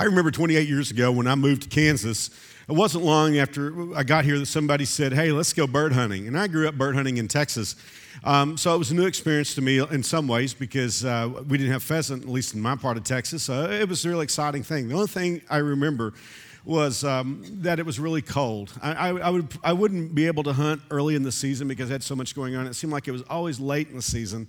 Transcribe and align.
I 0.00 0.04
remember 0.04 0.30
28 0.30 0.66
years 0.66 0.90
ago 0.90 1.12
when 1.12 1.26
I 1.26 1.34
moved 1.34 1.64
to 1.64 1.68
Kansas, 1.68 2.30
it 2.66 2.72
wasn't 2.72 3.04
long 3.04 3.36
after 3.36 3.94
I 3.94 4.02
got 4.02 4.24
here 4.24 4.38
that 4.38 4.46
somebody 4.46 4.86
said, 4.86 5.12
Hey, 5.12 5.30
let's 5.30 5.52
go 5.52 5.66
bird 5.66 5.92
hunting. 5.92 6.26
And 6.26 6.40
I 6.40 6.46
grew 6.46 6.66
up 6.66 6.76
bird 6.76 6.94
hunting 6.96 7.18
in 7.18 7.28
Texas. 7.28 7.76
Um, 8.24 8.56
so 8.56 8.74
it 8.74 8.78
was 8.78 8.90
a 8.90 8.94
new 8.94 9.04
experience 9.04 9.54
to 9.56 9.60
me 9.60 9.78
in 9.78 10.02
some 10.02 10.26
ways 10.26 10.54
because 10.54 11.04
uh, 11.04 11.28
we 11.46 11.58
didn't 11.58 11.74
have 11.74 11.82
pheasant, 11.82 12.22
at 12.22 12.30
least 12.30 12.54
in 12.54 12.62
my 12.62 12.76
part 12.76 12.96
of 12.96 13.04
Texas. 13.04 13.42
So 13.42 13.70
it 13.70 13.86
was 13.90 14.02
a 14.06 14.08
really 14.08 14.24
exciting 14.24 14.62
thing. 14.62 14.88
The 14.88 14.94
only 14.94 15.06
thing 15.06 15.42
I 15.50 15.58
remember 15.58 16.14
was 16.64 17.04
um, 17.04 17.44
that 17.60 17.78
it 17.78 17.84
was 17.84 18.00
really 18.00 18.22
cold. 18.22 18.72
I, 18.80 18.92
I, 18.92 19.08
I, 19.18 19.28
would, 19.28 19.48
I 19.62 19.74
wouldn't 19.74 20.14
be 20.14 20.26
able 20.28 20.44
to 20.44 20.54
hunt 20.54 20.80
early 20.90 21.14
in 21.14 21.24
the 21.24 21.32
season 21.32 21.68
because 21.68 21.90
I 21.90 21.92
had 21.92 22.02
so 22.02 22.16
much 22.16 22.34
going 22.34 22.56
on. 22.56 22.66
It 22.66 22.72
seemed 22.72 22.94
like 22.94 23.06
it 23.06 23.12
was 23.12 23.22
always 23.28 23.60
late 23.60 23.90
in 23.90 23.96
the 23.96 24.02
season. 24.02 24.48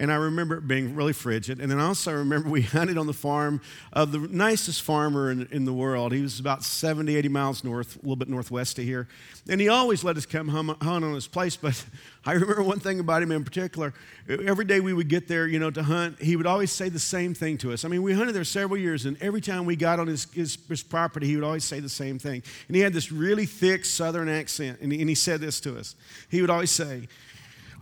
And 0.00 0.10
I 0.10 0.14
remember 0.14 0.56
it 0.56 0.66
being 0.66 0.94
really 0.94 1.12
frigid. 1.12 1.60
And 1.60 1.70
then 1.70 1.78
also 1.78 2.10
I 2.10 2.14
remember 2.14 2.48
we 2.48 2.62
hunted 2.78 2.96
on 2.96 3.06
the 3.06 3.12
farm 3.12 3.60
of 3.92 4.12
the 4.12 4.18
nicest 4.18 4.80
farmer 4.80 5.30
in, 5.30 5.46
in 5.52 5.66
the 5.66 5.74
world. 5.74 6.12
He 6.12 6.22
was 6.22 6.40
about 6.40 6.64
70, 6.64 7.14
80 7.14 7.28
miles 7.28 7.62
north, 7.62 7.96
a 7.96 7.98
little 7.98 8.16
bit 8.16 8.28
northwest 8.28 8.78
of 8.78 8.84
here. 8.84 9.08
And 9.50 9.60
he 9.60 9.68
always 9.68 10.02
let 10.02 10.16
us 10.16 10.24
come 10.24 10.48
hunt 10.48 10.82
on 10.82 11.14
his 11.14 11.28
place. 11.28 11.54
But 11.54 11.84
I 12.24 12.32
remember 12.32 12.62
one 12.62 12.80
thing 12.80 12.98
about 12.98 13.22
him 13.22 13.30
in 13.30 13.44
particular. 13.44 13.92
Every 14.26 14.64
day 14.64 14.80
we 14.80 14.94
would 14.94 15.08
get 15.08 15.28
there, 15.28 15.46
you 15.46 15.58
know, 15.58 15.70
to 15.70 15.82
hunt, 15.82 16.20
he 16.22 16.34
would 16.34 16.46
always 16.46 16.72
say 16.72 16.88
the 16.88 16.98
same 16.98 17.34
thing 17.34 17.58
to 17.58 17.72
us. 17.72 17.84
I 17.84 17.88
mean, 17.88 18.02
we 18.02 18.14
hunted 18.14 18.34
there 18.34 18.44
several 18.44 18.78
years, 18.78 19.04
and 19.04 19.20
every 19.20 19.42
time 19.42 19.66
we 19.66 19.76
got 19.76 20.00
on 20.00 20.06
his, 20.06 20.24
his, 20.32 20.56
his 20.66 20.82
property, 20.82 21.26
he 21.26 21.34
would 21.34 21.44
always 21.44 21.64
say 21.64 21.78
the 21.80 21.88
same 21.90 22.18
thing. 22.18 22.42
And 22.68 22.76
he 22.76 22.80
had 22.80 22.94
this 22.94 23.12
really 23.12 23.44
thick 23.44 23.84
southern 23.84 24.30
accent, 24.30 24.78
and 24.80 24.92
he, 24.92 25.00
and 25.00 25.08
he 25.08 25.14
said 25.14 25.40
this 25.40 25.60
to 25.60 25.76
us. 25.78 25.94
He 26.30 26.40
would 26.40 26.50
always 26.50 26.70
say, 26.70 27.08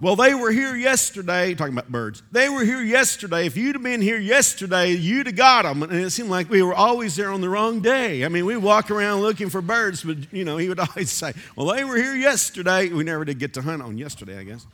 well, 0.00 0.14
they 0.14 0.32
were 0.32 0.52
here 0.52 0.76
yesterday, 0.76 1.54
talking 1.54 1.72
about 1.72 1.90
birds. 1.90 2.22
They 2.30 2.48
were 2.48 2.64
here 2.64 2.80
yesterday. 2.82 3.46
If 3.46 3.56
you'd 3.56 3.74
have 3.74 3.82
been 3.82 4.00
here 4.00 4.18
yesterday, 4.18 4.92
you'd 4.92 5.26
have 5.26 5.34
got 5.34 5.62
them. 5.62 5.82
And 5.82 5.92
it 5.92 6.10
seemed 6.10 6.30
like 6.30 6.48
we 6.48 6.62
were 6.62 6.74
always 6.74 7.16
there 7.16 7.32
on 7.32 7.40
the 7.40 7.48
wrong 7.48 7.80
day. 7.80 8.24
I 8.24 8.28
mean, 8.28 8.46
we 8.46 8.56
walk 8.56 8.92
around 8.92 9.22
looking 9.22 9.50
for 9.50 9.60
birds, 9.60 10.04
but, 10.04 10.32
you 10.32 10.44
know, 10.44 10.56
he 10.56 10.68
would 10.68 10.78
always 10.88 11.10
say, 11.10 11.32
Well, 11.56 11.66
they 11.74 11.82
were 11.82 11.96
here 11.96 12.14
yesterday. 12.14 12.88
We 12.90 13.02
never 13.02 13.24
did 13.24 13.40
get 13.40 13.54
to 13.54 13.62
hunt 13.62 13.82
on 13.82 13.98
yesterday, 13.98 14.38
I 14.38 14.44
guess. 14.44 14.66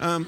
Um, 0.00 0.26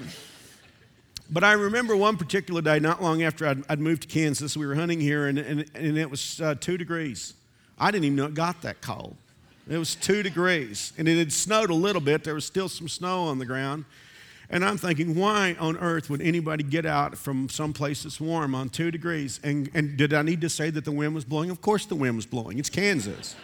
but 1.31 1.43
I 1.43 1.53
remember 1.53 1.97
one 1.97 2.19
particular 2.19 2.61
day, 2.61 2.81
not 2.81 3.03
long 3.03 3.23
after 3.23 3.47
I'd, 3.47 3.63
I'd 3.69 3.81
moved 3.81 4.03
to 4.03 4.09
Kansas, 4.09 4.57
we 4.57 4.67
were 4.67 4.75
hunting 4.75 5.01
here, 5.01 5.27
and, 5.27 5.39
and, 5.39 5.65
and 5.75 5.97
it 5.97 6.11
was 6.11 6.41
uh, 6.41 6.55
two 6.55 6.77
degrees. 6.77 7.35
I 7.79 7.91
didn't 7.91 8.05
even 8.05 8.17
know 8.17 8.27
it 8.27 8.35
got 8.35 8.61
that 8.63 8.83
cold. 8.83 9.17
It 9.69 9.77
was 9.77 9.95
two 9.95 10.23
degrees, 10.23 10.93
and 10.99 11.07
it 11.07 11.19
had 11.19 11.33
snowed 11.33 11.71
a 11.71 11.75
little 11.75 12.01
bit. 12.01 12.25
There 12.25 12.35
was 12.35 12.47
still 12.47 12.69
some 12.69 12.89
snow 12.89 13.25
on 13.25 13.39
the 13.39 13.45
ground. 13.47 13.85
And 14.51 14.65
I'm 14.65 14.79
thinking, 14.79 15.15
why 15.15 15.57
on 15.61 15.77
earth 15.77 16.09
would 16.09 16.23
anybody 16.23 16.65
get 16.65 16.87
out 16.87 17.19
from 17.19 17.51
some 17.51 17.75
place 17.75 18.05
that's 18.05 18.19
warm 18.21 18.55
on 18.55 18.71
two 18.71 18.91
degrees? 18.91 19.41
And, 19.43 19.71
and 19.75 19.97
did 19.97 20.15
I 20.15 20.23
need 20.23 20.41
to 20.41 20.49
say 20.49 20.71
that 20.71 20.85
the 20.85 20.93
wind 20.93 21.15
was 21.15 21.25
blowing? 21.25 21.51
Of 21.51 21.61
course 21.61 21.85
the 21.85 21.95
wind 21.95 22.17
was 22.17 22.25
blowing. 22.25 22.59
It's 22.59 22.71
Kansas. 22.71 23.37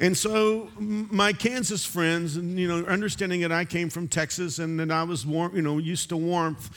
And 0.00 0.16
so 0.16 0.68
my 0.78 1.32
Kansas 1.32 1.84
friends, 1.84 2.36
you 2.36 2.66
know, 2.66 2.84
understanding 2.86 3.42
that 3.42 3.52
I 3.52 3.64
came 3.64 3.90
from 3.90 4.08
Texas 4.08 4.58
and 4.58 4.80
that 4.80 4.90
I 4.90 5.02
was 5.04 5.26
warm, 5.26 5.54
you 5.54 5.62
know, 5.62 5.78
used 5.78 6.08
to 6.08 6.16
warmth, 6.16 6.70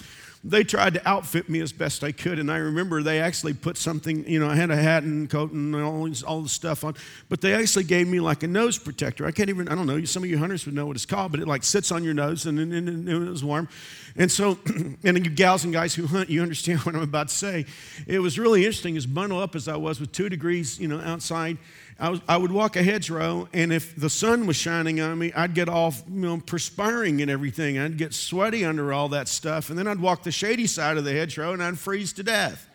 they 0.46 0.64
tried 0.64 0.94
to 0.96 1.08
outfit 1.08 1.48
me 1.48 1.62
as 1.62 1.72
best 1.72 2.04
I 2.04 2.12
could. 2.12 2.38
And 2.38 2.52
I 2.52 2.58
remember 2.58 3.02
they 3.02 3.22
actually 3.22 3.54
put 3.54 3.78
something, 3.78 4.28
you 4.28 4.40
know, 4.40 4.50
I 4.50 4.56
had 4.56 4.72
a 4.72 4.76
hat 4.76 5.04
and 5.04 5.30
coat 5.30 5.52
and 5.54 5.74
all, 5.74 6.10
all 6.28 6.42
the 6.42 6.50
stuff 6.50 6.84
on, 6.84 6.96
but 7.30 7.40
they 7.40 7.54
actually 7.54 7.86
gave 7.86 8.10
me 8.10 8.20
like 8.20 8.44
a 8.44 8.48
nose 8.48 8.78
protector. 8.78 9.26
I 9.26 9.32
can't 9.32 9.50
even, 9.50 9.70
I 9.70 9.76
don't 9.76 9.88
know, 9.88 10.04
some 10.04 10.22
of 10.24 10.30
you 10.30 10.38
hunters 10.38 10.66
would 10.66 10.76
know 10.76 10.86
what 10.86 10.98
it's 10.98 11.06
called, 11.06 11.32
but 11.32 11.40
it 11.40 11.48
like 11.48 11.64
sits 11.64 11.94
on 11.94 12.04
your 12.04 12.14
nose 12.14 12.46
and, 12.46 12.60
and, 12.60 12.74
and 12.74 13.08
it 13.08 13.18
was 13.18 13.44
warm. 13.44 13.70
And 14.18 14.30
so, 14.30 14.60
and 15.04 15.26
you 15.26 15.32
gals 15.32 15.64
and 15.64 15.72
guys 15.72 15.96
who 15.96 16.08
hunt, 16.08 16.30
you 16.30 16.42
understand 16.42 16.80
what 16.82 16.94
I'm 16.94 17.04
about 17.04 17.30
to 17.30 17.36
say. 17.36 17.66
It 18.06 18.20
was 18.20 18.38
really 18.38 18.66
interesting 18.66 18.98
as 18.98 19.06
bundled 19.06 19.42
up 19.42 19.56
as 19.56 19.70
I 19.70 19.78
was 19.78 20.02
with 20.02 20.12
two 20.12 20.28
degrees, 20.28 20.78
you 20.78 20.90
know, 20.90 21.00
outside. 21.00 21.58
I, 22.00 22.10
was, 22.10 22.22
I 22.28 22.38
would 22.38 22.52
walk 22.52 22.76
a 22.76 22.84
hedgerow, 22.84 23.48
and 23.54 23.72
if 23.72 23.96
the 23.96 24.10
sun 24.10 24.48
was 24.48 24.56
shining 24.56 25.00
on 25.00 25.18
me, 25.20 25.32
I'd 25.34 25.54
get 25.54 25.70
all 25.70 25.94
you 26.10 26.22
know, 26.22 26.38
perspiring 26.40 27.22
and 27.22 27.30
everything. 27.30 27.78
I'd 27.78 27.98
get 27.98 28.14
sweaty 28.14 28.66
under 28.66 28.92
all 28.92 29.10
that 29.10 29.28
stuff, 29.28 29.70
and 29.70 29.78
then 29.78 29.88
I'd 29.88 30.00
walk 30.00 30.24
the 30.24 30.32
shady 30.32 30.68
side 30.68 30.98
of 30.98 31.04
the 31.04 31.14
hedgerow, 31.14 31.54
and 31.54 31.62
I'd 31.62 31.78
freeze 31.78 32.14
to 32.14 32.24
death. 32.24 32.70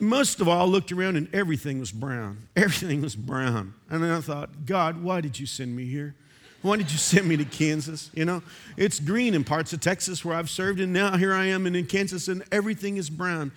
Most 0.00 0.40
of 0.40 0.48
all, 0.48 0.60
I 0.60 0.64
looked 0.64 0.92
around, 0.92 1.16
and 1.16 1.32
everything 1.34 1.80
was 1.80 1.90
brown. 1.90 2.48
Everything 2.56 3.02
was 3.02 3.16
brown. 3.16 3.74
And 3.90 4.02
then 4.02 4.10
I 4.10 4.20
thought, 4.20 4.64
God, 4.64 5.02
why 5.02 5.20
did 5.20 5.40
you 5.40 5.46
send 5.46 5.74
me 5.74 5.86
here? 5.86 6.14
Why 6.62 6.76
did 6.76 6.90
you 6.90 6.98
send 6.98 7.28
me 7.28 7.36
to 7.36 7.44
Kansas? 7.44 8.10
You 8.14 8.24
know, 8.24 8.42
it's 8.76 8.98
green 9.00 9.34
in 9.34 9.44
parts 9.44 9.72
of 9.72 9.80
Texas 9.80 10.24
where 10.24 10.36
I've 10.36 10.50
served, 10.50 10.80
and 10.80 10.92
now 10.92 11.16
here 11.16 11.32
I 11.32 11.46
am 11.46 11.66
and 11.66 11.76
in 11.76 11.86
Kansas, 11.86 12.28
and 12.28 12.42
everything 12.50 12.96
is 12.96 13.10
brown. 13.10 13.52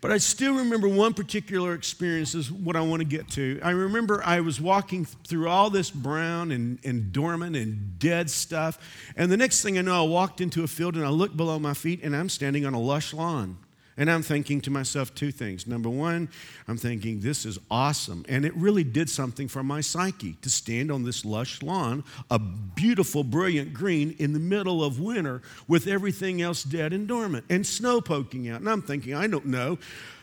But 0.00 0.12
I 0.12 0.18
still 0.18 0.54
remember 0.54 0.88
one 0.88 1.12
particular 1.12 1.74
experience, 1.74 2.34
is 2.34 2.52
what 2.52 2.76
I 2.76 2.80
want 2.82 3.00
to 3.00 3.06
get 3.06 3.28
to. 3.30 3.58
I 3.64 3.70
remember 3.70 4.22
I 4.24 4.40
was 4.40 4.60
walking 4.60 5.04
through 5.04 5.48
all 5.48 5.70
this 5.70 5.90
brown 5.90 6.52
and, 6.52 6.78
and 6.84 7.12
dormant 7.12 7.56
and 7.56 7.98
dead 7.98 8.30
stuff. 8.30 8.78
And 9.16 9.30
the 9.30 9.36
next 9.36 9.62
thing 9.62 9.76
I 9.76 9.82
know, 9.82 10.04
I 10.04 10.06
walked 10.06 10.40
into 10.40 10.62
a 10.62 10.68
field 10.68 10.94
and 10.94 11.04
I 11.04 11.08
looked 11.08 11.36
below 11.36 11.58
my 11.58 11.74
feet 11.74 12.00
and 12.04 12.14
I'm 12.14 12.28
standing 12.28 12.64
on 12.64 12.74
a 12.74 12.80
lush 12.80 13.12
lawn. 13.12 13.58
And 13.98 14.08
I'm 14.08 14.22
thinking 14.22 14.60
to 14.62 14.70
myself 14.70 15.12
two 15.12 15.32
things. 15.32 15.66
Number 15.66 15.90
one, 15.90 16.28
I'm 16.68 16.76
thinking, 16.76 17.20
this 17.20 17.44
is 17.44 17.58
awesome. 17.68 18.24
And 18.28 18.44
it 18.44 18.54
really 18.54 18.84
did 18.84 19.10
something 19.10 19.48
for 19.48 19.64
my 19.64 19.80
psyche 19.80 20.34
to 20.42 20.48
stand 20.48 20.92
on 20.92 21.02
this 21.02 21.24
lush 21.24 21.62
lawn, 21.62 22.04
a 22.30 22.38
beautiful, 22.38 23.24
brilliant 23.24 23.74
green 23.74 24.14
in 24.20 24.32
the 24.32 24.38
middle 24.38 24.84
of 24.84 25.00
winter 25.00 25.42
with 25.66 25.88
everything 25.88 26.40
else 26.40 26.62
dead 26.62 26.92
and 26.92 27.08
dormant 27.08 27.44
and 27.50 27.66
snow 27.66 28.00
poking 28.00 28.48
out. 28.48 28.60
And 28.60 28.70
I'm 28.70 28.82
thinking, 28.82 29.14
I 29.14 29.26
don't 29.26 29.46
know 29.46 29.78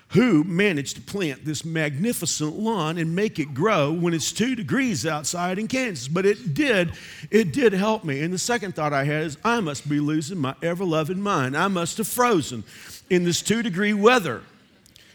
who 0.09 0.43
managed 0.43 0.95
to 0.95 1.01
plant 1.01 1.43
this 1.43 1.65
magnificent 1.65 2.57
lawn 2.57 2.97
and 2.97 3.15
make 3.15 3.39
it 3.39 3.53
grow 3.53 3.91
when 3.91 4.13
it's 4.13 4.31
two 4.31 4.55
degrees 4.55 5.05
outside 5.05 5.59
in 5.59 5.67
Kansas. 5.67 6.07
But 6.07 6.25
it 6.25 6.53
did, 6.53 6.93
it 7.31 7.51
did 7.51 7.73
help 7.73 8.05
me. 8.05 8.21
And 8.21 8.33
the 8.33 8.37
second 8.37 8.75
thought 8.75 8.93
I 8.93 9.03
had 9.03 9.23
is, 9.23 9.37
I 9.43 9.59
must 9.59 9.89
be 9.89 9.99
losing 9.99 10.37
my 10.37 10.55
ever 10.61 10.85
loving 10.85 11.19
mind. 11.19 11.57
I 11.57 11.67
must 11.67 11.97
have 11.97 12.07
frozen 12.07 12.63
in 13.09 13.23
this 13.23 13.41
two 13.41 13.63
degree 13.63 13.93
weather. 13.93 14.41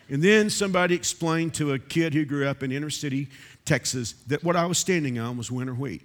And 0.08 0.22
then 0.22 0.50
somebody 0.50 0.94
explained 0.94 1.54
to 1.54 1.72
a 1.72 1.78
kid 1.78 2.14
who 2.14 2.24
grew 2.24 2.46
up 2.46 2.62
in 2.62 2.72
inner 2.72 2.90
city 2.90 3.28
Texas 3.64 4.12
that 4.26 4.42
what 4.42 4.56
I 4.56 4.66
was 4.66 4.78
standing 4.78 5.18
on 5.18 5.36
was 5.36 5.50
winter 5.50 5.74
wheat. 5.74 6.02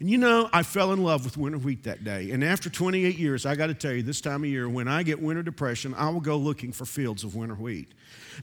And 0.00 0.10
you 0.10 0.18
know, 0.18 0.48
I 0.52 0.62
fell 0.62 0.92
in 0.92 1.02
love 1.02 1.24
with 1.24 1.36
winter 1.36 1.58
wheat 1.58 1.84
that 1.84 2.04
day. 2.04 2.30
And 2.30 2.44
after 2.44 2.68
28 2.68 3.18
years, 3.18 3.46
I 3.46 3.54
got 3.54 3.68
to 3.68 3.74
tell 3.74 3.92
you, 3.92 4.02
this 4.02 4.20
time 4.20 4.44
of 4.44 4.50
year, 4.50 4.68
when 4.68 4.86
I 4.86 5.02
get 5.02 5.20
winter 5.20 5.42
depression, 5.42 5.94
I 5.94 6.10
will 6.10 6.20
go 6.20 6.36
looking 6.36 6.72
for 6.72 6.84
fields 6.84 7.24
of 7.24 7.34
winter 7.34 7.54
wheat 7.54 7.88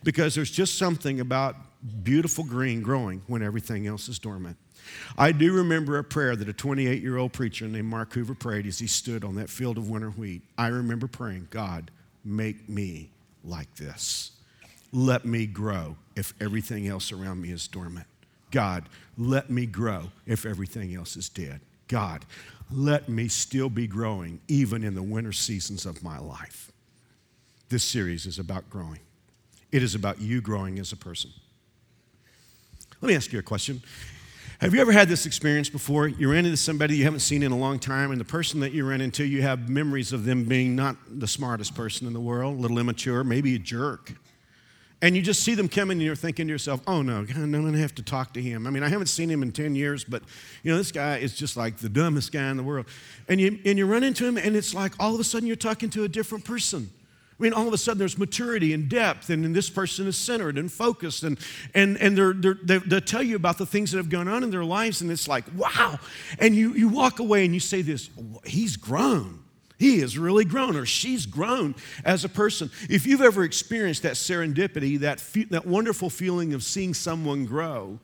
because 0.04 0.34
there's 0.36 0.52
just 0.52 0.78
something 0.78 1.20
about 1.20 1.56
beautiful 2.04 2.44
green 2.44 2.82
growing 2.82 3.22
when 3.28 3.44
everything 3.44 3.86
else 3.86 4.10
is 4.10 4.18
dormant. 4.20 4.58
I 5.18 5.32
do 5.32 5.54
remember 5.54 5.98
a 5.98 6.04
prayer 6.04 6.36
that 6.36 6.50
a 6.50 6.54
28 6.54 7.02
year 7.02 7.18
old 7.18 7.34
preacher 7.34 7.68
named 7.68 7.88
Mark 7.88 8.14
Hoover 8.14 8.36
prayed 8.36 8.66
as 8.66 8.80
he 8.80 8.88
stood 8.88 9.24
on 9.24 9.36
that 9.36 9.50
field 9.50 9.78
of 9.78 9.90
winter 9.90 10.10
wheat. 10.10 10.44
I 10.58 10.68
remember 10.68 11.08
praying, 11.08 11.48
God, 11.52 11.92
make 12.26 12.68
me 12.68 13.12
like 13.44 13.74
this. 13.76 14.32
Let 14.92 15.26
me 15.26 15.46
grow 15.46 15.98
if 16.16 16.34
everything 16.42 16.88
else 16.88 17.12
around 17.12 17.42
me 17.42 17.52
is 17.52 17.68
dormant. 17.68 18.08
God, 18.52 18.86
let 19.18 19.50
me 19.50 19.66
grow 19.66 20.12
if 20.26 20.46
everything 20.46 20.96
else 20.96 21.18
is 21.18 21.30
dead. 21.30 21.60
God, 21.88 22.26
let 22.72 23.10
me 23.10 23.28
still 23.28 23.70
be 23.70 23.88
growing 23.88 24.40
even 24.48 24.84
in 24.84 24.96
the 24.96 25.04
winter 25.04 25.34
seasons 25.34 25.86
of 25.86 26.04
my 26.04 26.18
life. 26.18 26.72
This 27.70 27.84
series 27.84 28.26
is 28.26 28.40
about 28.40 28.70
growing, 28.70 29.00
it 29.72 29.84
is 29.84 29.96
about 29.96 30.22
you 30.22 30.42
growing 30.42 30.80
as 30.80 30.92
a 30.92 30.98
person. 30.98 31.32
Let 33.02 33.10
me 33.10 33.16
ask 33.16 33.34
you 33.34 33.40
a 33.40 33.44
question. 33.44 33.82
Have 34.62 34.74
you 34.74 34.80
ever 34.80 34.94
had 34.94 35.10
this 35.10 35.26
experience 35.26 35.68
before? 35.70 36.08
You 36.08 36.32
ran 36.32 36.46
into 36.46 36.56
somebody 36.56 36.96
you 36.96 37.04
haven't 37.04 37.20
seen 37.20 37.44
in 37.44 37.52
a 37.52 37.58
long 37.58 37.78
time, 37.78 38.12
and 38.12 38.20
the 38.20 38.26
person 38.26 38.62
that 38.62 38.72
you 38.72 38.88
ran 38.88 39.02
into, 39.02 39.26
you 39.26 39.42
have 39.42 39.68
memories 39.68 40.14
of 40.14 40.24
them 40.24 40.46
being 40.46 40.78
not 40.78 40.96
the 41.10 41.28
smartest 41.28 41.76
person 41.76 42.08
in 42.08 42.14
the 42.14 42.22
world, 42.22 42.58
a 42.58 42.62
little 42.62 42.80
immature, 42.80 43.26
maybe 43.26 43.56
a 43.56 43.60
jerk. 43.60 44.14
And 45.02 45.14
you 45.14 45.22
just 45.22 45.44
see 45.44 45.56
them 45.56 45.68
coming, 45.68 45.98
and 45.98 46.02
you're 46.02 46.16
thinking 46.16 46.48
to 46.48 46.54
yourself, 46.54 46.80
oh 46.88 47.02
no, 47.02 47.26
God, 47.26 47.36
I'm 47.36 47.52
going 47.52 47.74
to 47.74 47.80
have 47.80 47.96
to 47.96 48.02
talk 48.02 48.34
to 48.36 48.42
him. 48.42 48.66
I 48.66 48.70
mean, 48.70 48.82
I 48.82 48.88
haven't 48.88 49.08
seen 49.08 49.30
him 49.30 49.44
in 49.44 49.52
10 49.52 49.76
years, 49.76 50.06
but 50.06 50.24
you 50.64 50.72
know, 50.72 50.78
this 50.78 50.94
guy 50.94 51.18
is 51.18 51.36
just 51.36 51.58
like 51.58 51.78
the 51.78 51.90
dumbest 51.90 52.32
guy 52.32 52.50
in 52.50 52.56
the 52.56 52.64
world. 52.64 52.86
And 53.28 53.42
you, 53.42 53.60
and 53.66 53.78
you 53.78 53.86
run 53.86 54.06
into 54.06 54.26
him, 54.26 54.38
and 54.38 54.56
it's 54.56 54.74
like 54.74 54.94
all 55.02 55.14
of 55.14 55.20
a 55.20 55.26
sudden 55.26 55.48
you're 55.48 55.58
talking 55.58 55.90
to 55.92 56.06
a 56.06 56.08
different 56.08 56.46
person. 56.46 56.90
I 57.38 57.44
mean, 57.44 57.52
all 57.52 57.68
of 57.68 57.74
a 57.74 57.78
sudden 57.78 58.00
there's 58.00 58.18
maturity 58.18 58.74
and 58.74 58.88
depth, 58.88 59.30
and, 59.30 59.44
and 59.44 59.54
this 59.54 59.70
person 59.70 60.08
is 60.08 60.16
centered 60.16 60.58
and 60.58 60.72
focused, 60.72 61.24
and, 61.24 61.38
and, 61.74 61.98
and 61.98 62.18
they're, 62.18 62.34
they, 62.34 62.78
they 62.78 63.02
tell 63.02 63.22
you 63.22 63.36
about 63.36 63.58
the 63.58 63.66
things 63.66 63.92
that 63.92 63.98
have 63.98 64.10
gone 64.10 64.30
on 64.30 64.42
in 64.42 64.52
their 64.52 64.64
lives, 64.64 65.02
and 65.02 65.12
it's 65.12 65.28
like, 65.28 65.44
wow. 65.54 66.00
And 66.40 66.56
you, 66.56 66.74
you 66.74 66.88
walk 66.88 67.20
away 67.20 67.44
and 67.44 67.54
you 67.54 67.60
say 67.60 67.82
this, 67.82 68.10
he's 68.46 68.78
grown. 68.78 69.44
He 69.78 70.00
has 70.00 70.18
really 70.18 70.46
grown, 70.46 70.78
or 70.78 70.86
she's 70.86 71.26
grown 71.26 71.76
as 72.06 72.24
a 72.24 72.30
person. 72.30 72.72
If 72.90 73.06
you've 73.06 73.20
ever 73.20 73.44
experienced 73.44 74.04
that 74.04 74.14
serendipity, 74.14 75.00
that, 75.00 75.20
fe- 75.20 75.48
that 75.50 75.66
wonderful 75.66 76.10
feeling 76.10 76.54
of 76.54 76.64
seeing 76.64 76.94
someone 76.94 77.46
grow, 77.46 78.00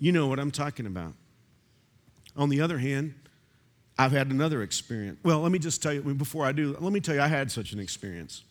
you 0.00 0.10
know 0.10 0.26
what 0.26 0.40
I'm 0.40 0.50
talking 0.50 0.86
about. 0.86 1.14
On 2.36 2.48
the 2.48 2.60
other 2.60 2.78
hand, 2.78 3.14
I've 3.96 4.10
had 4.10 4.32
another 4.32 4.62
experience. 4.62 5.20
Well, 5.22 5.38
let 5.40 5.52
me 5.52 5.60
just 5.60 5.80
tell 5.80 5.92
you, 5.92 6.02
before 6.02 6.44
I 6.44 6.50
do, 6.50 6.76
let 6.80 6.92
me 6.92 6.98
tell 6.98 7.14
you, 7.14 7.20
I 7.20 7.28
had 7.28 7.52
such 7.52 7.72
an 7.72 7.78
experience. 7.78 8.42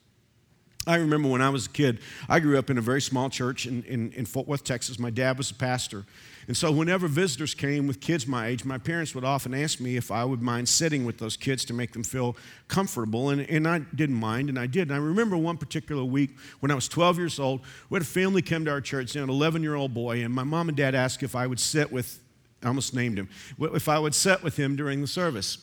I 0.87 0.97
remember 0.97 1.27
when 1.29 1.41
I 1.41 1.49
was 1.49 1.65
a 1.65 1.69
kid, 1.69 1.99
I 2.29 2.39
grew 2.39 2.59
up 2.59 2.69
in 2.69 2.77
a 2.77 2.81
very 2.81 3.01
small 3.01 3.29
church 3.29 3.65
in, 3.65 3.83
in, 3.83 4.11
in, 4.13 4.25
Fort 4.25 4.47
Worth, 4.47 4.63
Texas. 4.63 4.99
My 4.99 5.09
dad 5.09 5.37
was 5.37 5.49
a 5.49 5.55
pastor. 5.55 6.05
And 6.47 6.55
so, 6.55 6.71
whenever 6.71 7.07
visitors 7.07 7.55
came 7.55 7.87
with 7.87 7.99
kids 7.99 8.27
my 8.27 8.47
age, 8.47 8.65
my 8.65 8.77
parents 8.77 9.15
would 9.15 9.23
often 9.23 9.55
ask 9.55 9.79
me 9.79 9.97
if 9.97 10.11
I 10.11 10.23
would 10.23 10.43
mind 10.43 10.69
sitting 10.69 11.03
with 11.03 11.17
those 11.17 11.35
kids 11.35 11.65
to 11.65 11.73
make 11.73 11.93
them 11.93 12.03
feel 12.03 12.37
comfortable. 12.67 13.31
And, 13.31 13.41
and 13.49 13.67
I 13.67 13.79
didn't 13.79 14.17
mind, 14.17 14.49
and 14.49 14.59
I 14.59 14.67
did. 14.67 14.89
And 14.89 14.93
I 14.93 14.97
remember 14.97 15.35
one 15.37 15.57
particular 15.57 16.03
week 16.03 16.37
when 16.59 16.69
I 16.71 16.75
was 16.75 16.87
12 16.87 17.17
years 17.17 17.39
old, 17.39 17.61
we 17.89 17.95
had 17.95 18.03
a 18.03 18.05
family 18.05 18.43
come 18.43 18.65
to 18.65 18.71
our 18.71 18.81
church, 18.81 19.15
an 19.15 19.27
11 19.27 19.63
year 19.63 19.73
old 19.73 19.93
boy, 19.95 20.23
and 20.23 20.31
my 20.31 20.43
mom 20.43 20.69
and 20.69 20.77
dad 20.77 20.93
asked 20.93 21.23
if 21.23 21.35
I 21.35 21.47
would 21.47 21.59
sit 21.59 21.91
with, 21.91 22.19
I 22.61 22.67
almost 22.67 22.93
named 22.93 23.17
him, 23.17 23.27
if 23.59 23.89
I 23.89 23.97
would 23.97 24.13
sit 24.13 24.43
with 24.43 24.55
him 24.55 24.75
during 24.75 25.01
the 25.01 25.07
service. 25.07 25.57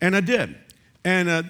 And 0.00 0.16
I 0.16 0.20
did. 0.20 0.56
And 1.08 1.30
uh, 1.30 1.42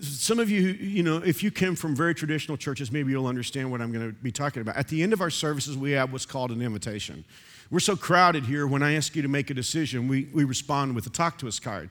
some 0.00 0.38
of 0.38 0.48
you, 0.48 0.60
you 0.60 1.02
know, 1.02 1.16
if 1.16 1.42
you 1.42 1.50
came 1.50 1.74
from 1.74 1.96
very 1.96 2.14
traditional 2.14 2.56
churches, 2.56 2.92
maybe 2.92 3.10
you'll 3.10 3.26
understand 3.26 3.68
what 3.68 3.80
I'm 3.80 3.90
going 3.90 4.06
to 4.06 4.12
be 4.22 4.30
talking 4.30 4.62
about. 4.62 4.76
At 4.76 4.86
the 4.86 5.02
end 5.02 5.12
of 5.12 5.20
our 5.20 5.28
services, 5.28 5.76
we 5.76 5.90
have 5.90 6.12
what's 6.12 6.24
called 6.24 6.52
an 6.52 6.62
invitation. 6.62 7.24
We're 7.68 7.80
so 7.80 7.96
crowded 7.96 8.44
here, 8.46 8.64
when 8.64 8.80
I 8.80 8.94
ask 8.94 9.16
you 9.16 9.22
to 9.22 9.28
make 9.28 9.50
a 9.50 9.54
decision, 9.54 10.06
we, 10.06 10.28
we 10.32 10.44
respond 10.44 10.94
with 10.94 11.04
a 11.08 11.10
talk 11.10 11.36
to 11.38 11.48
us 11.48 11.58
card. 11.58 11.90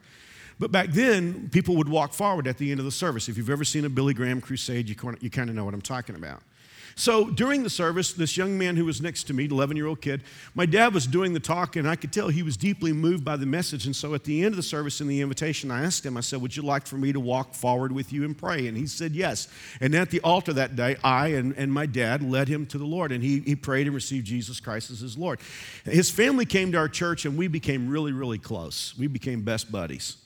But 0.57 0.71
back 0.71 0.91
then, 0.91 1.49
people 1.49 1.75
would 1.75 1.89
walk 1.89 2.13
forward 2.13 2.47
at 2.47 2.57
the 2.57 2.71
end 2.71 2.79
of 2.79 2.85
the 2.85 2.91
service. 2.91 3.27
If 3.27 3.35
you've 3.35 3.49
ever 3.49 3.65
seen 3.65 3.83
a 3.83 3.89
Billy 3.89 4.13
Graham 4.13 4.39
crusade, 4.39 4.87
you, 4.87 4.95
you 5.19 5.29
kind 5.29 5.49
of 5.49 5.55
know 5.57 5.65
what 5.65 5.73
I'm 5.73 5.81
talking 5.81 6.15
about. 6.15 6.41
So 6.95 7.29
during 7.29 7.63
the 7.63 7.69
service, 7.69 8.13
this 8.13 8.37
young 8.37 8.57
man 8.57 8.75
who 8.75 8.85
was 8.85 9.01
next 9.01 9.23
to 9.23 9.33
me, 9.33 9.45
11 9.45 9.77
year 9.77 9.87
old 9.87 10.01
kid, 10.01 10.23
my 10.55 10.65
dad 10.65 10.93
was 10.93 11.07
doing 11.07 11.33
the 11.33 11.39
talk, 11.39 11.75
and 11.75 11.87
I 11.87 11.95
could 11.95 12.11
tell 12.11 12.27
he 12.29 12.43
was 12.43 12.57
deeply 12.57 12.93
moved 12.93 13.23
by 13.23 13.37
the 13.37 13.45
message. 13.45 13.85
And 13.85 13.95
so 13.95 14.13
at 14.13 14.23
the 14.23 14.43
end 14.43 14.53
of 14.53 14.57
the 14.57 14.63
service 14.63 15.01
in 15.01 15.07
the 15.07 15.21
invitation, 15.21 15.71
I 15.71 15.83
asked 15.83 16.05
him, 16.05 16.17
I 16.17 16.21
said, 16.21 16.41
Would 16.41 16.55
you 16.55 16.63
like 16.63 16.85
for 16.85 16.97
me 16.97 17.13
to 17.13 17.19
walk 17.19 17.53
forward 17.53 17.91
with 17.91 18.11
you 18.11 18.23
and 18.23 18.37
pray? 18.37 18.67
And 18.67 18.77
he 18.77 18.87
said, 18.87 19.13
Yes. 19.13 19.47
And 19.79 19.95
at 19.95 20.09
the 20.09 20.21
altar 20.21 20.53
that 20.53 20.75
day, 20.75 20.97
I 21.03 21.29
and, 21.29 21.55
and 21.57 21.71
my 21.71 21.85
dad 21.85 22.21
led 22.21 22.47
him 22.47 22.65
to 22.67 22.77
the 22.77 22.85
Lord, 22.85 23.11
and 23.11 23.23
he, 23.23 23.39
he 23.39 23.55
prayed 23.55 23.87
and 23.87 23.95
received 23.95 24.25
Jesus 24.25 24.59
Christ 24.59 24.91
as 24.91 24.99
his 24.99 25.17
Lord. 25.17 25.39
His 25.85 26.09
family 26.09 26.45
came 26.45 26.71
to 26.73 26.77
our 26.77 26.89
church, 26.89 27.25
and 27.25 27.37
we 27.37 27.47
became 27.47 27.89
really, 27.89 28.11
really 28.11 28.39
close. 28.39 28.93
We 28.97 29.07
became 29.07 29.41
best 29.41 29.71
buddies. 29.71 30.17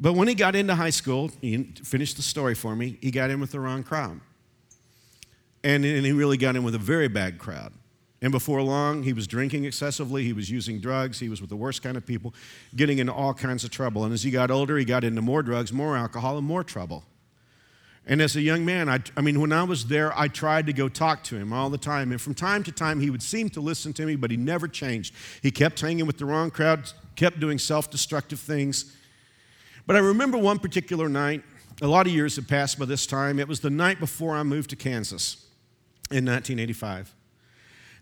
But 0.00 0.12
when 0.12 0.28
he 0.28 0.34
got 0.34 0.54
into 0.54 0.74
high 0.74 0.90
school, 0.90 1.30
he 1.40 1.64
finished 1.82 2.16
the 2.16 2.22
story 2.22 2.54
for 2.54 2.76
me, 2.76 2.98
he 3.00 3.10
got 3.10 3.30
in 3.30 3.40
with 3.40 3.50
the 3.50 3.60
wrong 3.60 3.82
crowd. 3.82 4.20
And, 5.64 5.84
and 5.84 6.06
he 6.06 6.12
really 6.12 6.36
got 6.36 6.56
in 6.56 6.62
with 6.62 6.74
a 6.74 6.78
very 6.78 7.08
bad 7.08 7.38
crowd. 7.38 7.72
And 8.20 8.32
before 8.32 8.60
long, 8.62 9.04
he 9.04 9.12
was 9.12 9.26
drinking 9.28 9.64
excessively, 9.64 10.24
he 10.24 10.32
was 10.32 10.50
using 10.50 10.80
drugs, 10.80 11.20
he 11.20 11.28
was 11.28 11.40
with 11.40 11.50
the 11.50 11.56
worst 11.56 11.82
kind 11.82 11.96
of 11.96 12.04
people, 12.04 12.34
getting 12.74 12.98
into 12.98 13.12
all 13.12 13.32
kinds 13.32 13.62
of 13.62 13.70
trouble. 13.70 14.04
And 14.04 14.12
as 14.12 14.24
he 14.24 14.30
got 14.32 14.50
older, 14.50 14.76
he 14.76 14.84
got 14.84 15.04
into 15.04 15.22
more 15.22 15.42
drugs, 15.42 15.72
more 15.72 15.96
alcohol, 15.96 16.36
and 16.36 16.46
more 16.46 16.64
trouble. 16.64 17.04
And 18.06 18.20
as 18.20 18.34
a 18.34 18.40
young 18.40 18.64
man, 18.64 18.88
I, 18.88 19.00
I, 19.16 19.20
mean, 19.20 19.40
when 19.40 19.52
I 19.52 19.62
was 19.62 19.86
there, 19.86 20.18
I 20.18 20.28
tried 20.28 20.66
to 20.66 20.72
go 20.72 20.88
talk 20.88 21.22
to 21.24 21.36
him 21.36 21.52
all 21.52 21.68
the 21.70 21.78
time. 21.78 22.10
And 22.10 22.20
from 22.20 22.34
time 22.34 22.64
to 22.64 22.72
time, 22.72 23.00
he 23.00 23.10
would 23.10 23.22
seem 23.22 23.50
to 23.50 23.60
listen 23.60 23.92
to 23.92 24.06
me, 24.06 24.16
but 24.16 24.30
he 24.30 24.36
never 24.36 24.66
changed. 24.66 25.14
He 25.42 25.50
kept 25.50 25.78
hanging 25.80 26.06
with 26.06 26.16
the 26.16 26.24
wrong 26.24 26.50
crowd, 26.50 26.90
kept 27.16 27.38
doing 27.38 27.58
self 27.58 27.90
destructive 27.90 28.40
things. 28.40 28.96
But 29.86 29.94
I 29.94 30.00
remember 30.00 30.38
one 30.38 30.58
particular 30.58 31.08
night, 31.08 31.42
a 31.82 31.86
lot 31.86 32.06
of 32.06 32.12
years 32.12 32.36
had 32.36 32.48
passed 32.48 32.78
by 32.78 32.86
this 32.86 33.06
time. 33.06 33.38
It 33.38 33.46
was 33.46 33.60
the 33.60 33.70
night 33.70 34.00
before 34.00 34.34
I 34.34 34.42
moved 34.42 34.70
to 34.70 34.76
Kansas 34.76 35.47
in 36.10 36.24
1985. 36.24 37.14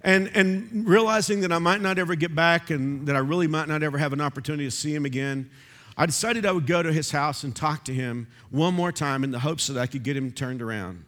And, 0.02 0.30
and 0.34 0.86
realizing 0.86 1.40
that 1.40 1.52
I 1.52 1.58
might 1.58 1.80
not 1.80 1.98
ever 1.98 2.14
get 2.14 2.34
back 2.34 2.70
and 2.70 3.06
that 3.08 3.16
I 3.16 3.18
really 3.18 3.48
might 3.48 3.68
not 3.68 3.82
ever 3.82 3.98
have 3.98 4.12
an 4.12 4.20
opportunity 4.20 4.64
to 4.64 4.70
see 4.70 4.94
him 4.94 5.04
again, 5.04 5.50
I 5.96 6.06
decided 6.06 6.44
I 6.44 6.52
would 6.52 6.66
go 6.66 6.82
to 6.82 6.92
his 6.92 7.10
house 7.10 7.42
and 7.42 7.56
talk 7.56 7.84
to 7.86 7.94
him 7.94 8.28
one 8.50 8.74
more 8.74 8.92
time 8.92 9.24
in 9.24 9.30
the 9.30 9.38
hopes 9.38 9.66
that 9.66 9.78
I 9.78 9.86
could 9.86 10.02
get 10.02 10.16
him 10.16 10.30
turned 10.30 10.60
around. 10.60 11.04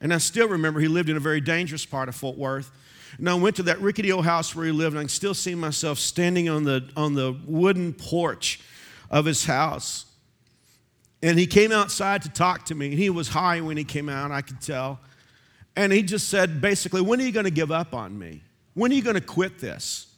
And 0.00 0.12
I 0.12 0.18
still 0.18 0.48
remember 0.48 0.80
he 0.80 0.88
lived 0.88 1.08
in 1.08 1.16
a 1.16 1.20
very 1.20 1.40
dangerous 1.40 1.86
part 1.86 2.08
of 2.08 2.14
Fort 2.14 2.36
Worth. 2.36 2.70
And 3.16 3.28
I 3.28 3.34
went 3.34 3.56
to 3.56 3.62
that 3.64 3.80
rickety 3.80 4.12
old 4.12 4.24
house 4.24 4.54
where 4.54 4.66
he 4.66 4.72
lived, 4.72 4.94
and 4.94 5.00
I 5.00 5.02
can 5.02 5.08
still 5.08 5.34
see 5.34 5.54
myself 5.54 5.98
standing 5.98 6.48
on 6.48 6.64
the, 6.64 6.88
on 6.96 7.14
the 7.14 7.36
wooden 7.46 7.94
porch 7.94 8.60
of 9.10 9.24
his 9.24 9.46
house. 9.46 10.04
And 11.22 11.38
he 11.38 11.46
came 11.46 11.72
outside 11.72 12.22
to 12.22 12.28
talk 12.28 12.66
to 12.66 12.74
me. 12.74 12.90
And 12.90 12.98
he 12.98 13.10
was 13.10 13.28
high 13.28 13.60
when 13.60 13.76
he 13.76 13.84
came 13.84 14.08
out, 14.08 14.30
I 14.30 14.42
could 14.42 14.60
tell. 14.60 15.00
And 15.78 15.92
he 15.92 16.02
just 16.02 16.28
said, 16.28 16.60
basically, 16.60 17.00
when 17.00 17.20
are 17.20 17.22
you 17.22 17.30
going 17.30 17.44
to 17.44 17.52
give 17.52 17.70
up 17.70 17.94
on 17.94 18.18
me? 18.18 18.42
When 18.74 18.90
are 18.90 18.96
you 18.96 19.02
going 19.02 19.14
to 19.14 19.20
quit 19.20 19.60
this? 19.60 20.08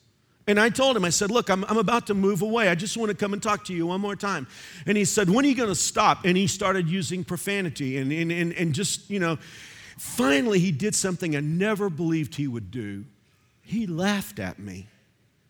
And 0.47 0.59
I 0.59 0.71
told 0.71 0.97
him, 0.97 1.05
I 1.05 1.11
said, 1.11 1.31
Look, 1.31 1.51
I'm, 1.51 1.65
I'm 1.65 1.77
about 1.77 2.07
to 2.07 2.15
move 2.15 2.41
away. 2.41 2.71
I 2.71 2.75
just 2.75 2.97
want 2.97 3.11
to 3.11 3.15
come 3.15 3.35
and 3.35 3.43
talk 3.43 3.67
to 3.67 3.75
you 3.75 3.87
one 3.89 4.01
more 4.01 4.17
time. 4.17 4.47
And 4.87 4.97
he 4.97 5.05
said, 5.05 5.29
When 5.29 5.45
are 5.45 5.49
you 5.49 5.55
going 5.55 5.69
to 5.69 5.75
stop? 5.75 6.25
And 6.25 6.35
he 6.35 6.47
started 6.47 6.89
using 6.89 7.25
profanity 7.25 7.99
and, 7.99 8.11
and, 8.11 8.33
and, 8.33 8.55
and 8.55 8.75
just, 8.75 9.11
you 9.11 9.21
know, 9.21 9.37
finally 9.99 10.59
he 10.59 10.73
did 10.73 10.95
something 10.95 11.37
I 11.37 11.41
never 11.41 11.91
believed 11.91 12.37
he 12.37 12.49
would 12.49 12.71
do. 12.71 13.05
He 13.61 13.87
laughed 13.87 14.39
at 14.39 14.59
me. 14.59 14.87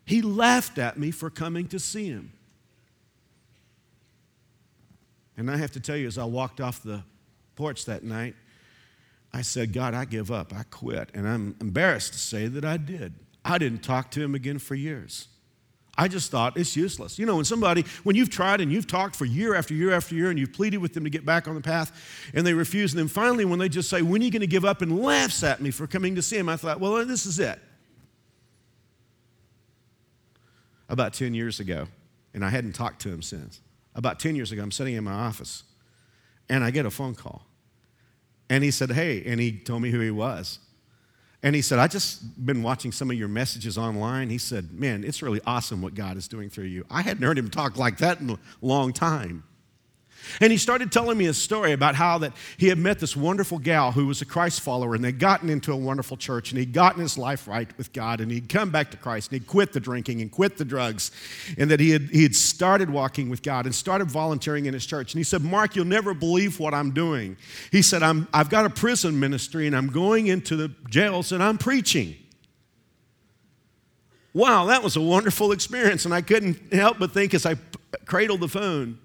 He 0.07 0.23
laughed 0.23 0.79
at 0.79 0.99
me 0.99 1.13
for 1.13 1.31
coming 1.31 1.69
to 1.69 1.79
see 1.79 2.09
him. 2.09 2.33
And 5.37 5.49
I 5.49 5.57
have 5.57 5.71
to 5.71 5.81
tell 5.81 5.97
you, 5.97 6.09
as 6.09 6.19
I 6.19 6.25
walked 6.25 6.61
off 6.61 6.83
the 6.83 7.05
porch 7.55 7.85
that 7.85 8.03
night, 8.03 8.35
I 9.33 9.43
said, 9.43 9.73
God, 9.73 9.95
I 9.95 10.05
give 10.05 10.31
up. 10.31 10.53
I 10.55 10.65
quit. 10.65 11.11
And 11.15 11.29
I'm 11.29 11.57
embarrassed 11.61 12.13
to 12.15 12.19
say 12.19 12.49
that 12.49 12.65
I 12.65 12.77
did. 12.77 13.15
I 13.45 13.59
didn't 13.59 13.83
talk 13.83 14.11
to 14.13 14.23
him 14.23 14.35
again 14.35 14.59
for 14.59 14.75
years. 14.75 15.29
I 15.97 16.09
just 16.09 16.31
thought 16.31 16.57
it's 16.57 16.77
useless. 16.77 17.19
You 17.19 17.27
know, 17.27 17.37
when 17.37 17.45
somebody, 17.45 17.85
when 18.05 18.17
you've 18.17 18.31
tried 18.31 18.61
and 18.61 18.73
you've 18.73 18.87
talked 18.87 19.15
for 19.15 19.25
year 19.25 19.55
after 19.55 19.75
year 19.75 19.93
after 19.93 20.15
year 20.15 20.31
and 20.31 20.39
you've 20.39 20.53
pleaded 20.53 20.79
with 20.79 20.95
them 20.95 21.05
to 21.05 21.11
get 21.11 21.27
back 21.27 21.47
on 21.47 21.55
the 21.55 21.61
path 21.61 22.31
and 22.33 22.47
they 22.47 22.55
refuse, 22.55 22.93
and 22.93 22.99
then 22.99 23.09
finally 23.09 23.45
when 23.45 23.59
they 23.59 23.69
just 23.69 23.91
say, 23.91 24.01
When 24.03 24.23
are 24.23 24.25
you 24.25 24.31
going 24.31 24.41
to 24.41 24.47
give 24.47 24.65
up 24.65 24.83
and 24.83 25.01
laughs 25.01 25.43
at 25.43 25.61
me 25.61 25.71
for 25.71 25.87
coming 25.87 26.15
to 26.15 26.23
see 26.23 26.39
him, 26.39 26.49
I 26.49 26.57
thought, 26.57 26.81
Well, 26.81 26.95
uh, 26.95 27.05
this 27.05 27.27
is 27.27 27.39
it. 27.39 27.59
About 30.89 31.13
10 31.13 31.35
years 31.35 31.61
ago, 31.61 31.87
and 32.35 32.45
I 32.45 32.49
hadn't 32.49 32.73
talked 32.73 33.03
to 33.03 33.11
him 33.11 33.23
since. 33.23 33.61
About 33.95 34.19
10 34.19 34.37
years 34.37 34.53
ago, 34.53 34.63
I'm 34.63 34.73
sitting 34.73 34.95
in 34.95 35.05
my 35.05 35.13
office 35.13 35.65
and 36.49 36.65
I 36.65 36.71
get 36.71 36.87
a 36.87 36.91
phone 36.91 37.15
call. 37.15 37.50
And 38.51 38.63
he 38.63 38.71
said, 38.71 38.91
Hey, 38.91 39.23
and 39.25 39.41
he 39.41 39.53
told 39.53 39.81
me 39.81 39.91
who 39.91 40.01
he 40.01 40.11
was. 40.11 40.59
And 41.43 41.55
he 41.55 41.63
said, 41.63 41.79
I 41.79 41.87
just 41.87 42.45
been 42.45 42.63
watching 42.63 42.93
some 42.93 43.11
of 43.11 43.17
your 43.17 43.29
messages 43.29 43.79
online. 43.79 44.29
He 44.29 44.37
said, 44.37 44.73
Man, 44.73 45.05
it's 45.05 45.23
really 45.23 45.41
awesome 45.47 45.81
what 45.81 45.95
God 45.95 46.19
is 46.19 46.29
doing 46.29 46.51
through 46.51 46.65
you. 46.65 46.85
I 46.91 47.01
hadn't 47.01 47.23
heard 47.23 47.39
him 47.39 47.49
talk 47.49 47.79
like 47.79 47.97
that 47.99 48.21
in 48.21 48.29
a 48.29 48.39
long 48.61 48.93
time. 48.93 49.45
And 50.41 50.53
he 50.53 50.59
started 50.59 50.93
telling 50.93 51.19
me 51.19 51.27
a 51.27 51.35
story 51.35 51.73
about 51.73 51.95
how 51.95 52.19
that 52.19 52.33
he 52.57 52.69
had 52.69 52.79
met 52.79 52.99
this 52.99 53.17
wonderful 53.17 53.59
gal 53.59 53.93
who 53.93 54.07
was 54.07 54.23
a 54.23 54.25
Christ 54.25 54.61
follower 54.61 54.95
and 54.95 55.05
they'd 55.05 55.19
gotten 55.19 55.51
into 55.51 55.73
a 55.73 55.77
wonderful 55.77 56.17
church 56.17 56.51
and 56.51 56.59
he'd 56.59 56.73
gotten 56.73 57.01
his 57.01 57.19
life 57.19 57.49
right 57.49 57.69
with 57.77 57.93
God 57.93 58.21
and 58.21 58.31
he'd 58.31 58.49
come 58.49 58.71
back 58.71 58.91
to 58.93 58.97
Christ 58.97 59.31
and 59.31 59.41
he'd 59.41 59.47
quit 59.47 59.73
the 59.73 59.81
drinking 59.81 60.21
and 60.21 60.31
quit 60.31 60.57
the 60.57 60.65
drugs 60.65 61.11
and 61.59 61.71
that 61.71 61.81
he 61.81 61.91
had, 61.91 62.03
he 62.11 62.23
had 62.23 62.35
started 62.35 62.91
walking 62.91 63.29
with 63.29 63.43
God 63.43 63.67
and 63.67 63.75
started 63.75 64.11
volunteering 64.11 64.67
in 64.67 64.75
his 64.75 64.87
church. 64.87 65.13
And 65.13 65.19
he 65.19 65.25
said, 65.25 65.43
Mark, 65.43 65.77
you'll 65.77 65.85
never 65.85 66.15
believe 66.15 66.61
what 66.61 66.75
I'm 66.75 66.93
doing. 66.93 67.37
He 67.73 67.83
said, 67.83 68.03
I'm, 68.03 68.29
I've 68.33 68.51
got 68.51 68.67
a 68.67 68.71
prison 68.71 69.19
ministry 69.19 69.67
and 69.67 69.77
I'm 69.77 69.89
going 69.89 70.29
into 70.29 70.57
the 70.57 70.73
jails 70.89 71.33
and 71.33 71.43
I'm 71.43 71.59
preaching. 71.59 72.17
Wow, 74.33 74.67
that 74.67 74.83
was 74.83 74.97
a 74.97 75.01
wonderful 75.01 75.53
experience. 75.53 76.05
And 76.05 76.15
I 76.15 76.23
couldn't 76.23 76.73
help 76.73 76.99
but 76.99 77.13
think 77.13 77.35
as 77.35 77.47
I 77.47 77.57
cradled 78.07 78.41
the 78.41 78.49
phone, 78.49 78.99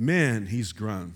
man, 0.00 0.46
he's 0.46 0.72
grown. 0.72 1.14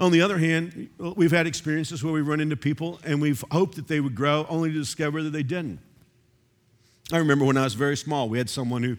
On 0.00 0.10
the 0.10 0.22
other 0.22 0.38
hand, 0.38 0.88
we've 0.98 1.30
had 1.30 1.46
experiences 1.46 2.02
where 2.02 2.12
we 2.12 2.22
run 2.22 2.40
into 2.40 2.56
people 2.56 2.98
and 3.04 3.20
we've 3.20 3.44
hoped 3.50 3.76
that 3.76 3.88
they 3.88 4.00
would 4.00 4.14
grow 4.14 4.46
only 4.48 4.72
to 4.72 4.78
discover 4.78 5.22
that 5.22 5.30
they 5.30 5.42
didn't. 5.42 5.78
I 7.12 7.18
remember 7.18 7.44
when 7.44 7.58
I 7.58 7.64
was 7.64 7.74
very 7.74 7.96
small, 7.96 8.28
we 8.28 8.38
had 8.38 8.48
someone 8.48 8.82
who 8.82 8.96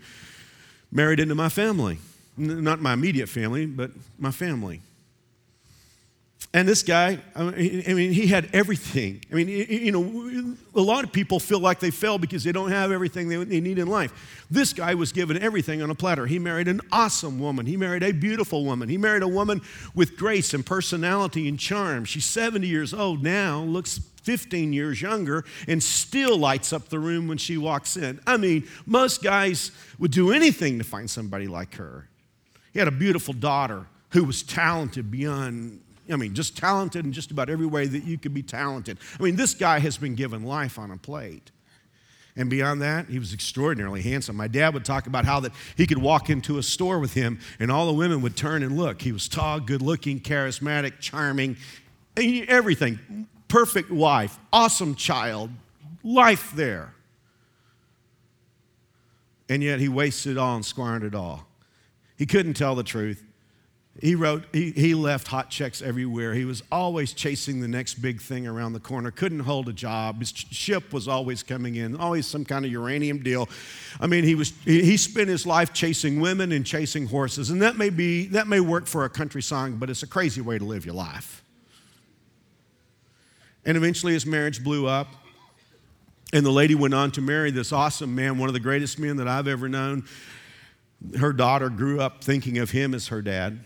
married 0.92 1.20
into 1.20 1.34
my 1.34 1.50
family. 1.50 1.98
Not 2.38 2.80
my 2.80 2.94
immediate 2.94 3.28
family, 3.28 3.66
but 3.66 3.92
my 4.20 4.32
family. 4.32 4.82
And 6.56 6.68
this 6.68 6.84
guy, 6.84 7.20
I 7.36 7.44
mean, 7.44 8.12
he 8.12 8.28
had 8.28 8.50
everything. 8.54 9.24
I 9.32 9.36
mean, 9.36 9.48
you 9.48 9.92
know, 9.92 10.56
a 10.76 10.82
lot 10.82 11.04
of 11.04 11.12
people 11.12 11.40
feel 11.40 11.60
like 11.60 11.80
they 11.80 11.90
fail 11.90 12.20
because 12.20 12.44
they 12.44 12.52
don't 12.52 12.70
have 12.70 12.92
everything 12.92 13.28
they 13.28 13.60
need 13.60 13.80
in 13.80 13.88
life. 13.88 14.46
This 14.52 14.72
guy 14.72 14.94
was 14.94 15.12
given 15.12 15.42
everything 15.42 15.82
on 15.82 15.90
a 15.90 15.96
platter. 15.96 16.28
He 16.28 16.38
married 16.38 16.68
an 16.68 16.82
awesome 16.92 17.40
woman. 17.40 17.66
He 17.66 17.76
married 17.76 18.04
a 18.04 18.12
beautiful 18.12 18.66
woman. 18.66 18.88
He 18.88 19.00
married 19.00 19.24
a 19.24 19.28
woman 19.28 19.62
with 19.96 20.16
grace 20.16 20.54
and 20.54 20.64
personality 20.64 21.48
and 21.48 21.60
charm. 21.60 22.06
She's 22.06 22.26
70 22.26 22.68
years 22.68 22.94
old 22.94 23.24
now, 23.24 23.62
looks 23.62 24.00
15 24.22 24.74
years 24.74 25.02
younger, 25.02 25.44
and 25.68 25.82
still 25.82 26.38
lights 26.38 26.72
up 26.72 26.90
the 26.90 27.00
room 27.00 27.28
when 27.28 27.40
she 27.40 27.58
walks 27.58 27.98
in. 27.98 28.20
I 28.28 28.38
mean, 28.38 28.68
most 28.86 29.24
guys 29.24 29.72
would 29.98 30.12
do 30.12 30.32
anything 30.32 30.78
to 30.78 30.84
find 30.84 31.10
somebody 31.10 31.48
like 31.48 31.76
her. 31.76 32.08
He 32.74 32.80
had 32.80 32.88
a 32.88 32.92
beautiful 32.92 33.34
daughter 33.34 33.88
who 34.12 34.24
was 34.24 34.44
talented 34.44 35.10
beyond 35.10 35.82
I 36.12 36.16
mean, 36.16 36.34
just 36.34 36.58
talented 36.58 37.06
in 37.06 37.14
just 37.14 37.32
about 37.32 37.50
every 37.50 37.66
way 37.66 37.86
that 37.88 38.04
you 38.04 38.18
could 38.18 38.34
be 38.34 38.44
talented. 38.44 38.98
I 39.20 39.24
mean, 39.24 39.36
this 39.36 39.54
guy 39.54 39.80
has 39.80 39.98
been 39.98 40.16
given 40.16 40.44
life 40.44 40.78
on 40.78 40.92
a 40.92 40.98
plate. 40.98 41.52
And 42.36 42.50
beyond 42.50 42.82
that, 42.82 43.08
he 43.10 43.20
was 43.20 43.32
extraordinarily 43.34 44.02
handsome. 44.02 44.36
My 44.36 44.48
dad 44.48 44.74
would 44.74 44.86
talk 44.86 45.06
about 45.06 45.24
how 45.24 45.40
that 45.42 45.52
he 45.78 45.86
could 45.86 46.00
walk 46.00 46.30
into 46.30 46.58
a 46.58 46.64
store 46.64 47.00
with 47.00 47.14
him 47.14 47.40
and 47.60 47.72
all 47.72 47.86
the 47.86 47.94
women 47.94 48.22
would 48.22 48.36
turn 48.36 48.64
and 48.64 48.76
look. 48.76 49.02
He 49.02 49.12
was 49.12 49.28
tall, 49.28 49.60
good 49.60 49.82
looking, 49.84 50.20
charismatic, 50.20 51.00
charming, 51.00 51.58
everything. 52.18 53.28
Perfect 53.48 53.92
wife, 53.92 54.40
awesome 54.52 54.96
child, 54.96 55.52
life 56.04 56.52
there. 56.56 56.96
And 59.48 59.62
yet 59.62 59.80
he 59.80 59.88
wasted 59.88 60.34
it 60.34 60.38
all 60.40 60.56
and 60.56 60.66
squandered 60.66 61.14
it 61.14 61.16
all. 61.16 61.46
He 62.18 62.26
couldn't 62.26 62.56
tell 62.56 62.74
the 62.74 62.84
truth. 62.84 63.24
He 64.02 64.16
wrote, 64.16 64.46
he, 64.52 64.72
he 64.72 64.96
left 64.96 65.28
hot 65.28 65.52
checks 65.52 65.82
everywhere. 65.82 66.34
He 66.34 66.46
was 66.46 66.64
always 66.72 67.14
chasing 67.14 67.62
the 67.62 67.68
next 67.68 67.96
big 67.96 68.22
thing 68.22 68.48
around 68.48 68.74
the 68.74 68.80
corner, 68.80 69.12
couldn't 69.12 69.42
hold 69.42 69.70
a 69.70 69.74
job. 69.74 70.20
His 70.20 70.32
ship 70.32 70.92
was 70.92 71.08
always 71.08 71.44
coming 71.44 71.76
in, 71.76 71.96
always 71.96 72.26
some 72.26 72.44
kind 72.44 72.66
of 72.66 72.72
uranium 72.72 73.22
deal. 73.22 73.48
I 74.00 74.08
mean, 74.08 74.24
he, 74.24 74.34
was, 74.34 74.52
he 74.66 74.98
spent 74.98 75.30
his 75.30 75.46
life 75.46 75.74
chasing 75.74 76.20
women 76.20 76.52
and 76.52 76.66
chasing 76.66 77.06
horses. 77.06 77.52
And 77.52 77.62
that 77.62 77.78
may, 77.78 77.92
be, 77.92 78.26
that 78.28 78.48
may 78.48 78.60
work 78.60 78.88
for 78.88 79.06
a 79.06 79.10
country 79.10 79.44
song, 79.44 79.76
but 79.76 79.92
it's 79.92 80.02
a 80.02 80.08
crazy 80.08 80.42
way 80.42 80.58
to 80.58 80.66
live 80.66 80.86
your 80.86 80.96
life. 80.96 81.44
And 83.66 83.78
eventually 83.78 84.14
his 84.14 84.26
marriage 84.26 84.64
blew 84.64 84.88
up. 84.88 85.08
And 86.34 86.44
the 86.44 86.52
lady 86.52 86.74
went 86.74 86.96
on 86.96 87.12
to 87.12 87.22
marry 87.22 87.52
this 87.52 87.72
awesome 87.72 88.16
man, 88.16 88.40
one 88.40 88.50
of 88.50 88.54
the 88.54 88.60
greatest 88.60 88.98
men 88.98 89.18
that 89.18 89.28
I've 89.28 89.48
ever 89.48 89.70
known. 89.70 90.06
Her 91.20 91.32
daughter 91.32 91.70
grew 91.70 92.02
up 92.02 92.24
thinking 92.24 92.58
of 92.58 92.72
him 92.72 92.96
as 92.96 93.10
her 93.10 93.22
dad. 93.22 93.64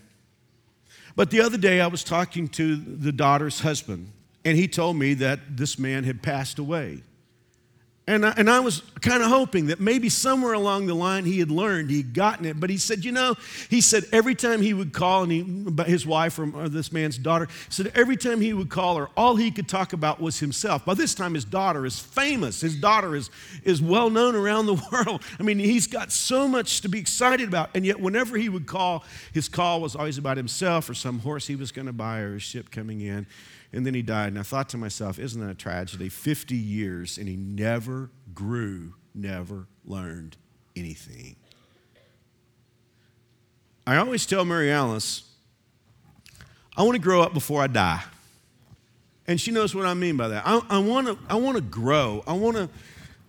But 1.18 1.32
the 1.32 1.40
other 1.40 1.58
day, 1.58 1.80
I 1.80 1.88
was 1.88 2.04
talking 2.04 2.46
to 2.50 2.76
the 2.76 3.10
daughter's 3.10 3.58
husband, 3.58 4.12
and 4.44 4.56
he 4.56 4.68
told 4.68 4.94
me 4.94 5.14
that 5.14 5.56
this 5.56 5.76
man 5.76 6.04
had 6.04 6.22
passed 6.22 6.60
away. 6.60 7.02
And 8.08 8.24
I, 8.24 8.32
and 8.38 8.48
I 8.48 8.60
was 8.60 8.80
kind 9.02 9.22
of 9.22 9.28
hoping 9.28 9.66
that 9.66 9.80
maybe 9.80 10.08
somewhere 10.08 10.54
along 10.54 10.86
the 10.86 10.94
line 10.94 11.26
he 11.26 11.40
had 11.40 11.50
learned, 11.50 11.90
he'd 11.90 12.14
gotten 12.14 12.46
it. 12.46 12.58
But 12.58 12.70
he 12.70 12.78
said, 12.78 13.04
you 13.04 13.12
know, 13.12 13.36
he 13.68 13.82
said 13.82 14.04
every 14.12 14.34
time 14.34 14.62
he 14.62 14.72
would 14.72 14.94
call, 14.94 15.24
and 15.24 15.30
he, 15.30 15.84
his 15.84 16.06
wife 16.06 16.38
or, 16.38 16.70
this 16.70 16.90
man's 16.90 17.18
daughter, 17.18 17.48
said 17.68 17.92
every 17.94 18.16
time 18.16 18.40
he 18.40 18.54
would 18.54 18.70
call 18.70 18.96
her, 18.96 19.10
all 19.14 19.36
he 19.36 19.50
could 19.50 19.68
talk 19.68 19.92
about 19.92 20.22
was 20.22 20.40
himself. 20.40 20.86
By 20.86 20.94
this 20.94 21.14
time, 21.14 21.34
his 21.34 21.44
daughter 21.44 21.84
is 21.84 21.98
famous. 21.98 22.62
His 22.62 22.76
daughter 22.76 23.14
is, 23.14 23.28
is 23.62 23.82
well 23.82 24.08
known 24.08 24.34
around 24.34 24.64
the 24.64 24.82
world. 24.90 25.22
I 25.38 25.42
mean, 25.42 25.58
he's 25.58 25.86
got 25.86 26.10
so 26.10 26.48
much 26.48 26.80
to 26.80 26.88
be 26.88 26.98
excited 26.98 27.46
about. 27.46 27.68
And 27.74 27.84
yet, 27.84 28.00
whenever 28.00 28.38
he 28.38 28.48
would 28.48 28.66
call, 28.66 29.04
his 29.34 29.50
call 29.50 29.82
was 29.82 29.94
always 29.94 30.16
about 30.16 30.38
himself 30.38 30.88
or 30.88 30.94
some 30.94 31.18
horse 31.18 31.46
he 31.46 31.56
was 31.56 31.72
going 31.72 31.86
to 31.86 31.92
buy 31.92 32.20
or 32.20 32.36
a 32.36 32.40
ship 32.40 32.70
coming 32.70 33.02
in 33.02 33.26
and 33.72 33.86
then 33.86 33.94
he 33.94 34.02
died. 34.02 34.28
And 34.28 34.38
I 34.38 34.42
thought 34.42 34.68
to 34.70 34.78
myself, 34.78 35.18
isn't 35.18 35.40
that 35.40 35.50
a 35.50 35.54
tragedy? 35.54 36.08
50 36.08 36.54
years, 36.54 37.18
and 37.18 37.28
he 37.28 37.36
never 37.36 38.10
grew, 38.34 38.94
never 39.14 39.66
learned 39.84 40.36
anything. 40.76 41.36
I 43.86 43.96
always 43.96 44.26
tell 44.26 44.44
Mary 44.44 44.70
Alice, 44.70 45.22
I 46.76 46.82
want 46.82 46.94
to 46.94 47.00
grow 47.02 47.22
up 47.22 47.34
before 47.34 47.62
I 47.62 47.66
die. 47.66 48.02
And 49.26 49.40
she 49.40 49.50
knows 49.50 49.74
what 49.74 49.84
I 49.84 49.94
mean 49.94 50.16
by 50.16 50.28
that. 50.28 50.42
I, 50.46 50.60
I 50.70 50.78
want 50.78 51.06
to 51.06 51.18
I 51.28 51.36
wanna 51.36 51.60
grow. 51.60 52.22
I 52.26 52.32
want 52.32 52.56
to 52.56 52.68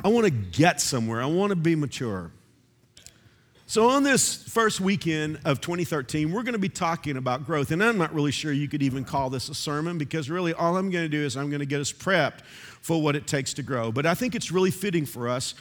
I 0.04 0.08
wanna 0.08 0.30
get 0.30 0.80
somewhere. 0.80 1.22
I 1.22 1.26
want 1.26 1.50
to 1.50 1.58
be 1.58 1.76
mature. 1.76 2.32
So, 3.70 3.88
on 3.90 4.02
this 4.02 4.34
first 4.34 4.82
weekend 4.82 5.42
of 5.46 5.62
2013, 5.62 6.32
we're 6.32 6.42
going 6.42 6.54
to 6.54 6.58
be 6.58 6.70
talking 6.70 7.18
about 7.18 7.46
growth. 7.46 7.70
And 7.70 7.84
I'm 7.84 8.00
not 8.00 8.12
really 8.16 8.32
sure 8.32 8.52
you 8.52 8.68
could 8.68 8.82
even 8.82 9.06
call 9.06 9.30
this 9.30 9.48
a 9.48 9.54
sermon 9.54 10.00
because 10.00 10.28
really 10.28 10.54
all 10.54 10.76
I'm 10.76 10.90
going 10.90 11.06
to 11.06 11.08
do 11.08 11.24
is 11.24 11.38
I'm 11.38 11.52
going 11.52 11.60
to 11.60 11.68
get 11.68 11.80
us 11.80 11.94
prepped 11.94 12.42
for 12.82 13.00
what 13.00 13.16
it 13.16 13.28
takes 13.28 13.54
to 13.54 13.62
grow. 13.62 13.92
But 13.92 14.08
I 14.08 14.16
think 14.16 14.34
it's 14.34 14.52
really 14.52 14.72
fitting 14.72 15.06
for 15.06 15.30
us 15.30 15.54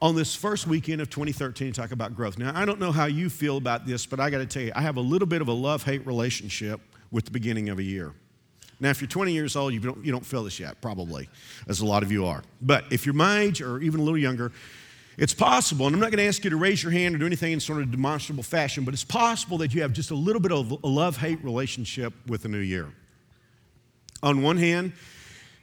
on 0.00 0.16
this 0.16 0.34
first 0.34 0.66
weekend 0.66 1.02
of 1.02 1.10
2013 1.10 1.74
to 1.74 1.78
talk 1.78 1.92
about 1.92 2.16
growth. 2.16 2.38
Now, 2.38 2.58
I 2.58 2.64
don't 2.64 2.80
know 2.80 2.92
how 2.92 3.04
you 3.04 3.28
feel 3.28 3.58
about 3.58 3.84
this, 3.84 4.06
but 4.06 4.20
I 4.20 4.30
got 4.30 4.38
to 4.38 4.46
tell 4.46 4.62
you, 4.62 4.72
I 4.74 4.80
have 4.80 4.96
a 4.96 5.02
little 5.02 5.28
bit 5.28 5.42
of 5.42 5.48
a 5.48 5.52
love 5.52 5.82
hate 5.82 6.06
relationship 6.06 6.80
with 7.10 7.26
the 7.26 7.30
beginning 7.30 7.68
of 7.68 7.78
a 7.78 7.82
year. 7.82 8.14
Now, 8.80 8.88
if 8.88 9.02
you're 9.02 9.08
20 9.08 9.34
years 9.34 9.54
old, 9.54 9.74
you 9.74 9.80
don't, 9.80 10.02
you 10.02 10.12
don't 10.12 10.24
feel 10.24 10.44
this 10.44 10.58
yet, 10.58 10.80
probably, 10.80 11.28
as 11.68 11.80
a 11.80 11.84
lot 11.84 12.02
of 12.02 12.10
you 12.10 12.24
are. 12.24 12.42
But 12.62 12.84
if 12.90 13.04
you're 13.04 13.14
my 13.14 13.40
age 13.40 13.60
or 13.60 13.80
even 13.80 14.00
a 14.00 14.02
little 14.02 14.16
younger, 14.16 14.50
it's 15.20 15.34
possible, 15.34 15.86
and 15.86 15.94
I'm 15.94 16.00
not 16.00 16.10
going 16.10 16.16
to 16.18 16.26
ask 16.26 16.44
you 16.44 16.50
to 16.50 16.56
raise 16.56 16.82
your 16.82 16.92
hand 16.92 17.14
or 17.14 17.18
do 17.18 17.26
anything 17.26 17.52
in 17.52 17.60
sort 17.60 17.82
of 17.82 17.90
demonstrable 17.90 18.42
fashion, 18.42 18.86
but 18.86 18.94
it's 18.94 19.04
possible 19.04 19.58
that 19.58 19.74
you 19.74 19.82
have 19.82 19.92
just 19.92 20.10
a 20.10 20.14
little 20.14 20.40
bit 20.40 20.50
of 20.50 20.70
a 20.82 20.86
love 20.86 21.18
hate 21.18 21.44
relationship 21.44 22.14
with 22.26 22.42
the 22.42 22.48
new 22.48 22.58
year. 22.58 22.88
On 24.22 24.40
one 24.40 24.56
hand, 24.56 24.94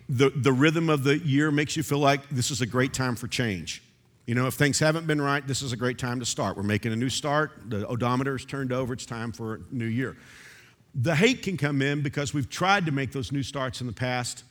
the, 0.08 0.30
the 0.30 0.54
rhythm 0.54 0.90
of 0.90 1.04
the 1.04 1.18
year 1.18 1.50
makes 1.50 1.76
you 1.76 1.82
feel 1.82 1.98
like 1.98 2.30
this 2.30 2.52
is 2.52 2.62
a 2.62 2.68
great 2.68 2.94
time 2.94 3.16
for 3.16 3.28
change. 3.28 3.82
You 4.28 4.36
know, 4.36 4.46
if 4.46 4.54
things 4.54 4.78
haven't 4.78 5.08
been 5.08 5.20
right, 5.20 5.46
this 5.48 5.64
is 5.64 5.74
a 5.74 5.78
great 5.78 5.98
time 5.98 6.20
to 6.20 6.26
start. 6.26 6.56
We're 6.56 6.62
making 6.62 6.94
a 6.94 6.96
new 6.96 7.10
start, 7.10 7.54
the 7.66 7.88
odometer 7.88 8.36
is 8.36 8.46
turned 8.46 8.72
over, 8.72 8.94
it's 8.94 9.08
time 9.08 9.32
for 9.32 9.56
a 9.56 9.60
new 9.72 9.86
year. 9.86 10.18
The 10.94 11.16
hate 11.16 11.42
can 11.42 11.58
come 11.58 11.82
in 11.82 12.04
because 12.04 12.32
we've 12.32 12.50
tried 12.50 12.86
to 12.86 12.92
make 12.92 13.12
those 13.12 13.32
new 13.32 13.42
starts 13.42 13.82
in 13.82 13.88
the 13.88 13.94
past 13.94 14.44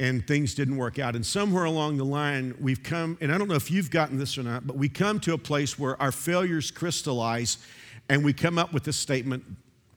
and 0.00 0.26
things 0.26 0.54
didn't 0.54 0.76
work 0.76 0.98
out. 0.98 1.14
And 1.14 1.24
somewhere 1.24 1.64
along 1.64 1.96
the 1.96 2.04
line, 2.04 2.54
we've 2.60 2.82
come, 2.82 3.16
and 3.20 3.32
I 3.32 3.38
don't 3.38 3.48
know 3.48 3.54
if 3.54 3.70
you've 3.70 3.90
gotten 3.90 4.18
this 4.18 4.36
or 4.36 4.42
not, 4.42 4.66
but 4.66 4.76
we 4.76 4.88
come 4.88 5.20
to 5.20 5.34
a 5.34 5.38
place 5.38 5.78
where 5.78 6.00
our 6.02 6.12
failures 6.12 6.70
crystallize 6.70 7.58
and 8.08 8.24
we 8.24 8.32
come 8.32 8.58
up 8.58 8.72
with 8.72 8.84
this 8.84 8.96
statement, 8.96 9.44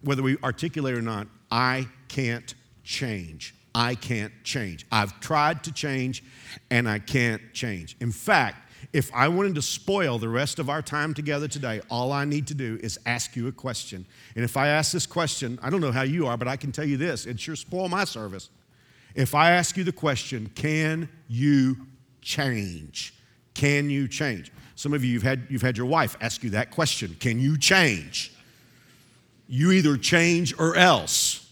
whether 0.01 0.21
we 0.21 0.37
articulate 0.43 0.95
or 0.95 1.01
not 1.01 1.27
I 1.51 1.87
can't 2.07 2.53
change. 2.83 3.55
I 3.73 3.95
can't 3.95 4.33
change. 4.43 4.85
I've 4.91 5.19
tried 5.19 5.63
to 5.65 5.71
change 5.71 6.23
and 6.69 6.89
I 6.89 6.99
can't 6.99 7.41
change. 7.53 7.95
In 7.99 8.11
fact, 8.11 8.67
if 8.93 9.13
I 9.13 9.27
wanted 9.27 9.55
to 9.55 9.61
spoil 9.61 10.17
the 10.17 10.29
rest 10.29 10.59
of 10.59 10.69
our 10.69 10.81
time 10.81 11.13
together 11.13 11.47
today, 11.47 11.81
all 11.89 12.11
I 12.11 12.25
need 12.25 12.47
to 12.47 12.53
do 12.53 12.79
is 12.81 12.99
ask 13.05 13.35
you 13.35 13.47
a 13.47 13.51
question. 13.51 14.05
And 14.35 14.43
if 14.43 14.57
I 14.57 14.69
ask 14.69 14.91
this 14.91 15.05
question, 15.05 15.59
I 15.61 15.69
don't 15.69 15.81
know 15.81 15.91
how 15.91 16.03
you 16.03 16.27
are, 16.27 16.37
but 16.37 16.47
I 16.47 16.55
can 16.55 16.71
tell 16.71 16.85
you 16.85 16.97
this 16.97 17.25
it 17.25 17.39
sure 17.39 17.55
spoil 17.55 17.89
my 17.89 18.05
service. 18.05 18.49
If 19.15 19.33
I 19.33 19.51
ask 19.51 19.77
you 19.77 19.83
the 19.83 19.91
question, 19.91 20.51
can 20.55 21.09
you 21.27 21.77
change? 22.21 23.13
Can 23.53 23.89
you 23.89 24.07
change? 24.07 24.51
Some 24.75 24.93
of 24.93 25.03
you, 25.03 25.11
you've 25.11 25.23
had, 25.23 25.47
you've 25.49 25.63
had 25.63 25.75
your 25.77 25.87
wife 25.87 26.15
ask 26.21 26.43
you 26.43 26.51
that 26.51 26.71
question 26.71 27.15
Can 27.19 27.39
you 27.39 27.57
change? 27.57 28.31
You 29.47 29.71
either 29.71 29.97
change 29.97 30.53
or 30.59 30.75
else. 30.75 31.43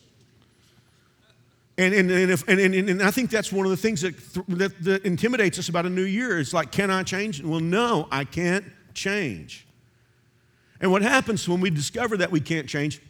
And, 1.78 1.94
and, 1.94 2.10
and, 2.10 2.32
if, 2.32 2.48
and, 2.48 2.60
and, 2.60 2.90
and 2.90 3.04
I 3.04 3.12
think 3.12 3.30
that's 3.30 3.52
one 3.52 3.66
of 3.66 3.70
the 3.70 3.78
things 3.78 4.02
that, 4.02 4.16
that, 4.48 4.82
that 4.84 5.06
intimidates 5.06 5.60
us 5.60 5.68
about 5.68 5.86
a 5.86 5.90
new 5.90 6.04
year. 6.04 6.40
It's 6.40 6.54
like, 6.54 6.72
can 6.72 6.90
I 6.90 7.04
change? 7.04 7.44
Well, 7.44 7.60
no, 7.60 8.08
I 8.12 8.24
can't 8.24 8.66
change. 8.94 9.68
And 10.80 10.92
what 10.92 11.02
happens 11.02 11.48
when 11.50 11.60
we 11.62 11.70
discover 11.70 12.18
that 12.18 12.32
we 12.32 12.40
can't 12.40 12.68
change? 12.68 13.02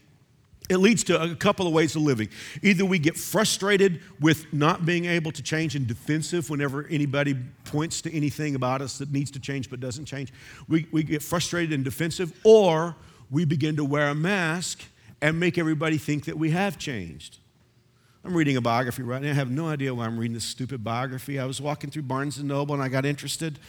It 0.69 0.77
leads 0.77 1.03
to 1.05 1.21
a 1.21 1.35
couple 1.35 1.67
of 1.67 1.73
ways 1.73 1.95
of 1.95 2.01
living. 2.01 2.29
Either 2.63 2.85
we 2.85 2.97
get 2.97 3.17
frustrated 3.17 4.01
with 4.19 4.51
not 4.51 4.85
being 4.85 5.05
able 5.05 5.31
to 5.31 5.43
change 5.43 5.75
and 5.75 5.85
defensive 5.85 6.49
whenever 6.49 6.87
anybody 6.87 7.35
points 7.65 8.01
to 8.01 8.13
anything 8.13 8.55
about 8.55 8.81
us 8.81 8.97
that 8.97 9.11
needs 9.11 9.29
to 9.31 9.39
change 9.39 9.69
but 9.69 9.79
doesn't 9.79 10.05
change. 10.05 10.33
We, 10.67 10.87
we 10.91 11.03
get 11.03 11.21
frustrated 11.21 11.73
and 11.73 11.83
defensive, 11.83 12.33
or 12.43 12.95
we 13.29 13.45
begin 13.45 13.75
to 13.75 13.85
wear 13.85 14.09
a 14.09 14.15
mask 14.15 14.83
and 15.21 15.39
make 15.39 15.57
everybody 15.57 15.97
think 15.97 16.25
that 16.25 16.37
we 16.37 16.51
have 16.51 16.79
changed. 16.79 17.37
I'm 18.23 18.35
reading 18.35 18.57
a 18.57 18.61
biography 18.61 19.03
right 19.03 19.21
now. 19.21 19.29
I 19.29 19.33
have 19.33 19.51
no 19.51 19.67
idea 19.67 19.93
why 19.93 20.05
I'm 20.05 20.17
reading 20.17 20.33
this 20.33 20.45
stupid 20.45 20.83
biography. 20.83 21.39
I 21.39 21.45
was 21.45 21.61
walking 21.61 21.91
through 21.91 22.03
Barnes 22.03 22.39
and 22.39 22.47
Noble 22.47 22.73
and 22.73 22.83
I 22.83 22.89
got 22.89 23.05
interested 23.05 23.59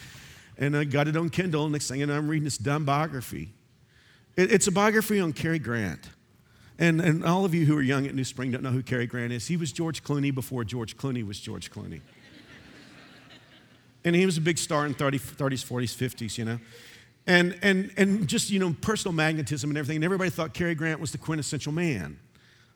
and 0.57 0.75
I 0.75 0.83
got 0.83 1.07
it 1.07 1.15
on 1.15 1.29
Kindle. 1.29 1.69
Next 1.69 1.89
thing 1.89 1.99
you 1.99 2.07
know, 2.07 2.17
I'm 2.17 2.27
reading 2.27 2.45
this 2.45 2.57
dumb 2.57 2.83
biography. 2.83 3.49
It, 4.35 4.51
it's 4.51 4.65
a 4.65 4.71
biography 4.71 5.19
on 5.19 5.31
Cary 5.31 5.59
Grant. 5.59 6.09
And, 6.79 7.01
and 7.01 7.25
all 7.25 7.43
of 7.43 7.55
you 7.55 7.65
who 7.65 7.75
are 7.75 7.81
young 7.81 8.05
at 8.05 8.13
New 8.13 8.23
Spring 8.23 8.51
don't 8.51 8.61
know 8.61 8.71
who 8.71 8.83
Cary 8.83 9.07
Grant 9.07 9.33
is. 9.33 9.47
He 9.47 9.57
was 9.57 9.71
George 9.71 10.03
Clooney 10.03 10.33
before 10.33 10.63
George 10.63 10.95
Clooney 10.95 11.25
was 11.25 11.39
George 11.39 11.71
Clooney. 11.71 12.01
and 14.05 14.15
he 14.15 14.25
was 14.25 14.37
a 14.37 14.41
big 14.41 14.57
star 14.57 14.85
in 14.85 14.93
30, 14.93 15.17
30s, 15.17 15.65
40s, 15.65 15.95
50s, 15.95 16.37
you 16.37 16.45
know. 16.45 16.59
And, 17.25 17.57
and, 17.61 17.91
and 17.97 18.27
just, 18.27 18.51
you 18.51 18.59
know, 18.59 18.75
personal 18.79 19.13
magnetism 19.13 19.69
and 19.69 19.77
everything. 19.77 19.97
And 19.97 20.05
everybody 20.05 20.29
thought 20.29 20.53
Cary 20.53 20.75
Grant 20.75 20.99
was 20.99 21.11
the 21.11 21.17
quintessential 21.17 21.73
man. 21.73 22.19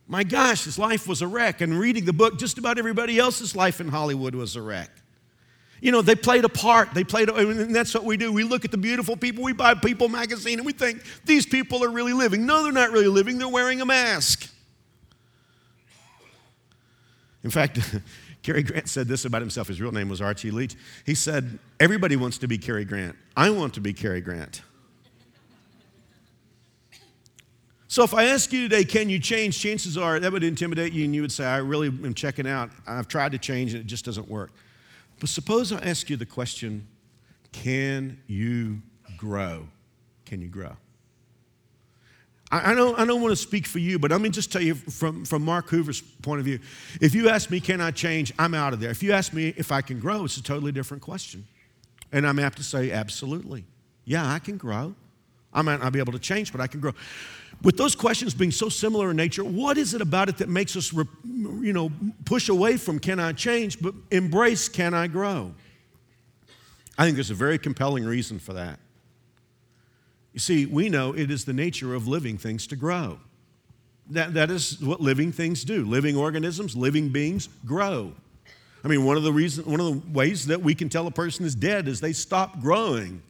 My 0.08 0.24
gosh, 0.24 0.66
his 0.66 0.78
life 0.78 1.08
was 1.08 1.22
a 1.22 1.28
wreck. 1.28 1.62
And 1.62 1.80
reading 1.80 2.06
the 2.06 2.14
book, 2.14 2.38
just 2.38 2.58
about 2.58 2.78
everybody 2.78 3.18
else's 3.18 3.56
life 3.56 3.80
in 3.80 3.88
Hollywood 3.88 4.36
was 4.36 4.56
a 4.56 4.62
wreck. 4.62 4.90
You 5.82 5.92
know, 5.92 6.04
they 6.04 6.16
played 6.16 6.46
a 6.46 6.50
part. 6.50 6.94
They 6.94 7.04
played, 7.04 7.30
a, 7.30 7.36
and 7.36 7.76
that's 7.76 7.94
what 7.94 8.06
we 8.06 8.16
do. 8.16 8.32
We 8.32 8.44
look 8.44 8.64
at 8.64 8.72
the 8.72 8.78
beautiful 8.78 9.18
people. 9.18 9.44
We 9.44 9.52
buy 9.52 9.74
People 9.74 10.10
magazine 10.10 10.60
and 10.60 10.66
we 10.66 10.74
think 10.74 11.04
these 11.26 11.46
people 11.46 11.84
are 11.84 11.90
really 11.90 12.14
living. 12.14 12.46
No, 12.46 12.64
they're 12.64 12.72
not 12.72 12.92
really 12.92 13.08
living. 13.08 13.40
They're 13.40 13.50
wearing 13.50 13.82
a 13.82 13.86
mask. 13.86 14.48
In 17.44 17.50
fact, 17.50 17.80
Cary 18.44 18.62
Grant 18.62 18.90
said 18.90 19.08
this 19.08 19.26
about 19.26 19.42
himself. 19.42 19.68
His 19.68 19.82
real 19.82 19.92
name 19.92 20.08
was 20.08 20.22
Archie 20.22 20.52
Leach. 20.52 20.76
He 21.04 21.16
said, 21.16 21.58
Everybody 21.80 22.16
wants 22.16 22.38
to 22.40 22.48
be 22.48 22.60
Cary 22.60 22.86
Grant. 22.86 23.16
I 23.36 23.50
want 23.50 23.74
to 23.74 23.82
be 23.82 23.92
Cary 23.92 24.22
Grant. 24.22 24.62
So 27.88 28.04
if 28.04 28.14
I 28.14 28.26
ask 28.26 28.54
you 28.54 28.70
today, 28.70 28.86
can 28.86 29.10
you 29.10 29.20
change? 29.20 29.60
Chances 29.60 29.98
are 29.98 30.20
that 30.20 30.32
would 30.32 30.46
intimidate 30.46 30.94
you 30.94 31.04
and 31.04 31.14
you 31.14 31.22
would 31.22 31.32
say, 31.32 31.44
I 31.44 31.58
really 31.58 31.88
am 31.88 32.14
checking 32.14 32.48
out. 32.48 32.70
I've 32.88 33.08
tried 33.10 33.34
to 33.34 33.38
change 33.38 33.74
and 33.74 33.82
it 33.82 33.88
just 33.88 34.06
doesn't 34.06 34.30
work. 34.30 34.52
But 35.22 35.30
suppose 35.30 35.72
I 35.72 35.78
ask 35.78 36.10
you 36.10 36.18
the 36.18 36.26
question 36.26 36.88
Can 37.54 38.20
you 38.28 38.82
grow? 39.16 39.68
Can 40.26 40.42
you 40.42 40.50
grow? 40.50 40.76
I, 42.52 42.72
I, 42.72 42.76
don't, 42.76 43.00
I 43.00 43.06
don't 43.06 43.22
want 43.22 43.32
to 43.32 43.36
speak 43.38 43.68
for 43.68 43.78
you, 43.78 44.00
but 44.00 44.12
let 44.12 44.20
me 44.20 44.30
just 44.30 44.52
tell 44.52 44.64
you 44.64 44.74
from, 44.74 45.24
from 45.24 45.46
Mark 45.46 45.70
Hoover's 45.70 46.02
point 46.02 46.40
of 46.40 46.46
view. 46.46 46.60
If 47.00 47.14
you 47.14 47.30
ask 47.30 47.52
me, 47.52 47.60
can 47.60 47.80
I 47.80 47.92
change? 47.92 48.34
I'm 48.40 48.56
out 48.56 48.74
of 48.74 48.80
there. 48.80 48.90
If 48.90 49.04
you 49.04 49.14
ask 49.14 49.32
me 49.32 49.54
if 49.56 49.72
I 49.72 49.82
can 49.82 50.00
grow, 50.00 50.26
it's 50.26 50.38
a 50.38 50.44
totally 50.44 50.72
different 50.72 51.04
question. 51.04 51.46
And 52.12 52.28
I'm 52.28 52.40
apt 52.40 52.58
to 52.58 52.64
say, 52.64 52.92
absolutely. 52.92 53.64
Yeah, 54.04 54.28
I 54.28 54.40
can 54.40 54.58
grow. 54.58 54.96
I 55.54 55.62
might 55.62 55.82
not 55.82 55.94
be 55.94 56.00
able 56.00 56.14
to 56.14 56.20
change, 56.20 56.52
but 56.52 56.60
I 56.60 56.68
can 56.68 56.80
grow. 56.80 56.94
With 57.64 57.78
those 57.78 57.96
questions 57.96 58.34
being 58.34 58.52
so 58.52 58.70
similar 58.70 59.12
in 59.12 59.18
nature, 59.18 59.44
what 59.44 59.78
is 59.78 59.94
it 59.94 60.02
about 60.02 60.30
it 60.30 60.38
that 60.38 60.50
makes 60.50 60.76
us, 60.76 60.92
you 60.94 61.74
know, 61.74 61.92
push 62.26 62.50
away 62.50 62.78
from 62.78 62.98
can 63.00 63.20
I 63.20 63.34
change, 63.34 63.80
but 63.80 63.94
embrace 64.10 64.68
can 64.68 64.94
I 64.94 65.08
grow? 65.08 65.54
I 66.98 67.06
think 67.06 67.16
there's 67.16 67.30
a 67.30 67.36
very 67.36 67.60
compelling 67.60 68.04
reason 68.04 68.40
for 68.40 68.54
that. 68.54 68.80
You 70.34 70.40
see, 70.40 70.66
we 70.66 70.90
know 70.90 71.14
it 71.14 71.30
is 71.30 71.46
the 71.46 71.54
nature 71.54 71.94
of 71.94 72.08
living 72.08 72.38
things 72.38 72.66
to 72.68 72.76
grow. 72.76 73.20
That, 74.10 74.34
that 74.34 74.50
is 74.50 74.82
what 74.82 75.00
living 75.00 75.32
things 75.32 75.64
do. 75.64 75.86
Living 75.86 76.18
organisms, 76.18 76.76
living 76.76 77.10
beings 77.10 77.48
grow. 77.66 78.14
I 78.84 78.88
mean, 78.88 79.06
one 79.06 79.18
of 79.18 79.24
the 79.24 79.32
reasons, 79.32 79.68
one 79.68 79.80
of 79.80 79.86
the 79.86 80.12
ways 80.12 80.48
that 80.48 80.62
we 80.62 80.74
can 80.74 80.90
tell 80.90 81.06
a 81.06 81.12
person 81.12 81.46
is 81.46 81.54
dead 81.54 81.88
is 81.88 82.02
they 82.02 82.14
stop 82.14 82.60
growing. 82.60 83.22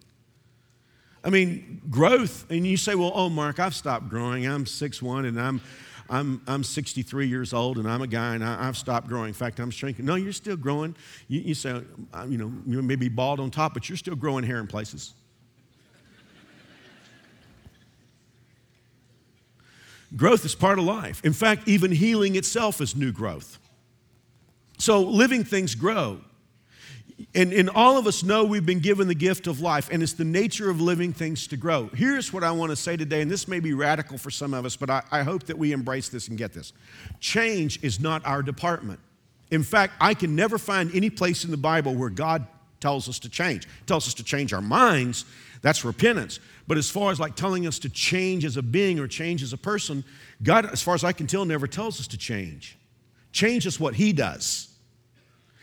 I 1.24 1.30
mean, 1.30 1.82
growth, 1.90 2.46
and 2.50 2.66
you 2.66 2.78
say, 2.78 2.96
well, 2.96 3.12
oh, 3.13 3.30
Mark, 3.30 3.60
I've 3.60 3.75
stopped 3.75 4.10
growing. 4.10 4.46
I'm 4.48 4.66
6'1 4.66 5.28
and 5.28 5.40
I'm, 5.40 5.62
I'm, 6.10 6.42
I'm 6.48 6.63
63 6.63 7.28
years 7.28 7.54
old 7.54 7.78
and 7.78 7.88
I'm 7.88 8.01
a 8.01 8.08
guy 8.08 8.34
and 8.34 8.44
I, 8.44 8.63
have 8.63 8.75
stopped 8.75 9.08
growing. 9.08 9.28
In 9.28 9.34
fact, 9.34 9.60
I'm 9.60 9.70
shrinking. 9.70 10.06
No, 10.06 10.16
you're 10.16 10.34
still 10.34 10.58
growing. 10.58 10.96
You, 11.28 11.42
you 11.42 11.54
say, 11.54 11.82
uh, 12.13 12.25
you 12.28 12.38
know, 12.38 12.51
you 12.66 12.82
may 12.82 12.96
be 12.96 13.08
bald 13.08 13.40
on 13.40 13.51
top, 13.51 13.74
but 13.75 13.88
you're 13.88 13.98
still 13.98 14.16
growing 14.16 14.44
hair 14.44 14.60
in 14.60 14.68
places. 14.68 15.13
growth 20.16 20.44
is 20.44 20.56
part 20.56 20.80
of 20.80 20.86
life. 20.86 21.24
In 21.24 21.34
fact, 21.34 21.68
even 21.68 21.92
healing 21.92 22.36
itself 22.36 22.82
is 22.82 22.96
new 22.96 23.12
growth. 23.12 23.60
So 24.78 25.01
living 25.01 25.44
things 25.44 25.75
grow. 25.75 26.22
And, 27.33 27.53
and 27.53 27.69
all 27.69 27.97
of 27.97 28.07
us 28.07 28.23
know 28.23 28.43
we've 28.43 28.65
been 28.65 28.79
given 28.79 29.07
the 29.07 29.15
gift 29.15 29.47
of 29.47 29.61
life, 29.61 29.88
and 29.89 30.03
it's 30.03 30.13
the 30.13 30.25
nature 30.25 30.69
of 30.69 30.81
living 30.81 31.13
things 31.13 31.47
to 31.47 31.57
grow. 31.57 31.89
Here's 31.95 32.33
what 32.33 32.43
I 32.43 32.51
want 32.51 32.71
to 32.71 32.75
say 32.75 32.97
today, 32.97 33.21
and 33.21 33.31
this 33.31 33.47
may 33.47 33.61
be 33.61 33.73
radical 33.73 34.17
for 34.17 34.29
some 34.29 34.53
of 34.53 34.65
us, 34.65 34.75
but 34.75 34.89
I, 34.89 35.01
I 35.11 35.23
hope 35.23 35.43
that 35.43 35.57
we 35.57 35.71
embrace 35.71 36.09
this 36.09 36.27
and 36.27 36.38
get 36.38 36.51
this. 36.51 36.73
Change 37.21 37.81
is 37.83 38.01
not 38.01 38.25
our 38.25 38.43
department. 38.43 39.00
In 39.50 39.63
fact, 39.63 39.93
I 40.01 40.13
can 40.13 40.35
never 40.35 40.57
find 40.57 40.93
any 40.93 41.09
place 41.09 41.45
in 41.45 41.51
the 41.51 41.57
Bible 41.57 41.95
where 41.95 42.09
God 42.09 42.45
tells 42.81 43.07
us 43.07 43.19
to 43.19 43.29
change. 43.29 43.65
He 43.65 43.85
tells 43.85 44.07
us 44.07 44.13
to 44.15 44.23
change 44.23 44.51
our 44.51 44.61
minds, 44.61 45.23
that's 45.61 45.85
repentance. 45.85 46.39
But 46.67 46.77
as 46.77 46.89
far 46.89 47.11
as 47.11 47.19
like 47.19 47.35
telling 47.35 47.65
us 47.65 47.79
to 47.79 47.89
change 47.89 48.43
as 48.43 48.57
a 48.57 48.61
being 48.61 49.00
or 49.00 49.07
change 49.07 49.43
as 49.43 49.53
a 49.53 49.57
person, 49.57 50.03
God, 50.43 50.65
as 50.65 50.81
far 50.81 50.95
as 50.95 51.03
I 51.03 51.13
can 51.13 51.27
tell, 51.27 51.45
never 51.45 51.67
tells 51.67 52.00
us 52.00 52.07
to 52.07 52.17
change. 52.17 52.77
Change 53.31 53.65
is 53.65 53.79
what 53.79 53.95
He 53.95 54.11
does. 54.11 54.71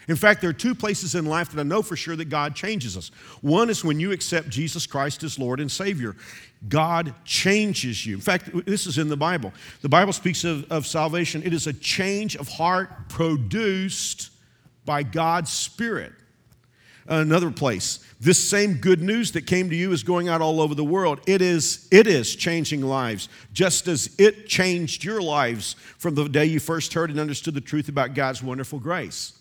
In 0.09 0.17
fact, 0.17 0.41
there 0.41 0.51
are 0.51 0.55
two 0.55 0.75
places 0.75 1.15
in 1.15 1.27
life 1.27 1.51
that 1.51 1.61
I 1.61 1.65
know 1.65 1.83
for 1.83 1.95
sure 1.95 2.17
that 2.17 2.31
God 2.31 2.57
changes 2.57 2.97
us. 2.97 3.11
One 3.43 3.69
is 3.69 3.85
when 3.85 4.01
you 4.01 4.11
accept 4.11 4.49
Jesus 4.49 4.87
Christ 4.87 5.23
as 5.23 5.39
Lord 5.39 5.61
and 5.61 5.71
Savior. 5.71 6.17
God 6.67 7.15
changes 7.25 8.05
you. 8.07 8.15
In 8.15 8.21
fact, 8.23 8.51
this 8.65 8.87
is 8.87 8.97
in 8.97 9.09
the 9.09 9.17
Bible. 9.17 9.53
The 9.83 9.89
Bible 9.89 10.15
speaks 10.15 10.45
of, 10.45 10.71
of 10.73 10.87
salvation, 10.87 11.43
it 11.45 11.53
is 11.53 11.67
a 11.67 11.75
change 11.75 12.37
of 12.37 12.49
heart 12.49 13.11
produced 13.11 14.31
by 14.87 15.03
God's 15.03 15.53
Spirit. 15.53 16.13
Another 17.07 17.51
place, 17.51 18.05
this 18.21 18.39
same 18.51 18.75
good 18.75 19.01
news 19.01 19.33
that 19.33 19.47
came 19.47 19.71
to 19.71 19.77
you 19.77 19.93
is 19.93 20.03
going 20.03 20.29
out 20.29 20.43
all 20.43 20.61
over 20.61 20.75
the 20.75 20.85
world. 20.85 21.21
It 21.27 21.41
is, 21.41 21.89
it 21.91 22.07
is 22.07 22.35
changing 22.37 22.83
lives, 22.83 23.31
just 23.55 23.89
as 23.89 24.15
it 24.19 24.47
changed 24.47 25.05
your 25.05 25.23
lives 25.23 25.75
from 25.97 26.15
the 26.15 26.29
day 26.29 26.45
you 26.45 26.61
first 26.61 26.93
heard 26.93 27.09
and 27.11 27.19
understood 27.19 27.55
the 27.55 27.63
truth 27.63 27.89
about 27.89 28.13
God's 28.13 28.43
wonderful 28.43 28.79
grace. 28.79 29.38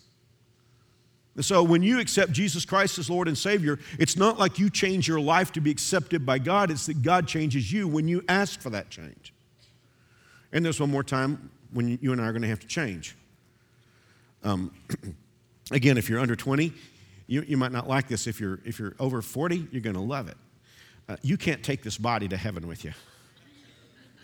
And 1.38 1.44
so 1.44 1.62
when 1.62 1.84
you 1.84 2.00
accept 2.00 2.32
Jesus 2.32 2.64
Christ 2.64 2.98
as 2.98 3.08
Lord 3.08 3.28
and 3.28 3.38
Savior, 3.38 3.78
it's 3.96 4.16
not 4.16 4.40
like 4.40 4.58
you 4.58 4.68
change 4.68 5.06
your 5.06 5.20
life 5.20 5.52
to 5.52 5.60
be 5.60 5.70
accepted 5.70 6.26
by 6.26 6.40
God, 6.40 6.68
it's 6.68 6.86
that 6.86 7.00
God 7.00 7.28
changes 7.28 7.72
you 7.72 7.86
when 7.86 8.08
you 8.08 8.24
ask 8.28 8.60
for 8.60 8.70
that 8.70 8.90
change. 8.90 9.32
And 10.50 10.64
there's 10.64 10.80
one 10.80 10.90
more 10.90 11.04
time 11.04 11.52
when 11.72 11.96
you 12.02 12.10
and 12.10 12.20
I 12.20 12.24
are 12.24 12.32
going 12.32 12.42
to 12.42 12.48
have 12.48 12.58
to 12.58 12.66
change. 12.66 13.14
Um, 14.42 14.74
again, 15.70 15.96
if 15.96 16.10
you're 16.10 16.18
under 16.18 16.34
20, 16.34 16.72
you, 17.28 17.42
you 17.42 17.56
might 17.56 17.70
not 17.70 17.88
like 17.88 18.08
this. 18.08 18.26
If 18.26 18.40
you're, 18.40 18.58
if 18.64 18.80
you're 18.80 18.96
over 18.98 19.22
40, 19.22 19.68
you're 19.70 19.80
going 19.80 19.94
to 19.94 20.02
love 20.02 20.26
it. 20.26 20.36
Uh, 21.08 21.18
you 21.22 21.36
can't 21.36 21.62
take 21.62 21.84
this 21.84 21.98
body 21.98 22.26
to 22.26 22.36
heaven 22.36 22.66
with 22.66 22.84
you. 22.84 22.94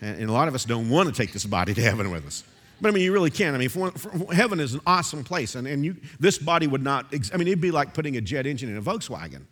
And, 0.01 0.19
and 0.19 0.29
a 0.29 0.33
lot 0.33 0.49
of 0.49 0.53
us 0.53 0.65
don't 0.65 0.89
want 0.89 1.07
to 1.07 1.15
take 1.15 1.31
this 1.31 1.45
body 1.45 1.73
to 1.75 1.81
heaven 1.81 2.11
with 2.11 2.27
us. 2.27 2.43
But 2.81 2.89
I 2.89 2.91
mean, 2.91 3.03
you 3.03 3.13
really 3.13 3.29
can. 3.29 3.55
I 3.55 3.57
mean, 3.57 3.69
for, 3.69 3.91
for, 3.91 4.33
heaven 4.33 4.59
is 4.59 4.73
an 4.73 4.81
awesome 4.85 5.23
place, 5.23 5.55
and, 5.55 5.67
and 5.67 5.85
you, 5.85 5.95
this 6.19 6.37
body 6.37 6.67
would 6.67 6.83
not, 6.83 7.13
I 7.33 7.37
mean, 7.37 7.47
it'd 7.47 7.61
be 7.61 7.71
like 7.71 7.93
putting 7.93 8.17
a 8.17 8.21
jet 8.21 8.45
engine 8.45 8.69
in 8.69 8.77
a 8.77 8.81
Volkswagen 8.81 9.43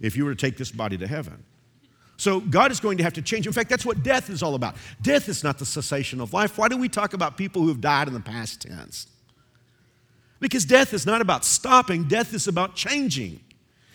if 0.00 0.16
you 0.16 0.24
were 0.24 0.34
to 0.34 0.40
take 0.40 0.56
this 0.56 0.72
body 0.72 0.98
to 0.98 1.06
heaven. 1.06 1.44
So 2.16 2.40
God 2.40 2.70
is 2.70 2.80
going 2.80 2.98
to 2.98 3.04
have 3.04 3.14
to 3.14 3.22
change. 3.22 3.46
In 3.46 3.52
fact, 3.52 3.70
that's 3.70 3.86
what 3.86 4.02
death 4.02 4.30
is 4.30 4.42
all 4.42 4.54
about. 4.54 4.76
Death 5.00 5.28
is 5.28 5.42
not 5.42 5.58
the 5.58 5.66
cessation 5.66 6.20
of 6.20 6.32
life. 6.32 6.58
Why 6.58 6.68
do 6.68 6.76
we 6.76 6.88
talk 6.88 7.14
about 7.14 7.36
people 7.36 7.62
who 7.62 7.68
have 7.68 7.80
died 7.80 8.08
in 8.08 8.14
the 8.14 8.20
past 8.20 8.62
tense? 8.62 9.06
Because 10.38 10.64
death 10.64 10.92
is 10.92 11.06
not 11.06 11.20
about 11.20 11.44
stopping, 11.44 12.04
death 12.04 12.34
is 12.34 12.48
about 12.48 12.74
changing. 12.74 13.40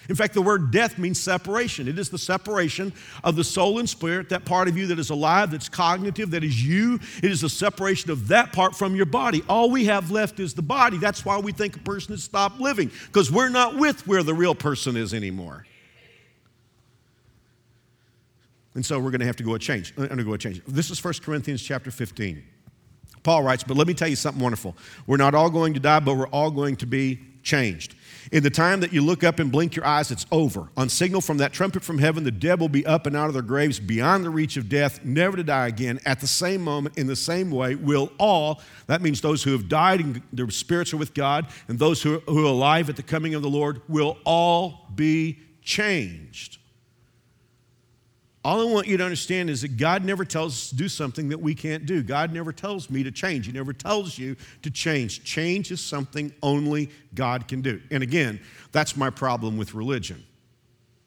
In 0.10 0.15
fact, 0.15 0.34
the 0.34 0.41
word 0.41 0.72
death 0.72 0.98
means 0.98 1.20
separation. 1.20 1.88
It 1.88 2.00
is 2.00 2.10
the 2.10 2.17
separation 2.17 2.93
of 3.24 3.36
the 3.36 3.43
soul 3.43 3.80
and 3.80 3.89
spirit, 3.89 4.30
that 4.30 4.46
part 4.46 4.67
of 4.67 4.78
you 4.78 4.88
that 4.88 5.00
is 5.00 5.10
alive, 5.10 5.52
that's 5.52 5.70
cognitive, 5.70 6.32
that 6.32 6.43
is 6.43 6.63
you. 6.65 7.00
It 7.22 7.32
is 7.32 7.41
the 7.41 7.50
separation 7.50 8.12
of 8.12 8.30
that 8.30 8.54
part 8.54 8.76
from 8.76 8.96
your 8.96 9.06
body. 9.06 9.43
All 9.50 9.70
we 9.70 9.86
have 9.86 10.12
left 10.12 10.39
is 10.39 10.54
the 10.54 10.62
body. 10.62 10.98
That's 10.98 11.26
why 11.26 11.38
we 11.39 11.52
think 11.52 11.76
a 11.76 11.80
person 11.80 12.13
has 12.13 12.24
stopped 12.24 12.60
living, 12.60 12.91
because 13.08 13.32
we're 13.32 13.50
not 13.50 13.76
with 13.76 14.08
where 14.08 14.24
the 14.24 14.34
real 14.34 14.56
person 14.56 14.96
is 14.96 15.13
anymore. 15.13 15.65
And 18.78 18.86
so 18.86 19.00
we're 19.00 19.10
going 19.10 19.22
to 19.22 19.26
have 19.26 19.38
to 19.38 19.43
go 19.43 19.56
a 19.56 19.60
change. 19.60 19.91
Uh, 19.98 20.04
undergo 20.04 20.34
a 20.34 20.38
change. 20.38 20.62
This 20.67 20.91
is 20.91 21.04
1 21.04 21.15
Corinthians 21.24 21.63
chapter 21.63 21.89
15. 21.89 22.43
Paul 23.24 23.41
writes, 23.41 23.63
But 23.63 23.76
let 23.76 23.88
me 23.88 23.96
tell 23.96 24.08
you 24.08 24.15
something 24.15 24.41
wonderful. 24.41 24.78
We're 25.08 25.17
not 25.17 25.34
all 25.34 25.50
going 25.50 25.74
to 25.74 25.80
die, 25.80 26.00
but 26.00 26.15
we're 26.15 26.28
all 26.28 26.52
going 26.52 26.76
to 26.78 26.86
be 26.86 27.20
changed. 27.41 27.96
In 28.32 28.44
the 28.44 28.50
time 28.50 28.82
that 28.82 28.92
you 28.92 29.02
look 29.02 29.24
up 29.24 29.40
and 29.40 29.52
blink 29.52 29.76
your 29.76 29.86
eyes, 29.86 30.12
it's 30.12 30.26
over. 30.32 30.70
On 30.76 30.90
signal 30.90 31.22
from 31.22 31.38
that 31.38 31.54
trumpet 31.54 31.84
from 31.84 31.98
heaven, 31.98 32.24
the 32.24 32.32
dead 32.32 32.60
will 32.60 32.70
be 32.70 32.86
up 32.86 33.06
and 33.06 33.16
out 33.16 33.28
of 33.28 33.34
their 33.34 33.42
graves 33.42 33.80
beyond 33.80 34.26
the 34.26 34.30
reach 34.30 34.58
of 34.58 34.68
death, 34.68 35.04
never 35.06 35.38
to 35.38 35.44
die 35.44 35.68
again. 35.68 36.00
At 36.06 36.20
the 36.20 36.28
same 36.28 36.62
moment, 36.62 36.98
in 36.98 37.08
the 37.08 37.16
same 37.16 37.52
way, 37.52 37.76
will 37.76 38.12
all, 38.18 38.62
that 38.88 39.02
means 39.02 39.22
those 39.22 39.44
who 39.44 39.52
have 39.54 39.70
died 39.70 40.02
and 40.02 40.22
their 40.34 40.50
spirits 40.50 40.94
are 40.94 40.98
with 40.98 41.13
God, 41.13 41.48
and 41.68 41.80
those 41.80 42.02
who 42.02 42.16
are, 42.16 42.20
who 42.22 42.46
are 42.46 42.50
alive 42.50 42.90
at 42.90 42.96
the 42.96 43.04
coming 43.04 43.34
of 43.34 43.42
the 43.42 43.50
Lord, 43.50 43.82
will 43.88 44.18
all 44.26 44.88
be 44.94 45.40
changed. 45.62 46.58
All 48.45 48.62
I 48.62 48.71
want 48.71 48.88
you 48.88 48.97
to 48.97 49.04
understand 49.04 49.50
is 49.50 49.62
that 49.63 49.78
God 49.78 50.06
never 50.06 50.23
tells 50.23 50.54
us 50.54 50.69
to 50.69 50.76
do 50.76 50.88
something 50.88 51.30
that 51.30 51.39
we 51.39 51.54
can't 51.54 51.86
do. 51.86 52.02
God 52.02 52.32
never 52.32 52.54
tells 52.54 52.89
me 52.89 53.04
to 53.04 53.12
change. 53.12 53.45
He 53.45 53.52
never 53.52 53.73
tells 53.73 54.17
you 54.17 54.38
to 54.62 54.71
change. 54.71 55.23
Change 55.23 55.71
is 55.71 55.82
something 55.82 56.34
only 56.41 56.89
God 57.13 57.47
can 57.47 57.62
do. 57.62 57.82
And 57.91 58.04
again, 58.04 58.39
that's 58.71 58.95
my 58.95 59.10
problem 59.10 59.58
with 59.58 59.73
religion. 59.73 60.23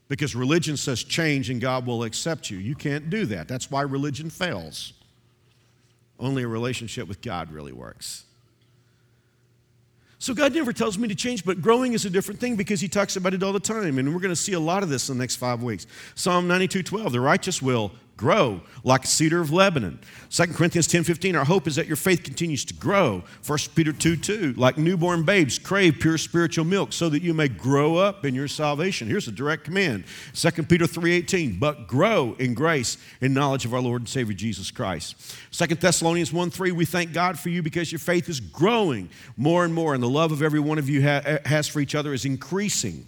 Because 0.09 0.35
religion 0.35 0.77
says 0.77 1.05
change 1.05 1.51
and 1.51 1.61
God 1.61 1.87
will 1.87 2.03
accept 2.03 2.51
you. 2.51 2.59
You 2.59 2.75
can't 2.75 3.09
do 3.09 3.25
that. 3.27 3.47
That's 3.49 3.71
why 3.71 3.83
religion 3.83 4.29
fails. 4.29 4.93
Only 6.19 6.43
a 6.43 6.49
relationship 6.49 7.09
with 7.09 7.23
God 7.23 7.51
really 7.53 7.73
works. 7.73 8.25
So 10.21 10.35
God 10.35 10.55
never 10.55 10.71
tells 10.71 10.99
me 10.99 11.09
to 11.09 11.15
change, 11.15 11.47
but 11.47 11.63
growing 11.63 11.95
is 11.95 12.05
a 12.05 12.11
different 12.11 12.41
thing 12.41 12.55
because 12.55 12.79
He 12.79 12.89
talks 12.89 13.17
about 13.17 13.33
it 13.33 13.43
all 13.43 13.55
the 13.55 13.59
time. 13.59 13.99
And 13.99 14.13
we're 14.13 14.21
going 14.21 14.29
to 14.29 14.37
see 14.37 14.53
a 14.53 14.61
lot 14.61 14.83
of 14.83 14.91
this 14.91 15.09
in 15.09 15.17
the 15.17 15.23
next 15.23 15.37
five 15.37 15.63
weeks. 15.63 15.87
Psalm 16.15 16.47
92 16.47 16.83
12, 16.83 17.13
the 17.13 17.21
righteous 17.21 17.63
will 17.63 17.91
grow 18.21 18.61
like 18.85 19.05
a 19.05 19.07
cedar 19.07 19.41
of 19.41 19.51
Lebanon. 19.51 19.99
2 20.29 20.47
Corinthians 20.49 20.87
10:15, 20.87 21.35
our 21.35 21.45
hope 21.47 21.67
is 21.67 21.77
that 21.77 21.87
your 21.87 21.97
faith 21.97 22.23
continues 22.23 22.67
to 22.67 22.75
grow. 22.75 23.25
1 23.47 23.59
Peter 23.75 23.93
2 23.93 24.17
2, 24.17 24.55
like 24.59 24.77
newborn 24.77 25.25
babes, 25.25 25.59
crave 25.59 25.97
pure 25.99 26.19
spiritual 26.19 26.67
milk 26.67 26.93
so 26.93 27.09
that 27.09 27.23
you 27.23 27.33
may 27.33 27.49
grow 27.49 27.97
up 27.97 28.27
in 28.27 28.35
your 28.35 28.47
salvation. 28.47 29.09
Here's 29.09 29.27
a 29.27 29.33
direct 29.33 29.65
command. 29.65 30.05
2 30.35 30.69
Peter 30.69 30.87
3:18, 30.87 31.59
but 31.59 31.89
grow 31.89 32.37
in 32.39 32.53
grace 32.53 32.99
and 33.23 33.33
knowledge 33.33 33.65
of 33.65 33.73
our 33.73 33.81
Lord 33.81 34.03
and 34.03 34.09
Savior 34.09 34.35
Jesus 34.35 34.71
Christ. 34.71 35.17
2 35.51 35.81
Thessalonians 35.81 36.31
1 36.31 36.51
3, 36.51 36.73
we 36.73 36.85
thank 36.85 37.15
God 37.15 37.39
for 37.39 37.49
you 37.49 37.63
because 37.63 37.91
your 37.91 37.99
faith 37.99 38.29
is 38.29 38.39
growing 38.39 39.09
more 39.39 39.65
and 39.65 39.73
more, 39.73 39.95
and 39.95 40.03
the 40.03 40.11
love 40.11 40.31
of 40.31 40.43
every 40.43 40.61
one 40.61 40.79
of 40.79 40.91
you 40.91 41.03
ha- 41.03 41.39
has 41.47 41.67
for 41.67 41.81
each 41.81 41.95
other 41.95 42.13
is 42.13 42.27
increasing. 42.27 43.07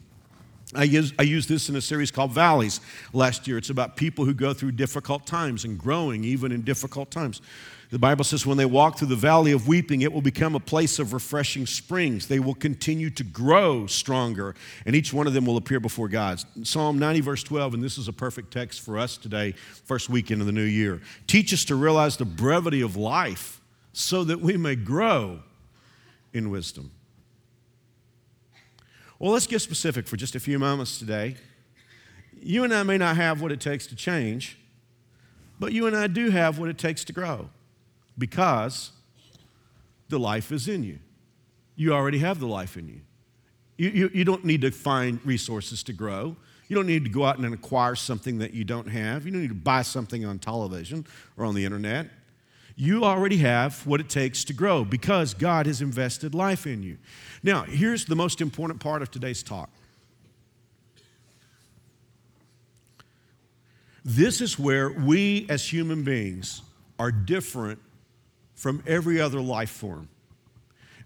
I 0.75 0.85
use, 0.85 1.13
I 1.19 1.23
used 1.23 1.49
this 1.49 1.69
in 1.69 1.77
a 1.77 1.81
series 1.81 2.11
called 2.11 2.33
Valleys 2.33 2.81
last 3.13 3.47
year. 3.47 3.59
It's 3.59 3.71
about 3.71 3.97
people 3.97 4.25
who 4.25 4.33
go 4.33 4.55
through 4.55 4.73
difficult 4.73 5.27
times 5.27 5.65
and 5.65 5.79
growing 5.79 6.25
even 6.25 6.51
in 6.51 6.63
difficult 6.63 7.11
times. 7.11 7.43
The 7.91 7.99
Bible 7.99 8.25
says, 8.25 8.47
when 8.47 8.57
they 8.57 8.65
walk 8.65 8.99
through 8.99 9.09
the 9.09 9.17
valley 9.17 9.53
of 9.53 9.69
weeping, 9.69 10.01
it 10.01 10.11
will 10.11 10.23
become 10.23 10.55
a 10.55 10.61
place 10.61 10.99
of 10.99 11.13
refreshing 11.13 11.67
springs. 11.67 12.27
They 12.27 12.39
will 12.39 12.55
continue 12.55 13.11
to 13.11 13.23
grow 13.23 13.87
stronger, 13.87 14.55
and 14.87 14.97
each 14.97 15.13
one 15.13 15.27
of 15.27 15.35
them 15.35 15.45
will 15.45 15.59
appear 15.59 15.79
before 15.79 16.09
God. 16.09 16.43
Psalm 16.63 16.99
90, 16.99 17.21
verse 17.21 17.43
12, 17.43 17.75
and 17.75 17.83
this 17.83 17.99
is 17.99 18.09
a 18.09 18.13
perfect 18.13 18.51
text 18.51 18.81
for 18.81 18.99
us 18.99 19.19
today, 19.19 19.53
first 19.85 20.09
weekend 20.09 20.41
of 20.41 20.47
the 20.47 20.55
new 20.55 20.63
year. 20.63 21.03
Teach 21.27 21.53
us 21.53 21.67
to 21.67 21.75
realize 21.75 22.17
the 22.17 22.25
brevity 22.25 22.81
of 22.81 22.97
life 22.97 23.61
so 23.93 24.25
that 24.25 24.41
we 24.41 24.57
may 24.57 24.75
grow 24.75 25.41
in 26.33 26.49
wisdom. 26.49 26.93
Well, 29.23 29.31
let's 29.31 29.47
get 29.47 29.61
specific 29.61 30.09
for 30.09 30.17
just 30.17 30.35
a 30.35 30.41
few 30.41 30.59
moments 30.59 30.99
today. 30.99 31.37
You 32.43 32.65
and 32.65 32.75
I 32.75 32.83
may 32.83 32.99
not 32.99 33.15
have 33.15 33.41
what 33.41 33.53
it 33.53 33.61
takes 33.61 33.87
to 33.87 33.95
change, 33.95 34.59
but 35.61 35.73
you 35.73 35.87
and 35.87 35.97
I 35.97 36.09
do 36.09 36.31
have 36.31 36.59
what 36.59 36.69
it 36.69 36.77
takes 36.77 37.05
to 37.05 37.13
grow 37.13 37.49
because 38.19 38.91
the 40.09 40.19
life 40.19 40.51
is 40.51 40.67
in 40.67 40.83
you. 40.83 40.99
You 41.77 41.95
already 41.95 42.19
have 42.19 42.41
the 42.41 42.49
life 42.49 42.77
in 42.77 42.89
you. 42.89 43.01
You, 43.77 43.91
you, 43.91 44.11
you, 44.13 44.25
don't 44.25 44.45
need 44.45 44.63
to 44.63 44.73
find 44.73 45.25
resources 45.25 45.85
to 45.85 45.93
grow. 45.93 46.35
You 46.67 46.75
don't 46.75 46.89
need 46.89 47.05
to 47.05 47.11
go 47.11 47.25
out 47.25 47.39
and 47.39 47.55
acquire 47.55 47.95
something 47.95 48.39
that 48.39 48.55
you 48.55 48.65
don't 48.65 48.89
have. 48.89 49.25
You 49.25 49.31
don't 49.31 49.43
need 49.43 49.51
to 49.51 49.55
buy 49.55 49.83
something 49.83 50.25
on 50.25 50.41
television 50.41 51.07
or 51.37 51.45
on 51.45 51.55
the 51.55 51.65
internet. 51.65 52.09
You 52.77 53.05
already 53.05 53.39
have 53.39 53.87
what 53.87 54.01
it 54.01 54.09
takes 54.09 54.45
to 54.45 54.53
grow 54.53 54.85
because 54.85 55.35
God 55.35 55.67
has 55.67 55.83
invested 55.83 56.35
life 56.35 56.67
in 56.67 56.83
you. 56.83 56.99
Now, 57.43 57.63
here's 57.65 58.05
the 58.05 58.17
most 58.17 58.41
important 58.41 58.81
part 58.81 59.03
of 59.03 59.11
today's 59.11 59.43
talk. 59.43 59.71
This 64.05 64.41
is 64.41 64.59
where 64.59 64.91
we 64.91 65.47
as 65.49 65.73
human 65.73 66.03
beings 66.03 66.63
are 66.99 67.13
different 67.13 67.79
from 68.55 68.83
every 68.87 69.21
other 69.21 69.41
life 69.41 69.71
form. 69.71 70.09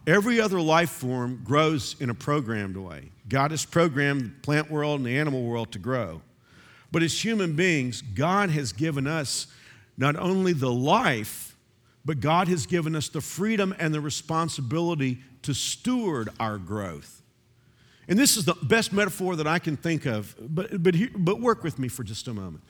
Every 0.07 0.41
other 0.41 0.61
life 0.61 0.91
form 0.91 1.43
grows 1.45 1.97
in 2.01 2.11
a 2.11 2.15
programmed 2.15 2.77
way. 2.77 3.11
God 3.29 3.51
has 3.51 3.65
programmed 3.65 4.23
the 4.23 4.41
plant 4.43 4.71
world 4.71 5.01
and 5.01 5.07
the 5.07 5.19
animal 5.19 5.43
world 5.43 5.73
to 5.73 5.79
grow. 5.79 6.23
But 6.93 7.03
as 7.03 7.25
human 7.25 7.55
beings, 7.55 8.03
God 8.03 8.51
has 8.51 8.73
given 8.73 9.07
us 9.07 9.49
not 9.99 10.17
only 10.17 10.53
the 10.53 10.73
life, 10.73 11.46
but 12.07 12.21
God 12.21 12.47
has 12.47 12.67
given 12.67 12.95
us 12.95 13.09
the 13.09 13.21
freedom 13.21 13.75
and 13.81 13.93
the 13.93 14.01
responsibility 14.01 15.19
to 15.43 15.53
steward 15.53 16.29
our 16.39 16.57
growth. 16.57 17.21
And 18.09 18.17
this 18.17 18.37
is 18.37 18.45
the 18.45 18.55
best 18.63 18.93
metaphor 18.93 19.35
that 19.35 19.49
I 19.49 19.59
can 19.59 19.77
think 19.77 20.07
of, 20.07 20.37
but, 20.41 20.83
but, 20.83 20.95
but 21.17 21.41
work 21.41 21.65
with 21.65 21.81
me 21.81 21.89
for 21.89 22.05
just 22.05 22.29
a 22.29 22.33
moment. 22.33 22.63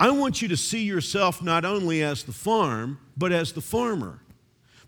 I 0.00 0.10
want 0.10 0.40
you 0.40 0.48
to 0.48 0.56
see 0.56 0.82
yourself 0.82 1.42
not 1.42 1.66
only 1.66 2.02
as 2.02 2.24
the 2.24 2.32
farm, 2.32 2.98
but 3.18 3.32
as 3.32 3.52
the 3.52 3.60
farmer. 3.60 4.22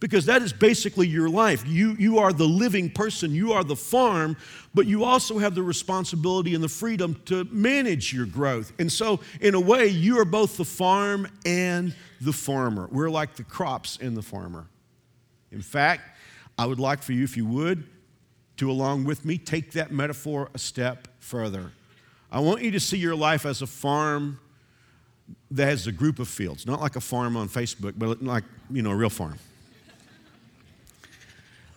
Because 0.02 0.26
that 0.26 0.42
is 0.42 0.52
basically 0.52 1.06
your 1.06 1.28
life. 1.28 1.64
You, 1.64 1.94
you 1.96 2.18
are 2.18 2.32
the 2.32 2.44
living 2.44 2.90
person, 2.90 3.32
you 3.32 3.52
are 3.52 3.62
the 3.62 3.76
farm, 3.76 4.36
but 4.74 4.88
you 4.88 5.04
also 5.04 5.38
have 5.38 5.54
the 5.54 5.62
responsibility 5.62 6.56
and 6.56 6.64
the 6.64 6.68
freedom 6.68 7.22
to 7.26 7.44
manage 7.52 8.12
your 8.12 8.26
growth. 8.26 8.72
And 8.80 8.90
so, 8.90 9.20
in 9.40 9.54
a 9.54 9.60
way, 9.60 9.86
you 9.86 10.18
are 10.18 10.24
both 10.24 10.56
the 10.56 10.64
farm 10.64 11.28
and 11.46 11.94
the 12.20 12.32
farmer. 12.32 12.88
We're 12.90 13.10
like 13.10 13.36
the 13.36 13.44
crops 13.44 13.96
in 13.98 14.14
the 14.14 14.22
farmer. 14.22 14.66
In 15.52 15.62
fact, 15.62 16.02
I 16.58 16.66
would 16.66 16.80
like 16.80 17.00
for 17.00 17.12
you, 17.12 17.22
if 17.22 17.36
you 17.36 17.46
would, 17.46 17.84
to 18.56 18.68
along 18.72 19.04
with 19.04 19.24
me 19.24 19.38
take 19.38 19.70
that 19.72 19.92
metaphor 19.92 20.50
a 20.52 20.58
step 20.58 21.06
further. 21.20 21.70
I 22.32 22.40
want 22.40 22.62
you 22.62 22.72
to 22.72 22.80
see 22.80 22.98
your 22.98 23.14
life 23.14 23.46
as 23.46 23.62
a 23.62 23.68
farm 23.68 24.40
that 25.52 25.66
has 25.66 25.86
a 25.86 25.92
group 25.92 26.18
of 26.18 26.26
fields, 26.26 26.66
not 26.66 26.80
like 26.80 26.96
a 26.96 27.00
farm 27.00 27.36
on 27.36 27.48
Facebook, 27.48 27.92
but 27.96 28.20
like, 28.20 28.42
you 28.68 28.82
know, 28.82 28.90
a 28.90 28.96
real 28.96 29.08
farm. 29.08 29.38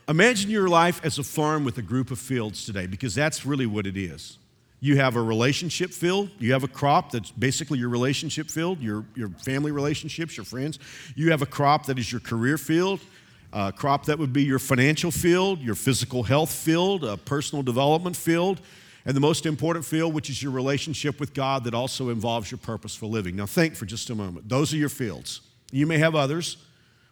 Imagine 0.07 0.51
your 0.51 0.67
life 0.67 1.01
as 1.03 1.17
a 1.17 1.23
farm 1.23 1.63
with 1.63 1.77
a 1.77 1.81
group 1.81 2.11
of 2.11 2.19
fields 2.19 2.65
today, 2.65 2.85
because 2.85 3.15
that's 3.15 3.45
really 3.45 3.65
what 3.65 3.87
it 3.87 3.97
is. 3.97 4.37
You 4.79 4.97
have 4.97 5.15
a 5.15 5.21
relationship 5.21 5.91
field. 5.91 6.29
You 6.37 6.53
have 6.53 6.63
a 6.63 6.67
crop 6.67 7.11
that's 7.11 7.31
basically 7.31 7.79
your 7.79 7.89
relationship 7.89 8.51
field, 8.51 8.81
your, 8.81 9.05
your 9.15 9.29
family 9.29 9.71
relationships, 9.71 10.37
your 10.37 10.45
friends. 10.45 10.77
You 11.15 11.31
have 11.31 11.41
a 11.41 11.47
crop 11.47 11.87
that 11.87 11.97
is 11.97 12.11
your 12.11 12.21
career 12.21 12.57
field, 12.57 12.99
a 13.51 13.71
crop 13.71 14.05
that 14.05 14.19
would 14.19 14.33
be 14.33 14.43
your 14.43 14.59
financial 14.59 15.09
field, 15.09 15.59
your 15.59 15.75
physical 15.75 16.23
health 16.23 16.51
field, 16.51 17.03
a 17.03 17.17
personal 17.17 17.63
development 17.63 18.15
field 18.15 18.59
and 19.05 19.15
the 19.15 19.21
most 19.21 19.45
important 19.45 19.85
field, 19.85 20.13
which 20.13 20.29
is 20.29 20.41
your 20.41 20.51
relationship 20.51 21.19
with 21.19 21.33
God 21.33 21.63
that 21.63 21.73
also 21.73 22.09
involves 22.09 22.51
your 22.51 22.57
purpose 22.57 22.95
for 22.95 23.05
living. 23.05 23.35
Now, 23.35 23.45
think 23.45 23.75
for 23.75 23.85
just 23.85 24.09
a 24.09 24.15
moment. 24.15 24.49
Those 24.49 24.73
are 24.73 24.77
your 24.77 24.89
fields. 24.89 25.41
You 25.71 25.85
may 25.85 25.99
have 25.99 26.15
others, 26.15 26.57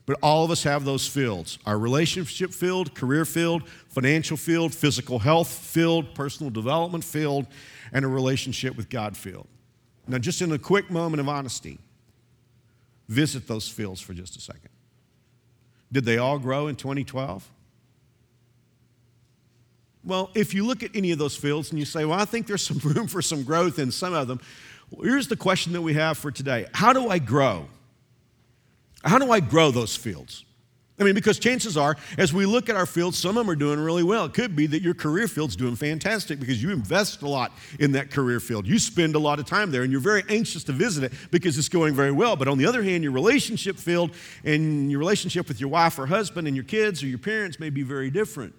but 0.05 0.17
all 0.21 0.43
of 0.43 0.51
us 0.51 0.63
have 0.63 0.85
those 0.85 1.07
fields 1.07 1.57
our 1.65 1.77
relationship 1.77 2.53
field, 2.53 2.93
career 2.93 3.25
field, 3.25 3.67
financial 3.89 4.37
field, 4.37 4.73
physical 4.73 5.19
health 5.19 5.49
field, 5.49 6.13
personal 6.13 6.49
development 6.49 7.03
field, 7.03 7.47
and 7.91 8.03
a 8.03 8.07
relationship 8.07 8.75
with 8.75 8.89
God 8.89 9.15
field. 9.15 9.47
Now, 10.07 10.17
just 10.17 10.41
in 10.41 10.51
a 10.51 10.59
quick 10.59 10.91
moment 10.91 11.21
of 11.21 11.29
honesty, 11.29 11.79
visit 13.07 13.47
those 13.47 13.69
fields 13.69 14.01
for 14.01 14.13
just 14.13 14.35
a 14.35 14.41
second. 14.41 14.69
Did 15.91 16.05
they 16.05 16.17
all 16.17 16.39
grow 16.39 16.67
in 16.67 16.75
2012? 16.75 17.49
Well, 20.03 20.31
if 20.35 20.53
you 20.53 20.65
look 20.65 20.83
at 20.83 20.93
any 20.95 21.11
of 21.11 21.19
those 21.19 21.35
fields 21.35 21.69
and 21.69 21.79
you 21.79 21.85
say, 21.85 22.03
well, 22.03 22.19
I 22.19 22.25
think 22.25 22.47
there's 22.47 22.65
some 22.65 22.79
room 22.83 23.07
for 23.07 23.21
some 23.21 23.43
growth 23.43 23.79
in 23.79 23.91
some 23.91 24.13
of 24.13 24.27
them, 24.27 24.41
here's 25.01 25.29
the 25.29 25.37
question 25.37 25.71
that 25.73 25.81
we 25.81 25.93
have 25.93 26.17
for 26.17 26.31
today 26.31 26.65
How 26.73 26.91
do 26.91 27.09
I 27.09 27.19
grow? 27.19 27.67
How 29.03 29.19
do 29.19 29.31
I 29.31 29.39
grow 29.39 29.71
those 29.71 29.95
fields? 29.95 30.45
I 30.99 31.03
mean, 31.03 31.15
because 31.15 31.39
chances 31.39 31.75
are, 31.75 31.97
as 32.19 32.33
we 32.33 32.45
look 32.45 32.69
at 32.69 32.75
our 32.75 32.85
fields, 32.85 33.17
some 33.17 33.31
of 33.31 33.45
them 33.45 33.49
are 33.49 33.55
doing 33.55 33.79
really 33.79 34.03
well. 34.03 34.25
It 34.25 34.33
could 34.33 34.55
be 34.55 34.67
that 34.67 34.83
your 34.83 34.93
career 34.93 35.27
field's 35.27 35.55
doing 35.55 35.75
fantastic 35.75 36.39
because 36.39 36.61
you 36.61 36.69
invest 36.69 37.23
a 37.23 37.27
lot 37.27 37.51
in 37.79 37.93
that 37.93 38.11
career 38.11 38.39
field. 38.39 38.67
You 38.67 38.77
spend 38.77 39.15
a 39.15 39.19
lot 39.19 39.39
of 39.39 39.45
time 39.45 39.71
there 39.71 39.81
and 39.81 39.91
you're 39.91 40.01
very 40.01 40.23
anxious 40.29 40.63
to 40.65 40.71
visit 40.71 41.03
it 41.03 41.13
because 41.31 41.57
it's 41.57 41.67
going 41.67 41.95
very 41.95 42.11
well. 42.11 42.35
But 42.35 42.47
on 42.47 42.59
the 42.59 42.67
other 42.67 42.83
hand, 42.83 43.03
your 43.03 43.11
relationship 43.11 43.77
field 43.77 44.11
and 44.43 44.91
your 44.91 44.99
relationship 44.99 45.47
with 45.47 45.59
your 45.59 45.69
wife 45.69 45.97
or 45.97 46.05
husband 46.05 46.47
and 46.47 46.55
your 46.55 46.65
kids 46.65 47.01
or 47.01 47.07
your 47.07 47.17
parents 47.17 47.59
may 47.59 47.71
be 47.71 47.81
very 47.81 48.11
different. 48.11 48.53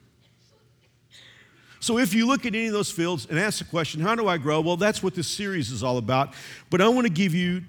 So 1.78 1.98
if 1.98 2.14
you 2.14 2.26
look 2.26 2.46
at 2.46 2.54
any 2.54 2.66
of 2.66 2.72
those 2.72 2.90
fields 2.90 3.26
and 3.30 3.38
ask 3.38 3.58
the 3.58 3.64
question, 3.64 4.00
how 4.00 4.16
do 4.16 4.26
I 4.26 4.38
grow? 4.38 4.60
Well, 4.60 4.76
that's 4.76 5.02
what 5.02 5.14
this 5.14 5.28
series 5.28 5.70
is 5.70 5.84
all 5.84 5.98
about. 5.98 6.34
But 6.68 6.80
I 6.80 6.88
want 6.88 7.06
to 7.06 7.12
give 7.12 7.32
you 7.32 7.62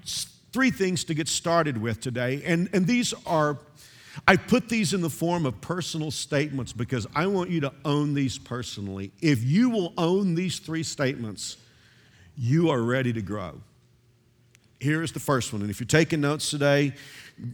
three 0.56 0.70
things 0.70 1.04
to 1.04 1.12
get 1.12 1.28
started 1.28 1.76
with 1.76 2.00
today. 2.00 2.40
And, 2.46 2.70
and 2.72 2.86
these 2.86 3.12
are, 3.26 3.58
I 4.26 4.36
put 4.36 4.70
these 4.70 4.94
in 4.94 5.02
the 5.02 5.10
form 5.10 5.44
of 5.44 5.60
personal 5.60 6.10
statements 6.10 6.72
because 6.72 7.06
I 7.14 7.26
want 7.26 7.50
you 7.50 7.60
to 7.60 7.74
own 7.84 8.14
these 8.14 8.38
personally. 8.38 9.12
If 9.20 9.44
you 9.44 9.68
will 9.68 9.92
own 9.98 10.34
these 10.34 10.58
three 10.58 10.82
statements, 10.82 11.58
you 12.38 12.70
are 12.70 12.80
ready 12.80 13.12
to 13.12 13.20
grow. 13.20 13.60
Here 14.80 15.02
is 15.02 15.12
the 15.12 15.20
first 15.20 15.52
one. 15.52 15.60
And 15.60 15.70
if 15.70 15.78
you're 15.78 15.86
taking 15.86 16.22
notes 16.22 16.48
today, 16.48 16.94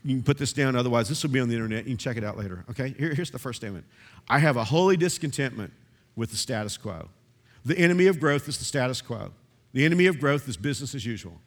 you 0.05 0.15
can 0.15 0.23
put 0.23 0.39
this 0.39 0.53
down. 0.53 0.77
Otherwise, 0.77 1.09
this 1.09 1.25
will 1.25 1.31
be 1.31 1.41
on 1.41 1.49
the 1.49 1.57
internet. 1.57 1.79
You 1.87 1.91
can 1.91 1.99
check 1.99 2.17
it 2.17 2.23
out 2.23 2.39
later. 2.39 2.65
Okay? 2.71 2.95
Here, 2.97 3.13
here's 3.15 3.33
the 3.33 3.41
first 3.41 3.61
statement 3.61 3.85
I 4.29 4.39
have 4.39 4.57
a 4.57 4.63
holy 4.63 4.97
discontentment 4.97 5.73
with 6.15 6.31
the 6.31 6.37
status 6.37 6.77
quo. 6.77 7.09
The 7.65 7.77
enemy 7.77 8.07
of 8.07 8.21
growth 8.21 8.47
is 8.47 8.59
the 8.59 8.65
status 8.65 9.03
quo. 9.03 9.33
The 9.73 9.85
enemy 9.85 10.07
of 10.07 10.21
growth 10.21 10.49
is 10.49 10.57
business 10.57 10.95
as 10.95 11.05
usual. 11.05 11.41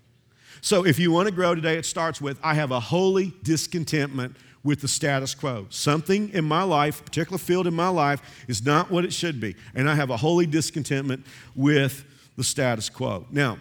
So 0.61 0.85
if 0.85 0.99
you 0.99 1.11
want 1.11 1.27
to 1.27 1.33
grow 1.33 1.55
today, 1.55 1.77
it 1.77 1.85
starts 1.85 2.21
with 2.21 2.39
I 2.43 2.53
have 2.53 2.71
a 2.71 2.79
holy 2.79 3.33
discontentment 3.43 4.35
with 4.63 4.81
the 4.81 4.87
status 4.87 5.35
quo. 5.35 5.67
Something 5.69 6.29
in 6.29 6.43
my 6.43 6.63
life, 6.63 7.01
a 7.01 7.03
particular 7.03 7.37
field 7.37 7.67
in 7.67 7.73
my 7.73 7.87
life, 7.87 8.21
is 8.47 8.65
not 8.65 8.89
what 8.89 9.05
it 9.05 9.13
should 9.13 9.39
be. 9.39 9.55
And 9.75 9.89
I 9.89 9.95
have 9.95 10.09
a 10.09 10.17
holy 10.17 10.47
discontentment 10.47 11.25
with 11.55 12.03
the 12.35 12.43
status 12.43 12.89
quo. 12.89 13.25
Now, 13.31 13.57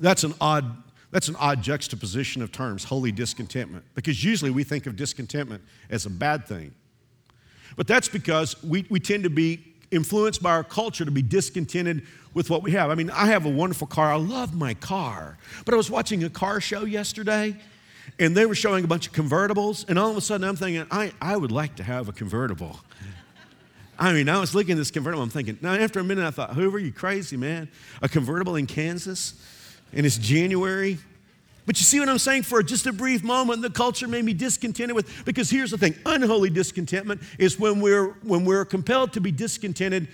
that's 0.00 0.24
an 0.24 0.34
odd 0.40 0.76
that's 1.10 1.28
an 1.28 1.36
odd 1.36 1.62
juxtaposition 1.62 2.40
of 2.40 2.52
terms, 2.52 2.84
holy 2.84 3.12
discontentment, 3.12 3.84
because 3.94 4.24
usually 4.24 4.50
we 4.50 4.64
think 4.64 4.86
of 4.86 4.96
discontentment 4.96 5.62
as 5.90 6.06
a 6.06 6.10
bad 6.10 6.46
thing. 6.46 6.74
But 7.76 7.86
that's 7.86 8.08
because 8.08 8.62
we, 8.62 8.86
we 8.88 8.98
tend 8.98 9.24
to 9.24 9.30
be 9.30 9.71
influenced 9.92 10.42
by 10.42 10.50
our 10.50 10.64
culture 10.64 11.04
to 11.04 11.10
be 11.10 11.22
discontented 11.22 12.06
with 12.34 12.50
what 12.50 12.62
we 12.62 12.72
have. 12.72 12.90
I 12.90 12.94
mean, 12.94 13.10
I 13.10 13.26
have 13.26 13.46
a 13.46 13.50
wonderful 13.50 13.86
car. 13.86 14.12
I 14.12 14.16
love 14.16 14.54
my 14.54 14.74
car. 14.74 15.38
But 15.64 15.74
I 15.74 15.76
was 15.76 15.90
watching 15.90 16.24
a 16.24 16.30
car 16.30 16.60
show 16.60 16.84
yesterday 16.84 17.56
and 18.18 18.36
they 18.36 18.46
were 18.46 18.54
showing 18.54 18.84
a 18.84 18.86
bunch 18.86 19.06
of 19.06 19.12
convertibles. 19.12 19.88
And 19.88 19.98
all 19.98 20.10
of 20.10 20.16
a 20.16 20.20
sudden, 20.20 20.48
I'm 20.48 20.56
thinking, 20.56 20.86
I, 20.90 21.12
I 21.20 21.36
would 21.36 21.52
like 21.52 21.76
to 21.76 21.82
have 21.82 22.08
a 22.08 22.12
convertible. 22.12 22.80
I 23.98 24.12
mean, 24.12 24.28
I 24.28 24.40
was 24.40 24.54
looking 24.54 24.72
at 24.72 24.78
this 24.78 24.90
convertible. 24.90 25.22
I'm 25.22 25.30
thinking, 25.30 25.58
now, 25.60 25.74
after 25.74 26.00
a 26.00 26.04
minute, 26.04 26.26
I 26.26 26.30
thought, 26.30 26.54
Hoover, 26.54 26.78
you 26.78 26.92
crazy, 26.92 27.36
man? 27.36 27.68
A 28.00 28.08
convertible 28.08 28.56
in 28.56 28.66
Kansas? 28.66 29.34
And 29.92 30.06
it's 30.06 30.16
January? 30.18 30.98
But 31.64 31.78
you 31.78 31.84
see 31.84 32.00
what 32.00 32.08
I'm 32.08 32.18
saying? 32.18 32.42
For 32.42 32.62
just 32.62 32.86
a 32.86 32.92
brief 32.92 33.22
moment, 33.22 33.62
the 33.62 33.70
culture 33.70 34.08
made 34.08 34.24
me 34.24 34.32
discontented 34.32 34.96
with, 34.96 35.24
because 35.24 35.48
here's 35.48 35.70
the 35.70 35.78
thing 35.78 35.94
unholy 36.04 36.50
discontentment 36.50 37.22
is 37.38 37.58
when 37.58 37.80
we're, 37.80 38.08
when 38.22 38.44
we're 38.44 38.64
compelled 38.64 39.12
to 39.12 39.20
be 39.20 39.30
discontented 39.30 40.08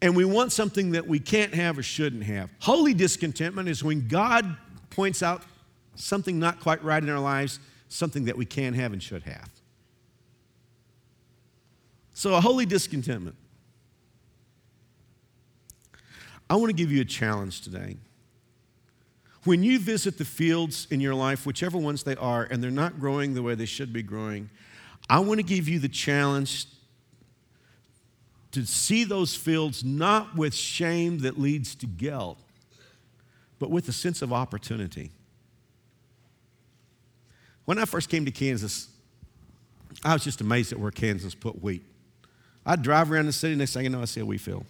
and 0.00 0.14
we 0.14 0.24
want 0.24 0.52
something 0.52 0.92
that 0.92 1.06
we 1.06 1.18
can't 1.18 1.54
have 1.54 1.78
or 1.78 1.82
shouldn't 1.82 2.24
have. 2.24 2.50
Holy 2.60 2.94
discontentment 2.94 3.68
is 3.68 3.82
when 3.82 4.06
God 4.06 4.56
points 4.90 5.22
out 5.22 5.42
something 5.94 6.38
not 6.38 6.60
quite 6.60 6.82
right 6.84 7.02
in 7.02 7.08
our 7.08 7.18
lives, 7.18 7.58
something 7.88 8.26
that 8.26 8.36
we 8.36 8.44
can 8.44 8.74
have 8.74 8.92
and 8.92 9.02
should 9.02 9.22
have. 9.24 9.50
So, 12.12 12.34
a 12.34 12.40
holy 12.40 12.64
discontentment. 12.64 13.36
I 16.48 16.56
want 16.56 16.68
to 16.68 16.74
give 16.74 16.92
you 16.92 17.00
a 17.00 17.04
challenge 17.04 17.62
today. 17.62 17.96
When 19.46 19.62
you 19.62 19.78
visit 19.78 20.18
the 20.18 20.24
fields 20.24 20.88
in 20.90 21.00
your 21.00 21.14
life, 21.14 21.46
whichever 21.46 21.78
ones 21.78 22.02
they 22.02 22.16
are, 22.16 22.42
and 22.42 22.60
they're 22.60 22.70
not 22.72 22.98
growing 22.98 23.34
the 23.34 23.44
way 23.44 23.54
they 23.54 23.64
should 23.64 23.92
be 23.92 24.02
growing, 24.02 24.50
I 25.08 25.20
want 25.20 25.38
to 25.38 25.44
give 25.44 25.68
you 25.68 25.78
the 25.78 25.88
challenge 25.88 26.66
to 28.50 28.66
see 28.66 29.04
those 29.04 29.36
fields 29.36 29.84
not 29.84 30.34
with 30.34 30.52
shame 30.52 31.20
that 31.20 31.38
leads 31.38 31.76
to 31.76 31.86
guilt, 31.86 32.38
but 33.60 33.70
with 33.70 33.88
a 33.88 33.92
sense 33.92 34.20
of 34.20 34.32
opportunity. 34.32 35.12
When 37.66 37.78
I 37.78 37.84
first 37.84 38.08
came 38.08 38.24
to 38.24 38.32
Kansas, 38.32 38.88
I 40.04 40.12
was 40.12 40.24
just 40.24 40.40
amazed 40.40 40.72
at 40.72 40.80
where 40.80 40.90
Kansas 40.90 41.36
put 41.36 41.62
wheat. 41.62 41.84
I'd 42.64 42.82
drive 42.82 43.12
around 43.12 43.26
the 43.26 43.32
city, 43.32 43.54
next 43.54 43.74
thing 43.74 43.84
you 43.84 43.90
know, 43.90 44.02
I 44.02 44.06
see 44.06 44.20
a 44.20 44.26
wheat 44.26 44.40
field. 44.40 44.66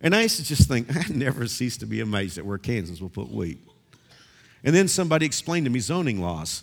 And 0.00 0.14
I 0.14 0.22
used 0.22 0.36
to 0.36 0.44
just 0.44 0.68
think, 0.68 0.94
I 0.96 1.12
never 1.12 1.46
cease 1.46 1.76
to 1.78 1.86
be 1.86 2.00
amazed 2.00 2.38
at 2.38 2.46
where 2.46 2.58
Kansas 2.58 3.00
will 3.00 3.08
put 3.08 3.30
wheat. 3.30 3.58
And 4.64 4.74
then 4.74 4.88
somebody 4.88 5.26
explained 5.26 5.66
to 5.66 5.70
me 5.70 5.80
zoning 5.80 6.20
laws. 6.20 6.62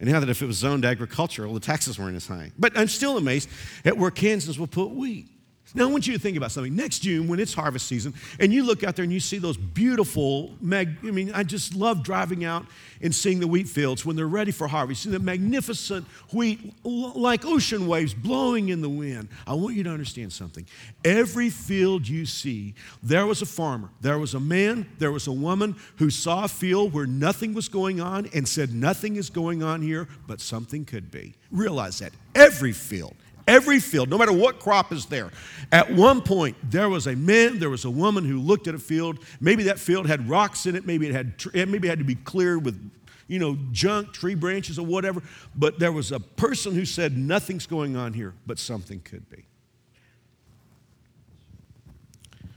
And 0.00 0.08
how 0.08 0.20
that 0.20 0.28
if 0.28 0.42
it 0.42 0.46
was 0.46 0.56
zoned 0.56 0.84
agricultural, 0.84 1.52
the 1.54 1.60
taxes 1.60 1.98
weren't 1.98 2.14
as 2.14 2.26
high. 2.26 2.52
But 2.56 2.78
I'm 2.78 2.86
still 2.86 3.16
amazed 3.16 3.48
at 3.84 3.96
where 3.96 4.12
Kansas 4.12 4.56
will 4.56 4.68
put 4.68 4.90
wheat. 4.90 5.26
Now, 5.74 5.86
I 5.86 5.90
want 5.90 6.06
you 6.06 6.14
to 6.14 6.18
think 6.18 6.36
about 6.36 6.50
something. 6.50 6.74
Next 6.74 7.00
June, 7.00 7.28
when 7.28 7.38
it's 7.38 7.52
harvest 7.52 7.86
season, 7.86 8.14
and 8.40 8.52
you 8.52 8.64
look 8.64 8.82
out 8.84 8.96
there 8.96 9.02
and 9.02 9.12
you 9.12 9.20
see 9.20 9.38
those 9.38 9.56
beautiful, 9.56 10.54
mag- 10.60 10.96
I 11.04 11.10
mean, 11.10 11.30
I 11.34 11.42
just 11.42 11.74
love 11.74 12.02
driving 12.02 12.44
out 12.44 12.64
and 13.02 13.14
seeing 13.14 13.38
the 13.38 13.46
wheat 13.46 13.68
fields 13.68 14.04
when 14.04 14.16
they're 14.16 14.26
ready 14.26 14.50
for 14.50 14.66
harvest. 14.66 15.02
See 15.02 15.10
the 15.10 15.18
magnificent 15.18 16.06
wheat, 16.32 16.72
like 16.84 17.44
ocean 17.44 17.86
waves 17.86 18.14
blowing 18.14 18.70
in 18.70 18.80
the 18.80 18.88
wind. 18.88 19.28
I 19.46 19.54
want 19.54 19.76
you 19.76 19.84
to 19.84 19.90
understand 19.90 20.32
something. 20.32 20.66
Every 21.04 21.50
field 21.50 22.08
you 22.08 22.24
see, 22.24 22.74
there 23.02 23.26
was 23.26 23.42
a 23.42 23.46
farmer, 23.46 23.90
there 24.00 24.18
was 24.18 24.34
a 24.34 24.40
man, 24.40 24.88
there 24.98 25.12
was 25.12 25.26
a 25.26 25.32
woman 25.32 25.76
who 25.96 26.08
saw 26.08 26.44
a 26.44 26.48
field 26.48 26.94
where 26.94 27.06
nothing 27.06 27.52
was 27.52 27.68
going 27.68 28.00
on 28.00 28.26
and 28.34 28.48
said, 28.48 28.72
Nothing 28.72 29.16
is 29.16 29.28
going 29.28 29.62
on 29.62 29.82
here, 29.82 30.08
but 30.26 30.40
something 30.40 30.84
could 30.84 31.10
be. 31.10 31.34
Realize 31.50 31.98
that. 31.98 32.12
Every 32.34 32.72
field 32.72 33.14
Every 33.48 33.80
field, 33.80 34.10
no 34.10 34.18
matter 34.18 34.32
what 34.32 34.60
crop 34.60 34.92
is 34.92 35.06
there. 35.06 35.30
At 35.72 35.90
one 35.90 36.20
point, 36.20 36.54
there 36.62 36.90
was 36.90 37.06
a 37.06 37.16
man, 37.16 37.58
there 37.58 37.70
was 37.70 37.86
a 37.86 37.90
woman 37.90 38.26
who 38.26 38.38
looked 38.38 38.68
at 38.68 38.74
a 38.74 38.78
field. 38.78 39.20
Maybe 39.40 39.62
that 39.64 39.78
field 39.78 40.06
had 40.06 40.28
rocks 40.28 40.66
in 40.66 40.76
it. 40.76 40.86
Maybe 40.86 41.08
it 41.08 41.14
had, 41.14 41.32
maybe 41.54 41.88
it 41.88 41.90
had 41.90 41.98
to 41.98 42.04
be 42.04 42.14
cleared 42.14 42.62
with, 42.62 42.78
you 43.26 43.38
know, 43.38 43.56
junk, 43.72 44.12
tree 44.12 44.34
branches, 44.34 44.78
or 44.78 44.84
whatever. 44.84 45.22
But 45.56 45.78
there 45.78 45.92
was 45.92 46.12
a 46.12 46.20
person 46.20 46.74
who 46.74 46.84
said, 46.84 47.16
"Nothing's 47.16 47.66
going 47.66 47.96
on 47.96 48.12
here, 48.12 48.34
but 48.46 48.58
something 48.58 49.00
could 49.00 49.28
be." 49.30 49.46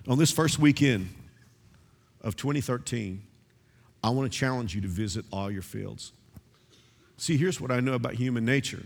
On 0.09 0.17
this 0.17 0.31
first 0.31 0.59
weekend 0.59 1.07
of 2.19 2.35
2013, 2.35 3.23
I 4.03 4.09
want 4.09 4.29
to 4.29 4.37
challenge 4.37 4.75
you 4.75 4.81
to 4.81 4.89
visit 4.89 5.23
all 5.31 5.49
your 5.49 5.61
fields. 5.61 6.11
See, 7.15 7.37
here's 7.37 7.61
what 7.61 7.71
I 7.71 7.79
know 7.79 7.93
about 7.93 8.15
human 8.15 8.43
nature 8.43 8.83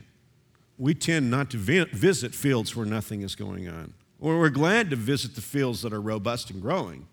we 0.78 0.94
tend 0.94 1.32
not 1.32 1.50
to 1.52 1.58
visit 1.58 2.34
fields 2.34 2.76
where 2.76 2.86
nothing 2.86 3.22
is 3.22 3.36
going 3.36 3.68
on. 3.68 3.94
Or 4.20 4.40
we're 4.40 4.50
glad 4.50 4.90
to 4.90 4.96
visit 4.96 5.36
the 5.36 5.42
fields 5.42 5.82
that 5.84 5.94
are 5.94 6.02
robust 6.02 6.50
and 6.50 6.62
growing. 6.62 7.08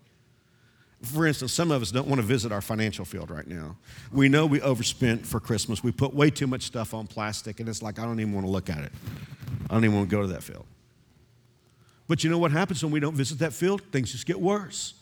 For 1.01 1.27
instance, 1.27 1.51
some 1.51 1.69
of 1.69 1.81
us 1.81 1.91
don't 1.91 2.07
want 2.07 2.21
to 2.21 2.25
visit 2.25 2.51
our 2.51 2.61
financial 2.61 3.03
field 3.03 3.29
right 3.29 3.47
now. 3.47 3.75
We 4.11 4.29
know 4.29 4.45
we 4.45 4.61
overspent 4.61 5.25
for 5.25 5.39
Christmas. 5.39 5.83
We 5.83 5.91
put 5.91 6.13
way 6.13 6.29
too 6.29 6.47
much 6.47 6.63
stuff 6.63 6.93
on 6.93 7.07
plastic, 7.07 7.59
and 7.59 7.67
it's 7.67 7.81
like, 7.81 7.99
I 7.99 8.03
don't 8.03 8.19
even 8.21 8.33
want 8.33 8.45
to 8.45 8.51
look 8.51 8.69
at 8.69 8.79
it. 8.79 8.91
I 9.69 9.73
don't 9.73 9.83
even 9.83 9.97
want 9.97 10.09
to 10.09 10.15
go 10.15 10.21
to 10.21 10.29
that 10.29 10.43
field. 10.43 10.65
But 12.07 12.23
you 12.23 12.29
know 12.29 12.37
what 12.37 12.51
happens 12.51 12.83
when 12.83 12.91
we 12.91 12.99
don't 13.01 13.15
visit 13.15 13.39
that 13.39 13.53
field? 13.53 13.81
Things 13.91 14.11
just 14.11 14.25
get 14.25 14.39
worse. 14.39 14.93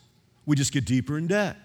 We 0.44 0.56
just 0.56 0.72
get 0.72 0.84
deeper 0.84 1.18
in 1.18 1.28
debt. 1.28 1.56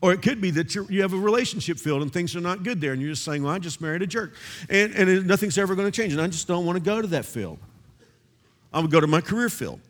Or 0.00 0.12
it 0.12 0.22
could 0.22 0.40
be 0.40 0.50
that 0.52 0.74
you 0.74 1.02
have 1.02 1.12
a 1.12 1.18
relationship 1.18 1.78
field 1.78 2.02
and 2.02 2.12
things 2.12 2.36
are 2.36 2.40
not 2.40 2.62
good 2.62 2.80
there, 2.80 2.92
and 2.92 3.00
you're 3.00 3.12
just 3.12 3.24
saying, 3.24 3.42
Well, 3.42 3.52
I 3.52 3.58
just 3.58 3.80
married 3.80 4.02
a 4.02 4.06
jerk, 4.06 4.34
and, 4.68 4.94
and 4.94 5.26
nothing's 5.26 5.58
ever 5.58 5.74
going 5.74 5.90
to 5.90 5.96
change, 5.96 6.12
and 6.12 6.20
I 6.20 6.26
just 6.26 6.46
don't 6.46 6.66
want 6.66 6.76
to 6.76 6.84
go 6.84 7.00
to 7.00 7.08
that 7.08 7.24
field. 7.24 7.58
I'm 8.72 8.82
going 8.82 8.90
to 8.90 8.96
go 8.96 9.00
to 9.00 9.06
my 9.06 9.20
career 9.20 9.48
field. 9.48 9.80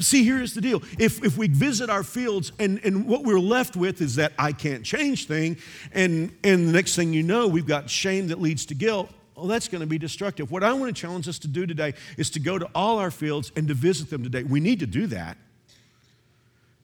See, 0.00 0.24
here's 0.24 0.54
the 0.54 0.60
deal. 0.60 0.82
If, 0.98 1.24
if 1.24 1.38
we 1.38 1.48
visit 1.48 1.88
our 1.88 2.02
fields 2.02 2.50
and, 2.58 2.80
and 2.84 3.06
what 3.06 3.22
we're 3.22 3.38
left 3.38 3.76
with 3.76 4.00
is 4.00 4.16
that 4.16 4.32
I 4.38 4.52
can't 4.52 4.84
change 4.84 5.26
thing, 5.26 5.58
and, 5.92 6.34
and 6.42 6.68
the 6.68 6.72
next 6.72 6.96
thing 6.96 7.12
you 7.12 7.22
know, 7.22 7.46
we've 7.46 7.66
got 7.66 7.88
shame 7.88 8.28
that 8.28 8.40
leads 8.40 8.66
to 8.66 8.74
guilt, 8.74 9.10
well, 9.36 9.46
that's 9.46 9.68
going 9.68 9.80
to 9.80 9.86
be 9.86 9.98
destructive. 9.98 10.50
What 10.50 10.64
I 10.64 10.72
want 10.72 10.94
to 10.94 11.00
challenge 11.00 11.28
us 11.28 11.38
to 11.40 11.48
do 11.48 11.66
today 11.66 11.94
is 12.16 12.30
to 12.30 12.40
go 12.40 12.58
to 12.58 12.68
all 12.74 12.98
our 12.98 13.10
fields 13.10 13.52
and 13.56 13.68
to 13.68 13.74
visit 13.74 14.10
them 14.10 14.22
today. 14.22 14.42
We 14.42 14.60
need 14.60 14.80
to 14.80 14.86
do 14.86 15.06
that. 15.08 15.36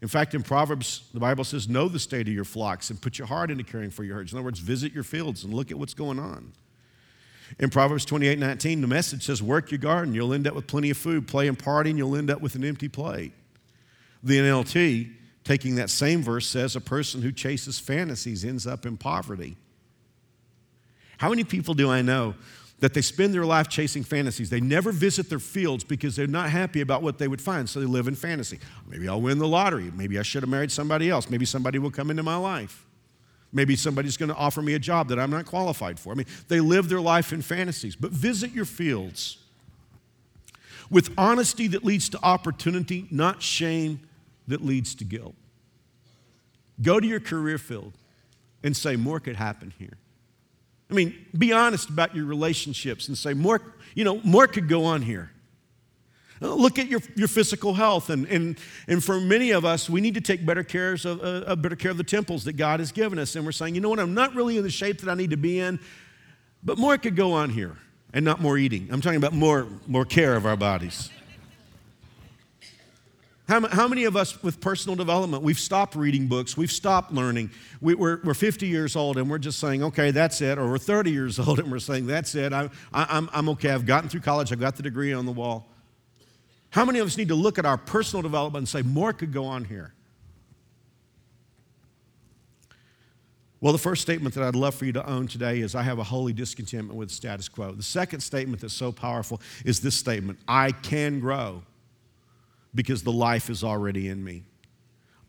In 0.00 0.08
fact, 0.08 0.34
in 0.34 0.42
Proverbs, 0.42 1.02
the 1.12 1.20
Bible 1.20 1.44
says, 1.44 1.68
Know 1.68 1.88
the 1.88 1.98
state 1.98 2.28
of 2.28 2.34
your 2.34 2.44
flocks 2.44 2.90
and 2.90 3.00
put 3.00 3.18
your 3.18 3.26
heart 3.26 3.50
into 3.50 3.64
caring 3.64 3.90
for 3.90 4.04
your 4.04 4.16
herds. 4.16 4.32
In 4.32 4.38
other 4.38 4.44
words, 4.44 4.60
visit 4.60 4.92
your 4.92 5.02
fields 5.02 5.44
and 5.44 5.52
look 5.52 5.70
at 5.70 5.78
what's 5.78 5.94
going 5.94 6.18
on. 6.18 6.52
In 7.58 7.70
Proverbs 7.70 8.04
28 8.04 8.38
19, 8.38 8.80
the 8.80 8.86
message 8.86 9.24
says, 9.24 9.42
Work 9.42 9.70
your 9.70 9.78
garden, 9.78 10.14
you'll 10.14 10.34
end 10.34 10.46
up 10.46 10.54
with 10.54 10.66
plenty 10.66 10.90
of 10.90 10.96
food. 10.96 11.26
Play 11.26 11.48
and 11.48 11.58
party, 11.58 11.90
and 11.90 11.98
you'll 11.98 12.16
end 12.16 12.30
up 12.30 12.40
with 12.40 12.54
an 12.54 12.64
empty 12.64 12.88
plate. 12.88 13.32
The 14.22 14.38
NLT, 14.38 15.12
taking 15.44 15.76
that 15.76 15.90
same 15.90 16.22
verse, 16.22 16.46
says, 16.46 16.76
A 16.76 16.80
person 16.80 17.22
who 17.22 17.32
chases 17.32 17.80
fantasies 17.80 18.44
ends 18.44 18.66
up 18.66 18.86
in 18.86 18.96
poverty. 18.96 19.56
How 21.16 21.28
many 21.30 21.42
people 21.42 21.74
do 21.74 21.90
I 21.90 22.02
know 22.02 22.36
that 22.80 22.94
they 22.94 23.00
spend 23.00 23.34
their 23.34 23.44
life 23.44 23.68
chasing 23.68 24.04
fantasies. 24.04 24.50
They 24.50 24.60
never 24.60 24.92
visit 24.92 25.28
their 25.28 25.40
fields 25.40 25.82
because 25.82 26.14
they're 26.14 26.26
not 26.26 26.50
happy 26.50 26.80
about 26.80 27.02
what 27.02 27.18
they 27.18 27.26
would 27.26 27.40
find, 27.40 27.68
so 27.68 27.80
they 27.80 27.86
live 27.86 28.06
in 28.06 28.14
fantasy. 28.14 28.60
Maybe 28.86 29.08
I'll 29.08 29.20
win 29.20 29.38
the 29.38 29.48
lottery. 29.48 29.90
Maybe 29.94 30.18
I 30.18 30.22
should 30.22 30.42
have 30.42 30.50
married 30.50 30.70
somebody 30.70 31.10
else. 31.10 31.28
Maybe 31.28 31.44
somebody 31.44 31.78
will 31.78 31.90
come 31.90 32.10
into 32.10 32.22
my 32.22 32.36
life. 32.36 32.86
Maybe 33.52 33.76
somebody's 33.76 34.16
going 34.16 34.28
to 34.28 34.34
offer 34.36 34.62
me 34.62 34.74
a 34.74 34.78
job 34.78 35.08
that 35.08 35.18
I'm 35.18 35.30
not 35.30 35.46
qualified 35.46 35.98
for. 35.98 36.12
I 36.12 36.16
mean, 36.16 36.26
they 36.48 36.60
live 36.60 36.88
their 36.88 37.00
life 37.00 37.32
in 37.32 37.42
fantasies. 37.42 37.96
But 37.96 38.12
visit 38.12 38.52
your 38.52 38.66
fields 38.66 39.38
with 40.90 41.12
honesty 41.18 41.66
that 41.68 41.84
leads 41.84 42.08
to 42.10 42.22
opportunity, 42.22 43.06
not 43.10 43.42
shame 43.42 44.00
that 44.46 44.64
leads 44.64 44.94
to 44.96 45.04
guilt. 45.04 45.34
Go 46.80 47.00
to 47.00 47.06
your 47.06 47.20
career 47.20 47.58
field 47.58 47.92
and 48.62 48.76
say, 48.76 48.96
More 48.96 49.18
could 49.18 49.36
happen 49.36 49.72
here. 49.78 49.96
I 50.90 50.94
mean, 50.94 51.26
be 51.36 51.52
honest 51.52 51.90
about 51.90 52.16
your 52.16 52.24
relationships 52.24 53.08
and 53.08 53.18
say, 53.18 53.34
more, 53.34 53.60
you 53.94 54.04
know, 54.04 54.20
more 54.24 54.46
could 54.46 54.68
go 54.68 54.84
on 54.84 55.02
here. 55.02 55.30
Uh, 56.40 56.54
look 56.54 56.78
at 56.78 56.86
your, 56.86 57.00
your 57.16 57.28
physical 57.28 57.74
health. 57.74 58.10
And, 58.10 58.26
and, 58.28 58.58
and 58.86 59.02
for 59.02 59.20
many 59.20 59.50
of 59.50 59.64
us, 59.64 59.90
we 59.90 60.00
need 60.00 60.14
to 60.14 60.20
take 60.20 60.46
better, 60.46 60.62
cares 60.62 61.04
of, 61.04 61.20
uh, 61.22 61.54
better 61.56 61.76
care 61.76 61.90
of 61.90 61.96
the 61.96 62.04
temples 62.04 62.44
that 62.44 62.54
God 62.54 62.80
has 62.80 62.92
given 62.92 63.18
us. 63.18 63.36
And 63.36 63.44
we're 63.44 63.52
saying, 63.52 63.74
you 63.74 63.80
know 63.80 63.90
what, 63.90 63.98
I'm 63.98 64.14
not 64.14 64.34
really 64.34 64.56
in 64.56 64.62
the 64.62 64.70
shape 64.70 65.00
that 65.00 65.10
I 65.10 65.14
need 65.14 65.30
to 65.30 65.36
be 65.36 65.58
in, 65.58 65.78
but 66.62 66.78
more 66.78 66.96
could 66.96 67.16
go 67.16 67.32
on 67.32 67.50
here 67.50 67.76
and 68.14 68.24
not 68.24 68.40
more 68.40 68.56
eating. 68.56 68.88
I'm 68.90 69.00
talking 69.00 69.18
about 69.18 69.34
more, 69.34 69.66
more 69.86 70.04
care 70.04 70.36
of 70.36 70.46
our 70.46 70.56
bodies. 70.56 71.10
How, 73.48 73.66
how 73.66 73.88
many 73.88 74.04
of 74.04 74.14
us 74.14 74.42
with 74.42 74.60
personal 74.60 74.94
development, 74.94 75.42
we've 75.42 75.58
stopped 75.58 75.96
reading 75.96 76.26
books, 76.26 76.54
we've 76.54 76.70
stopped 76.70 77.12
learning. 77.12 77.50
We, 77.80 77.94
are 77.94 78.20
we're 78.22 78.34
50 78.34 78.66
years 78.66 78.94
old 78.94 79.16
and 79.16 79.30
we're 79.30 79.38
just 79.38 79.58
saying, 79.58 79.82
okay, 79.84 80.10
that's 80.10 80.42
it. 80.42 80.58
Or 80.58 80.68
we're 80.68 80.76
30 80.76 81.10
years 81.10 81.38
old 81.46 81.58
and 81.58 81.72
we're 81.72 81.78
saying, 81.78 82.06
that's 82.06 82.34
it. 82.34 82.52
I, 82.52 82.68
I, 82.92 83.06
I'm, 83.08 83.30
I'm 83.32 83.48
okay. 83.50 83.70
I've 83.70 83.86
gotten 83.86 84.10
through 84.10 84.20
college, 84.20 84.52
I've 84.52 84.60
got 84.60 84.76
the 84.76 84.82
degree 84.82 85.14
on 85.14 85.24
the 85.24 85.32
wall. 85.32 85.66
How 86.70 86.84
many 86.84 86.98
of 86.98 87.06
us 87.06 87.16
need 87.16 87.28
to 87.28 87.34
look 87.34 87.58
at 87.58 87.64
our 87.64 87.78
personal 87.78 88.20
development 88.20 88.60
and 88.60 88.68
say, 88.68 88.82
more 88.82 89.14
could 89.14 89.32
go 89.32 89.46
on 89.46 89.64
here? 89.64 89.94
Well, 93.62 93.72
the 93.72 93.78
first 93.78 94.02
statement 94.02 94.34
that 94.34 94.44
I'd 94.44 94.54
love 94.54 94.74
for 94.74 94.84
you 94.84 94.92
to 94.92 95.08
own 95.08 95.26
today 95.26 95.60
is 95.60 95.74
I 95.74 95.82
have 95.82 95.98
a 95.98 96.04
holy 96.04 96.34
discontentment 96.34 96.98
with 96.98 97.10
status 97.10 97.48
quo. 97.48 97.72
The 97.72 97.82
second 97.82 98.20
statement 98.20 98.60
that's 98.60 98.74
so 98.74 98.92
powerful 98.92 99.40
is 99.64 99.80
this 99.80 99.96
statement 99.96 100.38
I 100.46 100.70
can 100.72 101.18
grow 101.18 101.62
because 102.74 103.02
the 103.02 103.12
life 103.12 103.50
is 103.50 103.64
already 103.64 104.08
in 104.08 104.22
me. 104.22 104.44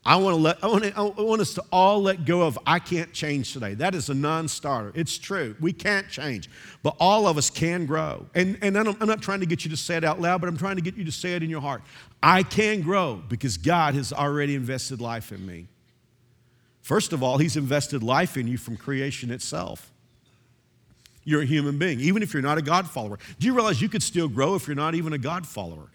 I 0.02 0.16
want, 0.16 0.34
to 0.34 0.40
let, 0.40 0.64
I, 0.64 0.66
want 0.66 0.84
to, 0.84 0.96
I 0.96 1.02
want 1.02 1.42
us 1.42 1.52
to 1.54 1.64
all 1.70 2.00
let 2.02 2.24
go 2.24 2.42
of 2.42 2.58
I 2.66 2.78
can't 2.78 3.12
change 3.12 3.52
today. 3.52 3.74
That 3.74 3.94
is 3.94 4.08
a 4.08 4.14
non 4.14 4.48
starter. 4.48 4.92
It's 4.94 5.18
true. 5.18 5.54
We 5.60 5.74
can't 5.74 6.08
change. 6.08 6.48
But 6.82 6.96
all 6.98 7.26
of 7.26 7.36
us 7.36 7.50
can 7.50 7.84
grow. 7.84 8.24
And, 8.34 8.56
and 8.62 8.78
I'm 8.78 8.96
not 9.06 9.20
trying 9.20 9.40
to 9.40 9.46
get 9.46 9.62
you 9.64 9.70
to 9.70 9.76
say 9.76 9.96
it 9.96 10.04
out 10.04 10.18
loud, 10.18 10.40
but 10.40 10.48
I'm 10.48 10.56
trying 10.56 10.76
to 10.76 10.82
get 10.82 10.96
you 10.96 11.04
to 11.04 11.12
say 11.12 11.34
it 11.34 11.42
in 11.42 11.50
your 11.50 11.60
heart. 11.60 11.82
I 12.22 12.44
can 12.44 12.80
grow 12.80 13.22
because 13.28 13.58
God 13.58 13.94
has 13.94 14.10
already 14.10 14.54
invested 14.54 15.02
life 15.02 15.32
in 15.32 15.44
me. 15.44 15.66
First 16.80 17.12
of 17.12 17.22
all, 17.22 17.36
He's 17.36 17.58
invested 17.58 18.02
life 18.02 18.38
in 18.38 18.48
you 18.48 18.56
from 18.56 18.78
creation 18.78 19.30
itself. 19.30 19.92
You're 21.24 21.42
a 21.42 21.46
human 21.46 21.78
being, 21.78 22.00
even 22.00 22.22
if 22.22 22.32
you're 22.32 22.42
not 22.42 22.56
a 22.56 22.62
God 22.62 22.88
follower. 22.88 23.18
Do 23.38 23.46
you 23.46 23.54
realize 23.54 23.82
you 23.82 23.90
could 23.90 24.02
still 24.02 24.28
grow 24.28 24.54
if 24.54 24.66
you're 24.66 24.74
not 24.74 24.94
even 24.94 25.12
a 25.12 25.18
God 25.18 25.46
follower? 25.46 25.90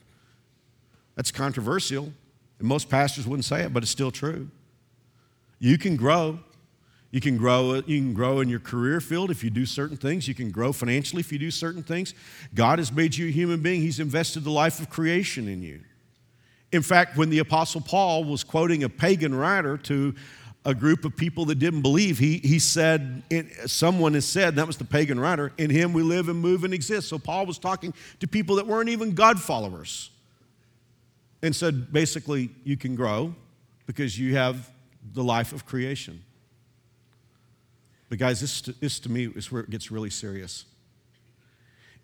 That's 1.15 1.31
controversial. 1.31 2.11
And 2.59 2.67
most 2.67 2.89
pastors 2.89 3.27
wouldn't 3.27 3.45
say 3.45 3.63
it, 3.63 3.73
but 3.73 3.83
it's 3.83 3.91
still 3.91 4.11
true. 4.11 4.49
You 5.59 5.77
can 5.77 5.95
grow. 5.95 6.39
You 7.11 7.21
can 7.21 7.37
grow, 7.37 7.75
you 7.75 8.01
can 8.01 8.13
grow 8.13 8.41
in 8.41 8.49
your 8.49 8.59
career 8.59 8.99
field 8.99 9.31
if 9.31 9.41
you 9.41 9.49
do 9.49 9.65
certain 9.65 9.95
things. 9.95 10.27
You 10.27 10.35
can 10.35 10.51
grow 10.51 10.73
financially 10.73 11.21
if 11.21 11.31
you 11.31 11.39
do 11.39 11.49
certain 11.49 11.81
things. 11.81 12.13
God 12.53 12.77
has 12.77 12.91
made 12.91 13.15
you 13.15 13.27
a 13.27 13.31
human 13.31 13.61
being. 13.61 13.79
He's 13.79 14.01
invested 14.01 14.43
the 14.43 14.51
life 14.51 14.81
of 14.81 14.89
creation 14.89 15.47
in 15.47 15.63
you. 15.63 15.79
In 16.73 16.81
fact, 16.81 17.15
when 17.15 17.29
the 17.29 17.39
Apostle 17.39 17.79
Paul 17.79 18.25
was 18.25 18.43
quoting 18.43 18.83
a 18.83 18.89
pagan 18.89 19.33
writer 19.33 19.77
to 19.77 20.13
a 20.65 20.73
group 20.73 21.05
of 21.05 21.15
people 21.15 21.45
that 21.45 21.55
didn't 21.55 21.83
believe, 21.83 22.19
he, 22.19 22.39
he 22.39 22.59
said, 22.59 23.23
someone 23.65 24.13
has 24.13 24.25
said, 24.25 24.55
that 24.55 24.67
was 24.67 24.75
the 24.75 24.83
pagan 24.83 25.17
writer, 25.17 25.53
in 25.57 25.69
him 25.69 25.93
we 25.93 26.03
live 26.03 26.27
and 26.27 26.37
move 26.37 26.65
and 26.65 26.73
exist. 26.73 27.07
So 27.07 27.17
Paul 27.17 27.45
was 27.45 27.59
talking 27.59 27.93
to 28.19 28.27
people 28.27 28.57
that 28.57 28.67
weren't 28.67 28.89
even 28.89 29.13
God 29.13 29.39
followers 29.39 30.09
and 31.41 31.55
said, 31.55 31.91
basically, 31.91 32.49
you 32.63 32.77
can 32.77 32.95
grow 32.95 33.33
because 33.85 34.17
you 34.17 34.35
have 34.35 34.69
the 35.13 35.23
life 35.23 35.53
of 35.53 35.65
creation. 35.65 36.23
But, 38.09 38.19
guys, 38.19 38.41
this, 38.41 38.61
this 38.61 38.99
to 39.01 39.11
me 39.11 39.25
is 39.27 39.51
where 39.51 39.61
it 39.61 39.69
gets 39.69 39.91
really 39.91 40.09
serious. 40.09 40.65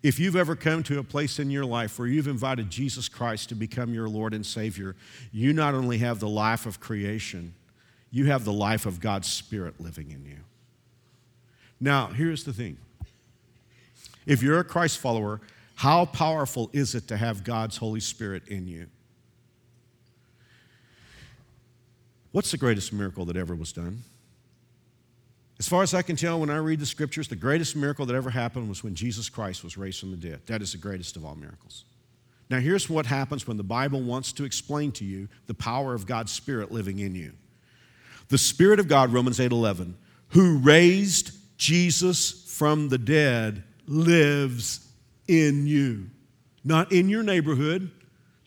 If 0.02 0.18
you've 0.18 0.36
ever 0.36 0.56
come 0.56 0.82
to 0.84 0.98
a 0.98 1.04
place 1.04 1.38
in 1.38 1.50
your 1.50 1.64
life 1.64 1.98
where 1.98 2.08
you've 2.08 2.26
invited 2.26 2.70
Jesus 2.70 3.08
Christ 3.08 3.50
to 3.50 3.54
become 3.54 3.94
your 3.94 4.08
Lord 4.08 4.34
and 4.34 4.44
Savior, 4.44 4.96
you 5.30 5.52
not 5.52 5.74
only 5.74 5.98
have 5.98 6.18
the 6.18 6.28
life 6.28 6.66
of 6.66 6.80
creation, 6.80 7.54
you 8.10 8.26
have 8.26 8.44
the 8.44 8.52
life 8.52 8.84
of 8.84 9.00
God's 9.00 9.28
Spirit 9.28 9.80
living 9.80 10.10
in 10.10 10.24
you. 10.24 10.38
Now, 11.80 12.08
here's 12.08 12.44
the 12.44 12.52
thing 12.52 12.76
if 14.26 14.42
you're 14.42 14.58
a 14.58 14.64
Christ 14.64 14.98
follower, 14.98 15.40
how 15.76 16.04
powerful 16.04 16.68
is 16.72 16.94
it 16.94 17.08
to 17.08 17.16
have 17.16 17.44
God's 17.44 17.76
Holy 17.76 18.00
Spirit 18.00 18.46
in 18.48 18.66
you? 18.66 18.86
What's 22.32 22.50
the 22.50 22.56
greatest 22.56 22.92
miracle 22.92 23.24
that 23.26 23.36
ever 23.36 23.54
was 23.54 23.72
done? 23.72 24.02
As 25.58 25.68
far 25.68 25.82
as 25.82 25.94
I 25.94 26.02
can 26.02 26.16
tell, 26.16 26.40
when 26.40 26.50
I 26.50 26.56
read 26.56 26.80
the 26.80 26.86
scriptures, 26.86 27.28
the 27.28 27.36
greatest 27.36 27.76
miracle 27.76 28.04
that 28.06 28.16
ever 28.16 28.30
happened 28.30 28.68
was 28.68 28.82
when 28.82 28.94
Jesus 28.94 29.28
Christ 29.28 29.62
was 29.62 29.76
raised 29.76 30.00
from 30.00 30.10
the 30.10 30.16
dead. 30.16 30.40
That 30.46 30.60
is 30.60 30.72
the 30.72 30.78
greatest 30.78 31.14
of 31.16 31.24
all 31.24 31.36
miracles. 31.36 31.84
Now, 32.50 32.58
here's 32.58 32.90
what 32.90 33.06
happens 33.06 33.46
when 33.46 33.58
the 33.58 33.62
Bible 33.62 34.00
wants 34.02 34.32
to 34.32 34.44
explain 34.44 34.92
to 34.92 35.04
you 35.04 35.28
the 35.46 35.54
power 35.54 35.94
of 35.94 36.06
God's 36.06 36.32
Spirit 36.32 36.72
living 36.72 36.98
in 36.98 37.14
you. 37.14 37.32
The 38.28 38.38
Spirit 38.38 38.80
of 38.80 38.88
God, 38.88 39.12
Romans 39.12 39.38
8 39.38 39.52
11, 39.52 39.96
who 40.30 40.58
raised 40.58 41.32
Jesus 41.58 42.44
from 42.50 42.88
the 42.88 42.98
dead, 42.98 43.62
lives 43.86 44.88
in 45.28 45.66
you. 45.66 46.10
Not 46.64 46.92
in 46.92 47.08
your 47.08 47.22
neighborhood, 47.22 47.90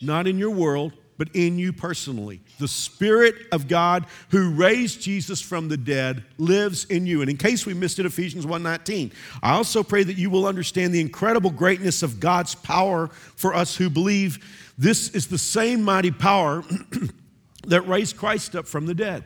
not 0.00 0.26
in 0.26 0.38
your 0.38 0.50
world, 0.50 0.92
but 1.18 1.28
in 1.34 1.58
you 1.58 1.72
personally. 1.72 2.40
The 2.58 2.68
Spirit 2.68 3.34
of 3.52 3.68
God 3.68 4.06
who 4.30 4.50
raised 4.50 5.00
Jesus 5.00 5.40
from 5.40 5.68
the 5.68 5.76
dead 5.76 6.24
lives 6.38 6.84
in 6.86 7.06
you. 7.06 7.20
And 7.20 7.30
in 7.30 7.36
case 7.36 7.66
we 7.66 7.74
missed 7.74 7.98
it, 7.98 8.06
Ephesians 8.06 8.46
1:19. 8.46 9.12
I 9.42 9.52
also 9.52 9.82
pray 9.82 10.02
that 10.02 10.16
you 10.16 10.30
will 10.30 10.46
understand 10.46 10.94
the 10.94 11.00
incredible 11.00 11.50
greatness 11.50 12.02
of 12.02 12.20
God's 12.20 12.54
power 12.54 13.08
for 13.36 13.54
us 13.54 13.76
who 13.76 13.88
believe. 13.90 14.38
This 14.78 15.08
is 15.10 15.26
the 15.28 15.38
same 15.38 15.82
mighty 15.82 16.10
power 16.10 16.64
that 17.66 17.82
raised 17.82 18.16
Christ 18.16 18.54
up 18.54 18.66
from 18.66 18.86
the 18.86 18.94
dead. 18.94 19.24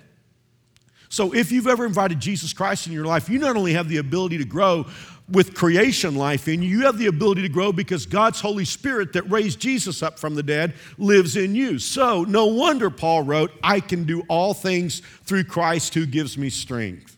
So 1.09 1.35
if 1.35 1.50
you've 1.50 1.66
ever 1.66 1.85
invited 1.85 2.20
Jesus 2.20 2.53
Christ 2.53 2.87
in 2.87 2.92
your 2.92 3.05
life, 3.05 3.29
you 3.29 3.40
not 3.40 3.57
only 3.57 3.72
have 3.72 3.88
the 3.88 3.96
ability 3.96 4.38
to 4.38 4.44
grow, 4.44 4.87
with 5.30 5.54
creation 5.54 6.16
life 6.16 6.48
in 6.48 6.62
you. 6.62 6.68
You 6.68 6.86
have 6.86 6.98
the 6.98 7.06
ability 7.06 7.42
to 7.42 7.48
grow 7.48 7.72
because 7.72 8.06
God's 8.06 8.40
Holy 8.40 8.64
Spirit 8.64 9.12
that 9.12 9.30
raised 9.30 9.60
Jesus 9.60 10.02
up 10.02 10.18
from 10.18 10.34
the 10.34 10.42
dead 10.42 10.74
lives 10.98 11.36
in 11.36 11.54
you. 11.54 11.78
So, 11.78 12.24
no 12.24 12.46
wonder 12.46 12.90
Paul 12.90 13.22
wrote, 13.22 13.52
I 13.62 13.80
can 13.80 14.04
do 14.04 14.22
all 14.28 14.54
things 14.54 15.00
through 15.24 15.44
Christ 15.44 15.94
who 15.94 16.06
gives 16.06 16.36
me 16.36 16.50
strength. 16.50 17.16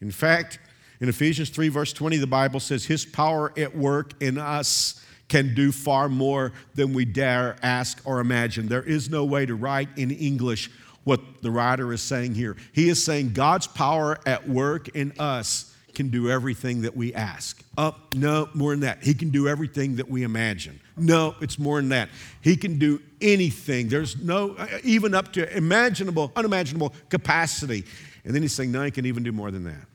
In 0.00 0.10
fact, 0.10 0.58
in 1.00 1.08
Ephesians 1.08 1.50
3, 1.50 1.68
verse 1.68 1.92
20, 1.92 2.16
the 2.16 2.26
Bible 2.26 2.60
says, 2.60 2.84
His 2.84 3.04
power 3.04 3.52
at 3.56 3.76
work 3.76 4.12
in 4.22 4.38
us 4.38 5.02
can 5.28 5.54
do 5.54 5.72
far 5.72 6.08
more 6.08 6.52
than 6.74 6.92
we 6.92 7.04
dare 7.04 7.56
ask 7.62 8.00
or 8.04 8.20
imagine. 8.20 8.68
There 8.68 8.82
is 8.82 9.10
no 9.10 9.24
way 9.24 9.44
to 9.44 9.54
write 9.54 9.88
in 9.96 10.10
English 10.10 10.70
what 11.04 11.20
the 11.42 11.50
writer 11.50 11.92
is 11.92 12.00
saying 12.00 12.34
here. 12.34 12.56
He 12.72 12.88
is 12.88 13.04
saying 13.04 13.32
God's 13.32 13.66
power 13.66 14.18
at 14.26 14.48
work 14.48 14.88
in 14.88 15.12
us 15.18 15.75
can 15.96 16.10
do 16.10 16.30
everything 16.30 16.82
that 16.82 16.94
we 16.94 17.14
ask. 17.14 17.64
Oh, 17.78 17.96
no, 18.12 18.50
more 18.52 18.72
than 18.72 18.80
that. 18.80 19.02
He 19.02 19.14
can 19.14 19.30
do 19.30 19.48
everything 19.48 19.96
that 19.96 20.06
we 20.08 20.24
imagine. 20.24 20.78
No, 20.94 21.34
it's 21.40 21.58
more 21.58 21.80
than 21.80 21.88
that. 21.88 22.10
He 22.42 22.54
can 22.54 22.78
do 22.78 23.00
anything. 23.22 23.88
There's 23.88 24.22
no, 24.22 24.54
uh, 24.56 24.66
even 24.84 25.14
up 25.14 25.32
to 25.32 25.56
imaginable, 25.56 26.32
unimaginable 26.36 26.92
capacity. 27.08 27.86
And 28.24 28.34
then 28.34 28.42
he's 28.42 28.52
saying, 28.52 28.70
no, 28.70 28.82
he 28.82 28.90
can 28.90 29.06
even 29.06 29.22
do 29.22 29.32
more 29.32 29.50
than 29.50 29.64
that. 29.64 29.86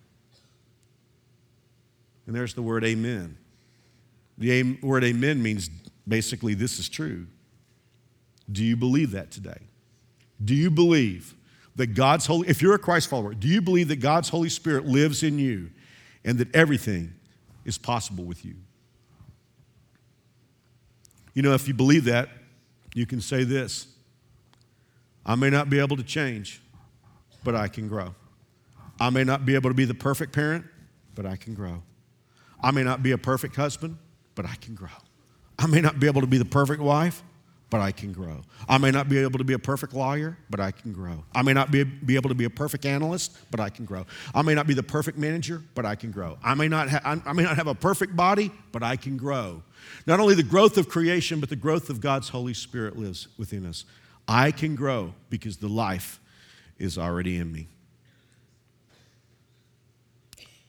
And 2.25 2.35
there's 2.35 2.55
the 2.55 2.63
word 2.63 2.83
amen. 2.83 3.37
The 4.39 4.79
word 4.81 5.03
amen 5.03 5.43
means 5.43 5.69
basically 6.07 6.55
this 6.55 6.79
is 6.79 6.89
true. 6.89 7.27
Do 8.51 8.63
you 8.63 8.75
believe 8.75 9.11
that 9.11 9.29
today? 9.29 9.59
Do 10.43 10.55
you 10.55 10.71
believe 10.71 11.35
that 11.75 11.93
God's 11.93 12.25
Holy, 12.25 12.49
if 12.49 12.59
you're 12.59 12.73
a 12.73 12.79
Christ 12.79 13.07
follower, 13.07 13.35
do 13.35 13.47
you 13.47 13.61
believe 13.61 13.89
that 13.89 13.97
God's 13.97 14.29
Holy 14.29 14.49
Spirit 14.49 14.87
lives 14.87 15.21
in 15.21 15.37
you 15.37 15.69
and 16.23 16.37
that 16.37 16.53
everything 16.55 17.13
is 17.65 17.77
possible 17.77 18.23
with 18.23 18.45
you. 18.45 18.55
You 21.33 21.41
know, 21.41 21.53
if 21.53 21.67
you 21.67 21.73
believe 21.73 22.05
that, 22.05 22.29
you 22.93 23.05
can 23.05 23.21
say 23.21 23.43
this 23.43 23.87
I 25.25 25.35
may 25.35 25.49
not 25.49 25.69
be 25.69 25.79
able 25.79 25.97
to 25.97 26.03
change, 26.03 26.61
but 27.43 27.55
I 27.55 27.67
can 27.67 27.87
grow. 27.87 28.15
I 28.99 29.09
may 29.09 29.23
not 29.23 29.45
be 29.45 29.55
able 29.55 29.69
to 29.69 29.73
be 29.73 29.85
the 29.85 29.93
perfect 29.93 30.33
parent, 30.33 30.65
but 31.15 31.25
I 31.25 31.35
can 31.35 31.53
grow. 31.53 31.81
I 32.61 32.71
may 32.71 32.83
not 32.83 33.01
be 33.01 33.11
a 33.11 33.17
perfect 33.17 33.55
husband, 33.55 33.97
but 34.35 34.45
I 34.45 34.55
can 34.55 34.75
grow. 34.75 34.89
I 35.57 35.67
may 35.67 35.81
not 35.81 35.99
be 35.99 36.07
able 36.07 36.21
to 36.21 36.27
be 36.27 36.37
the 36.37 36.45
perfect 36.45 36.81
wife, 36.81 37.23
but 37.71 37.79
I 37.79 37.93
can 37.93 38.11
grow. 38.11 38.41
I 38.67 38.77
may 38.77 38.91
not 38.91 39.07
be 39.07 39.17
able 39.17 39.39
to 39.39 39.45
be 39.45 39.53
a 39.53 39.59
perfect 39.59 39.93
lawyer, 39.93 40.37
but 40.49 40.59
I 40.59 40.71
can 40.71 40.91
grow. 40.91 41.23
I 41.33 41.41
may 41.41 41.53
not 41.53 41.71
be, 41.71 41.85
be 41.85 42.15
able 42.15 42.27
to 42.27 42.35
be 42.35 42.43
a 42.43 42.49
perfect 42.49 42.85
analyst, 42.85 43.37
but 43.49 43.61
I 43.61 43.69
can 43.69 43.85
grow. 43.85 44.05
I 44.35 44.41
may 44.41 44.53
not 44.53 44.67
be 44.67 44.73
the 44.73 44.83
perfect 44.83 45.17
manager, 45.17 45.63
but 45.73 45.85
I 45.85 45.95
can 45.95 46.11
grow. 46.11 46.37
I 46.43 46.53
may, 46.53 46.67
not 46.67 46.89
ha- 46.89 47.21
I 47.25 47.31
may 47.31 47.43
not 47.43 47.55
have 47.55 47.67
a 47.67 47.73
perfect 47.73 48.13
body, 48.13 48.51
but 48.73 48.83
I 48.83 48.97
can 48.97 49.15
grow. 49.15 49.63
Not 50.05 50.19
only 50.19 50.35
the 50.35 50.43
growth 50.43 50.77
of 50.77 50.89
creation, 50.89 51.39
but 51.39 51.47
the 51.47 51.55
growth 51.55 51.89
of 51.89 52.01
God's 52.01 52.27
Holy 52.27 52.53
Spirit 52.53 52.97
lives 52.97 53.29
within 53.37 53.65
us. 53.65 53.85
I 54.27 54.51
can 54.51 54.75
grow 54.75 55.13
because 55.29 55.57
the 55.57 55.69
life 55.69 56.19
is 56.77 56.97
already 56.97 57.37
in 57.37 57.53
me. 57.53 57.69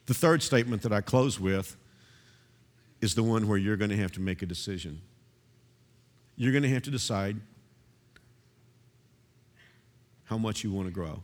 The 0.07 0.15
third 0.15 0.41
statement 0.41 0.83
that 0.83 0.93
I 0.93 1.01
close 1.01 1.41
with 1.41 1.77
is 3.01 3.17
the 3.17 3.25
one 3.25 3.49
where 3.49 3.59
you're 3.59 3.77
going 3.77 3.91
to 3.91 3.97
have 3.97 4.13
to 4.13 4.21
make 4.21 4.41
a 4.43 4.47
decision 4.47 5.03
you're 6.37 6.53
going 6.53 6.63
to 6.63 6.69
have 6.69 6.83
to 6.83 6.91
decide 6.91 7.37
how 10.25 10.39
much 10.39 10.65
you 10.65 10.73
want 10.73 10.89
to 10.89 10.93
grow. 10.93 11.23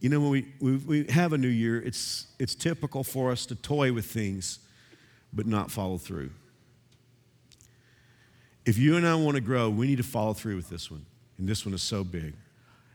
You 0.00 0.10
know, 0.10 0.20
when 0.20 0.30
we, 0.30 0.46
we, 0.60 0.76
we, 0.76 1.04
have 1.12 1.32
a 1.32 1.38
new 1.38 1.48
year, 1.48 1.80
it's, 1.80 2.26
it's 2.38 2.54
typical 2.54 3.02
for 3.02 3.30
us 3.30 3.46
to 3.46 3.54
toy 3.54 3.92
with 3.92 4.04
things 4.04 4.58
but 5.32 5.46
not 5.46 5.70
follow 5.70 5.98
through. 5.98 6.30
If 8.64 8.78
you 8.78 8.96
and 8.96 9.06
I 9.06 9.14
want 9.14 9.34
to 9.36 9.40
grow, 9.40 9.68
we 9.68 9.86
need 9.86 9.96
to 9.96 10.02
follow 10.02 10.32
through 10.32 10.56
with 10.56 10.68
this 10.70 10.90
one. 10.90 11.04
And 11.38 11.48
this 11.48 11.66
one 11.66 11.74
is 11.74 11.82
so 11.82 12.04
big. 12.04 12.34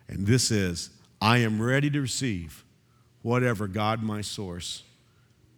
And 0.08 0.26
this 0.26 0.52
is 0.52 0.90
I 1.22 1.40
am 1.40 1.62
ready 1.62 1.90
to 1.90 2.02
receive 2.02 2.64
whatever 3.22 3.68
God, 3.68 4.02
my 4.02 4.22
source, 4.22 4.84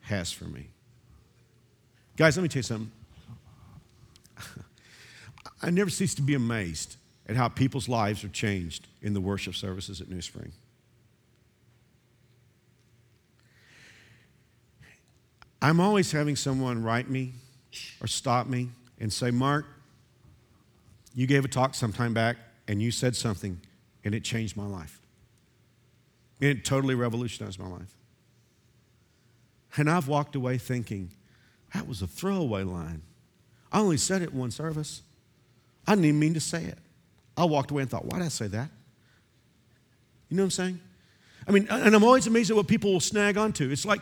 has 0.01 0.31
for 0.31 0.45
me. 0.45 0.67
Guys, 2.17 2.35
let 2.37 2.43
me 2.43 2.49
tell 2.49 2.59
you 2.59 2.63
something. 2.63 2.91
I 5.61 5.69
never 5.69 5.89
cease 5.89 6.13
to 6.15 6.21
be 6.21 6.35
amazed 6.35 6.97
at 7.27 7.35
how 7.35 7.47
people's 7.47 7.87
lives 7.87 8.23
are 8.23 8.29
changed 8.29 8.87
in 9.01 9.13
the 9.13 9.21
worship 9.21 9.55
services 9.55 10.01
at 10.01 10.09
New 10.09 10.21
Spring. 10.21 10.51
I'm 15.61 15.79
always 15.79 16.11
having 16.11 16.35
someone 16.35 16.83
write 16.83 17.09
me 17.09 17.33
or 18.01 18.07
stop 18.07 18.47
me 18.47 18.69
and 18.99 19.13
say, 19.13 19.29
Mark, 19.31 19.65
you 21.13 21.27
gave 21.27 21.45
a 21.45 21.47
talk 21.47 21.75
sometime 21.75 22.13
back 22.13 22.37
and 22.67 22.81
you 22.81 22.91
said 22.91 23.15
something 23.15 23.61
and 24.03 24.15
it 24.15 24.23
changed 24.23 24.57
my 24.57 24.65
life. 24.65 24.99
It 26.39 26.65
totally 26.65 26.95
revolutionized 26.95 27.59
my 27.59 27.67
life. 27.67 27.95
And 29.77 29.89
I've 29.89 30.07
walked 30.07 30.35
away 30.35 30.57
thinking, 30.57 31.11
that 31.73 31.87
was 31.87 32.01
a 32.01 32.07
throwaway 32.07 32.63
line. 32.63 33.01
I 33.71 33.79
only 33.79 33.97
said 33.97 34.21
it 34.21 34.33
one 34.33 34.51
service. 34.51 35.01
I 35.87 35.93
didn't 35.93 36.05
even 36.05 36.19
mean 36.19 36.33
to 36.33 36.39
say 36.41 36.63
it. 36.65 36.77
I 37.37 37.45
walked 37.45 37.71
away 37.71 37.81
and 37.81 37.89
thought, 37.89 38.05
why 38.05 38.17
did 38.17 38.25
I 38.25 38.29
say 38.29 38.47
that? 38.47 38.69
You 40.29 40.37
know 40.37 40.43
what 40.43 40.47
I'm 40.47 40.51
saying? 40.51 40.79
I 41.47 41.51
mean, 41.51 41.67
and 41.69 41.95
I'm 41.95 42.03
always 42.03 42.27
amazed 42.27 42.51
at 42.51 42.57
what 42.57 42.67
people 42.67 42.93
will 42.93 42.99
snag 42.99 43.37
onto. 43.37 43.69
It's 43.71 43.85
like, 43.85 44.01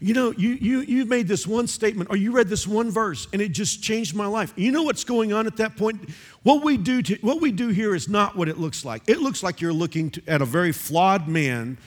You 0.00 0.12
know, 0.12 0.32
you, 0.32 0.50
you, 0.50 0.80
you 0.80 1.04
made 1.04 1.28
this 1.28 1.46
one 1.46 1.66
statement 1.66 2.10
or 2.10 2.16
you 2.16 2.32
read 2.32 2.48
this 2.48 2.66
one 2.66 2.90
verse 2.90 3.28
and 3.32 3.40
it 3.40 3.50
just 3.50 3.82
changed 3.82 4.14
my 4.14 4.26
life. 4.26 4.52
You 4.56 4.72
know 4.72 4.82
what's 4.82 5.04
going 5.04 5.32
on 5.32 5.46
at 5.46 5.56
that 5.58 5.76
point? 5.76 6.10
What 6.42 6.64
we 6.64 6.76
do, 6.76 7.00
to, 7.02 7.14
what 7.22 7.40
we 7.40 7.52
do 7.52 7.68
here 7.68 7.94
is 7.94 8.08
not 8.08 8.36
what 8.36 8.48
it 8.48 8.58
looks 8.58 8.84
like. 8.84 9.02
It 9.06 9.20
looks 9.20 9.42
like 9.42 9.60
you're 9.60 9.72
looking 9.72 10.10
to, 10.10 10.22
at 10.26 10.42
a 10.42 10.44
very 10.44 10.72
flawed 10.72 11.28
man 11.28 11.78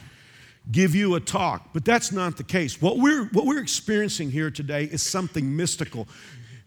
give 0.70 0.94
you 0.94 1.14
a 1.14 1.20
talk, 1.20 1.70
but 1.72 1.84
that's 1.84 2.12
not 2.12 2.36
the 2.36 2.44
case. 2.44 2.80
What 2.80 2.98
we're, 2.98 3.26
what 3.26 3.46
we're 3.46 3.60
experiencing 3.60 4.30
here 4.30 4.50
today 4.50 4.84
is 4.84 5.02
something 5.02 5.56
mystical. 5.56 6.08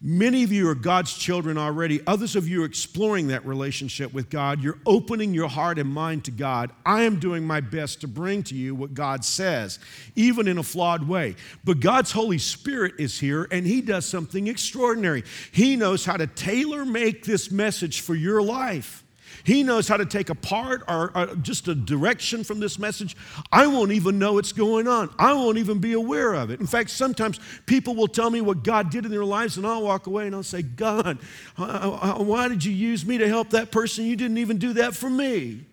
Many 0.04 0.42
of 0.44 0.52
you 0.52 0.68
are 0.68 0.74
God's 0.74 1.14
children 1.14 1.60
already. 1.60 2.02
Others 2.08 2.36
of 2.36 2.48
you 2.48 2.64
are 2.64 2.66
exploring 2.66 3.28
that 3.28 3.46
relationship 3.46 4.12
with 4.12 4.32
God. 4.32 4.64
You're 4.64 4.80
opening 4.84 5.32
your 5.32 5.48
heart 5.48 5.78
and 5.78 5.88
mind 5.88 6.26
to 6.26 6.32
God. 6.32 6.72
I 6.84 7.04
am 7.04 7.20
doing 7.20 7.46
my 7.46 7.62
best 7.62 8.02
to 8.02 8.08
bring 8.08 8.42
to 8.44 8.56
you 8.56 8.74
what 8.74 8.96
God 8.96 9.24
says, 9.24 9.78
even 10.16 10.48
in 10.48 10.58
a 10.58 10.64
flawed 10.64 11.08
way. 11.08 11.36
But 11.64 11.82
God's 11.82 12.12
Holy 12.12 12.40
Spirit 12.40 12.96
is 12.98 13.20
here 13.20 13.48
and 13.52 13.68
He 13.68 13.80
does 13.80 14.08
something 14.08 14.48
extraordinary. 14.48 15.24
He 15.52 15.76
knows 15.76 16.04
how 16.04 16.18
to 16.18 16.26
tailor 16.26 16.84
make 16.84 17.24
this 17.24 17.52
message 17.52 18.02
for 18.02 18.16
your 18.16 18.42
life. 18.42 19.01
He 19.44 19.64
knows 19.64 19.88
how 19.88 19.98
to 19.98 20.06
take 20.06 20.30
a 20.30 20.36
part 20.36 20.84
or, 20.88 21.16
or, 21.16 21.36
just 21.36 21.68
a 21.68 21.76
direction 21.76 22.44
from 22.44 22.60
this 22.60 22.78
message. 22.78 23.16
I 23.52 23.68
won't 23.68 23.92
even 23.92 24.20
know 24.20 24.38
it's 24.38 24.52
going 24.52 24.88
on. 24.88 25.14
I 25.18 25.34
won't 25.34 25.58
even 25.58 25.80
be 25.80 25.94
aware 25.94 26.34
of 26.34 26.52
it. 26.52 26.60
In 26.60 26.68
fact, 26.68 26.90
sometimes 26.90 27.40
people 27.66 27.96
will 27.96 28.08
tell 28.08 28.30
me 28.30 28.42
what 28.42 28.64
God 28.64 28.90
did 28.90 29.06
in 29.06 29.12
their 29.12 29.26
lives, 29.26 29.58
and 29.58 29.66
I'll 29.66 29.84
walk 29.84 30.08
away 30.08 30.28
and 30.28 30.36
I'll 30.36 30.44
say, 30.44 30.62
God, 30.62 31.20
uh, 31.58 31.64
uh, 31.64 32.24
why 32.24 32.48
did 32.48 32.64
you 32.64 32.72
use 32.72 33.06
me 33.06 33.18
to 33.18 33.28
help 33.28 33.52
that 33.52 33.72
person? 33.72 34.06
You 34.06 34.16
didn't 34.16 34.38
even 34.38 34.58
do 34.58 34.74
that 34.74 34.96
for 34.96 35.10
me. 35.10 35.66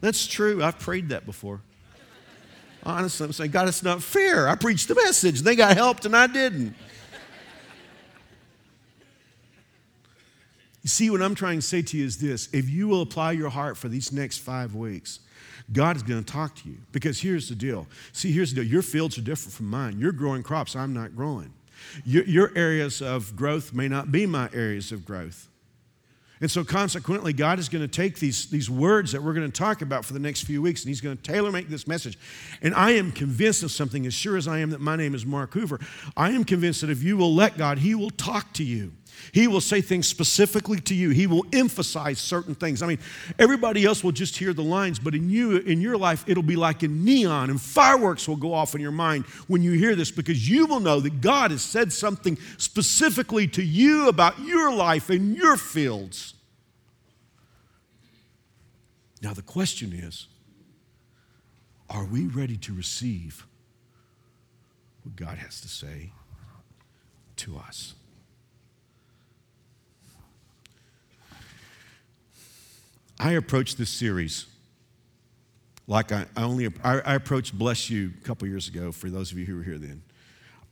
That's 0.00 0.26
true. 0.26 0.62
I've 0.62 0.78
prayed 0.78 1.08
that 1.08 1.26
before. 1.26 1.60
Honestly, 2.84 3.26
I'm 3.26 3.32
saying, 3.32 3.50
God, 3.50 3.66
it's 3.66 3.82
not 3.82 4.00
fair. 4.00 4.48
I 4.48 4.54
preached 4.54 4.86
the 4.86 4.94
message, 4.94 5.42
they 5.42 5.56
got 5.56 5.76
helped, 5.76 6.04
and 6.06 6.16
I 6.16 6.28
didn't. 6.28 6.76
You 10.86 10.90
see, 10.90 11.10
what 11.10 11.20
I'm 11.20 11.34
trying 11.34 11.58
to 11.58 11.66
say 11.66 11.82
to 11.82 11.98
you 11.98 12.04
is 12.04 12.18
this 12.18 12.48
if 12.52 12.70
you 12.70 12.86
will 12.86 13.02
apply 13.02 13.32
your 13.32 13.50
heart 13.50 13.76
for 13.76 13.88
these 13.88 14.12
next 14.12 14.38
five 14.38 14.76
weeks, 14.76 15.18
God 15.72 15.96
is 15.96 16.04
going 16.04 16.22
to 16.22 16.32
talk 16.32 16.54
to 16.62 16.68
you. 16.68 16.76
Because 16.92 17.20
here's 17.20 17.48
the 17.48 17.56
deal. 17.56 17.88
See, 18.12 18.30
here's 18.30 18.54
the 18.54 18.62
deal. 18.62 18.70
Your 18.70 18.82
fields 18.82 19.18
are 19.18 19.22
different 19.22 19.52
from 19.52 19.68
mine. 19.68 19.98
You're 19.98 20.12
growing 20.12 20.44
crops, 20.44 20.76
I'm 20.76 20.94
not 20.94 21.16
growing. 21.16 21.52
Your, 22.04 22.22
your 22.22 22.52
areas 22.56 23.02
of 23.02 23.34
growth 23.34 23.74
may 23.74 23.88
not 23.88 24.12
be 24.12 24.26
my 24.26 24.48
areas 24.52 24.92
of 24.92 25.04
growth. 25.04 25.48
And 26.40 26.48
so, 26.48 26.62
consequently, 26.62 27.32
God 27.32 27.58
is 27.58 27.68
going 27.68 27.82
to 27.82 27.88
take 27.88 28.20
these, 28.20 28.48
these 28.50 28.70
words 28.70 29.10
that 29.10 29.20
we're 29.20 29.32
going 29.32 29.50
to 29.50 29.58
talk 29.58 29.82
about 29.82 30.04
for 30.04 30.12
the 30.12 30.20
next 30.20 30.42
few 30.42 30.62
weeks 30.62 30.82
and 30.82 30.88
He's 30.88 31.00
going 31.00 31.16
to 31.16 31.22
tailor 31.22 31.50
make 31.50 31.68
this 31.68 31.88
message. 31.88 32.16
And 32.62 32.72
I 32.76 32.92
am 32.92 33.10
convinced 33.10 33.64
of 33.64 33.72
something, 33.72 34.06
as 34.06 34.14
sure 34.14 34.36
as 34.36 34.46
I 34.46 34.60
am 34.60 34.70
that 34.70 34.80
my 34.80 34.94
name 34.94 35.16
is 35.16 35.26
Mark 35.26 35.52
Hoover. 35.54 35.80
I 36.16 36.30
am 36.30 36.44
convinced 36.44 36.82
that 36.82 36.90
if 36.90 37.02
you 37.02 37.16
will 37.16 37.34
let 37.34 37.58
God, 37.58 37.78
He 37.78 37.96
will 37.96 38.10
talk 38.10 38.52
to 38.52 38.62
you. 38.62 38.92
He 39.32 39.48
will 39.48 39.60
say 39.60 39.80
things 39.80 40.06
specifically 40.06 40.80
to 40.80 40.94
you. 40.94 41.10
He 41.10 41.26
will 41.26 41.44
emphasize 41.52 42.18
certain 42.18 42.54
things. 42.54 42.82
I 42.82 42.86
mean, 42.86 42.98
everybody 43.38 43.84
else 43.84 44.02
will 44.04 44.12
just 44.12 44.36
hear 44.36 44.52
the 44.52 44.62
lines, 44.62 44.98
but 44.98 45.14
in 45.14 45.28
you, 45.28 45.58
in 45.58 45.80
your 45.80 45.96
life, 45.96 46.24
it'll 46.26 46.42
be 46.42 46.56
like 46.56 46.82
a 46.82 46.88
neon 46.88 47.50
and 47.50 47.60
fireworks 47.60 48.28
will 48.28 48.36
go 48.36 48.52
off 48.54 48.74
in 48.74 48.80
your 48.80 48.92
mind 48.92 49.24
when 49.46 49.62
you 49.62 49.72
hear 49.72 49.94
this 49.94 50.10
because 50.10 50.48
you 50.48 50.66
will 50.66 50.80
know 50.80 51.00
that 51.00 51.20
God 51.20 51.50
has 51.50 51.62
said 51.62 51.92
something 51.92 52.38
specifically 52.58 53.46
to 53.48 53.62
you 53.62 54.08
about 54.08 54.38
your 54.40 54.72
life 54.72 55.10
and 55.10 55.36
your 55.36 55.56
fields. 55.56 56.34
Now, 59.22 59.32
the 59.32 59.42
question 59.42 59.92
is 59.92 60.28
are 61.88 62.04
we 62.04 62.26
ready 62.26 62.56
to 62.56 62.74
receive 62.74 63.46
what 65.02 65.16
God 65.16 65.38
has 65.38 65.60
to 65.60 65.68
say 65.68 66.12
to 67.36 67.56
us? 67.58 67.94
I 73.18 73.32
approached 73.32 73.78
this 73.78 73.90
series 73.90 74.46
like 75.86 76.12
I, 76.12 76.26
only 76.36 76.66
I, 76.82 76.98
I, 77.00 77.14
approached 77.14 77.56
Bless 77.56 77.88
You 77.88 78.12
a 78.20 78.24
couple 78.24 78.48
years 78.48 78.68
ago. 78.68 78.92
For 78.92 79.08
those 79.08 79.32
of 79.32 79.38
you 79.38 79.44
who 79.44 79.56
were 79.56 79.62
here 79.62 79.78
then, 79.78 80.02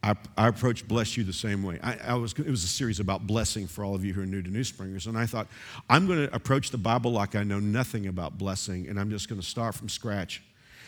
I, 0.02 0.14
I 0.36 0.48
approached 0.48 0.88
Bless 0.88 1.16
You 1.16 1.24
the 1.24 1.32
same 1.32 1.62
way. 1.62 1.78
I, 1.82 1.96
I, 2.08 2.14
was 2.14 2.32
it 2.32 2.46
was 2.50 2.64
a 2.64 2.68
series 2.68 3.00
about 3.00 3.26
blessing 3.26 3.66
for 3.66 3.84
all 3.84 3.94
of 3.94 4.04
you 4.04 4.12
who 4.12 4.22
are 4.22 4.26
new 4.26 4.42
to 4.42 4.50
New 4.50 4.64
Springers, 4.64 5.06
and 5.06 5.16
I 5.16 5.26
thought 5.26 5.46
I'm 5.88 6.06
going 6.06 6.26
to 6.26 6.34
approach 6.34 6.70
the 6.70 6.78
Bible 6.78 7.12
like 7.12 7.34
I 7.36 7.44
know 7.44 7.60
nothing 7.60 8.08
about 8.08 8.36
blessing, 8.36 8.88
and 8.88 8.98
I'm 8.98 9.10
just 9.10 9.28
going 9.28 9.40
to 9.40 9.46
start 9.46 9.74
from 9.74 9.88
scratch, 9.88 10.42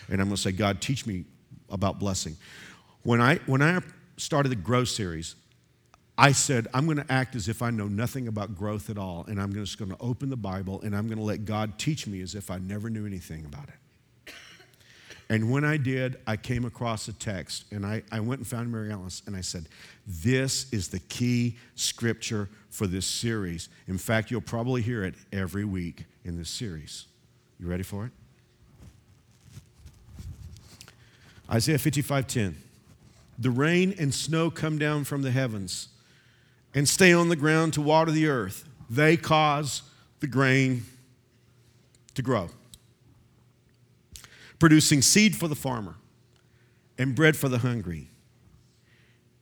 and 0.09 0.21
I'm 0.21 0.27
going 0.27 0.37
to 0.37 0.43
say, 0.43 0.53
God, 0.53 0.81
teach 0.81 1.07
me 1.07 1.25
about 1.71 1.99
blessing. 1.99 2.37
When 3.05 3.21
I 3.21 3.37
when 3.47 3.63
I 3.63 3.81
started 4.17 4.49
the 4.49 4.57
Grow 4.57 4.85
series, 4.85 5.37
I 6.19 6.33
said, 6.33 6.67
I'm 6.73 6.87
going 6.87 6.97
to 6.97 7.13
act 7.13 7.37
as 7.37 7.49
if 7.49 7.61
I 7.61 7.71
know 7.71 7.89
nothing 7.89 8.27
about 8.27 8.57
growth 8.57 8.89
at 8.89 8.97
all, 8.97 9.27
and 9.29 9.41
I'm 9.41 9.53
just 9.53 9.79
going 9.79 9.91
to 9.91 9.97
open 10.01 10.31
the 10.31 10.37
Bible 10.37 10.81
and 10.81 10.97
I'm 10.97 11.07
going 11.07 11.19
to 11.19 11.25
let 11.25 11.45
God 11.45 11.79
teach 11.79 12.07
me 12.07 12.23
as 12.23 12.35
if 12.35 12.51
I 12.51 12.59
never 12.59 12.89
knew 12.89 13.07
anything 13.07 13.45
about 13.45 13.69
it. 13.69 13.75
And 15.29 15.51
when 15.51 15.65
I 15.65 15.77
did, 15.77 16.21
I 16.27 16.37
came 16.37 16.65
across 16.65 17.09
a 17.09 17.13
text, 17.13 17.65
and 17.73 17.85
I, 17.85 18.03
I 18.13 18.21
went 18.21 18.39
and 18.39 18.47
found 18.47 18.71
Mary 18.71 18.93
Alice, 18.93 19.23
and 19.27 19.35
I 19.35 19.41
said, 19.41 19.69
This 20.07 20.73
is 20.73 20.89
the 20.89 21.01
key 21.01 21.57
scripture 21.75 22.49
for 22.71 22.87
this 22.87 23.07
series. 23.07 23.69
In 23.89 23.99
fact, 23.99 24.31
you'll 24.31 24.41
probably 24.41 24.83
hear 24.83 25.05
it 25.05 25.17
every 25.33 25.65
week 25.65 26.05
in 26.25 26.39
this 26.39 26.49
series. 26.49 27.07
You 27.59 27.67
ready 27.67 27.83
for 27.83 28.07
it? 28.07 28.13
Isaiah 31.51 31.79
55:10. 31.79 32.55
The 33.39 33.51
rain 33.51 33.95
and 33.99 34.15
snow 34.15 34.49
come 34.49 34.79
down 34.79 35.05
from 35.05 35.23
the 35.23 35.33
heavens 35.33 35.89
and 36.75 36.89
stay 36.89 37.13
on 37.13 37.29
the 37.29 37.37
ground 37.37 37.75
to 37.75 37.81
water 37.81 38.11
the 38.11 38.27
earth. 38.27 38.65
They 38.89 39.17
cause 39.17 39.83
the 40.21 40.27
grain 40.27 40.85
to 42.15 42.23
grow, 42.23 42.51
producing 44.59 45.03
seed 45.03 45.37
for 45.37 45.49
the 45.49 45.55
farmer 45.55 45.97
and 46.99 47.15
bread 47.15 47.37
for 47.37 47.49
the 47.49 47.59
hungry. 47.59 48.09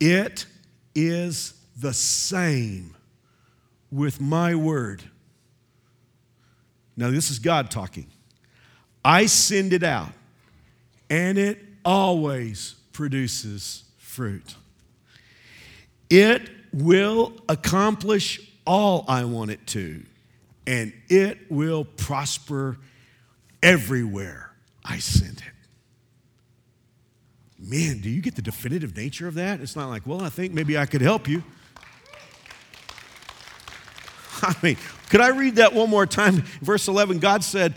It 0.01 0.47
is 0.95 1.55
the 1.77 1.93
same 1.93 2.97
with 3.91 4.20
my 4.20 4.55
word. 4.55 5.03
Now, 6.97 7.11
this 7.11 7.31
is 7.31 7.39
God 7.39 7.70
talking. 7.70 8.07
I 9.05 9.27
send 9.27 9.72
it 9.72 9.83
out, 9.83 10.12
and 11.11 11.37
it 11.39 11.59
always 11.85 12.75
produces 12.93 13.85
fruit. 13.99 14.55
It 16.09 16.51
will 16.75 17.33
accomplish 17.49 18.41
all 18.66 19.05
I 19.07 19.25
want 19.25 19.51
it 19.51 19.66
to, 19.68 20.05
and 20.66 20.93
it 21.09 21.51
will 21.51 21.85
prosper 21.85 22.79
everywhere 23.62 24.51
I 24.85 24.99
send 24.99 25.39
it. 25.39 25.43
Man, 27.59 28.01
do 28.01 28.11
you 28.11 28.20
get 28.20 28.35
the 28.35 28.43
definitive 28.43 28.97
nature 28.97 29.27
of 29.27 29.35
that? 29.35 29.61
It's 29.61 29.77
not 29.77 29.89
like, 29.89 30.07
well, 30.07 30.20
I 30.22 30.29
think 30.29 30.53
maybe 30.53 30.77
I 30.77 30.85
could 30.85 31.01
help 31.01 31.29
you. 31.29 31.43
I 34.43 34.55
mean, 34.62 34.77
could 35.09 35.20
I 35.20 35.29
read 35.29 35.57
that 35.57 35.72
one 35.72 35.89
more 35.89 36.07
time? 36.07 36.43
Verse 36.61 36.89
11 36.89 37.20
God 37.20 37.43
said, 37.43 37.75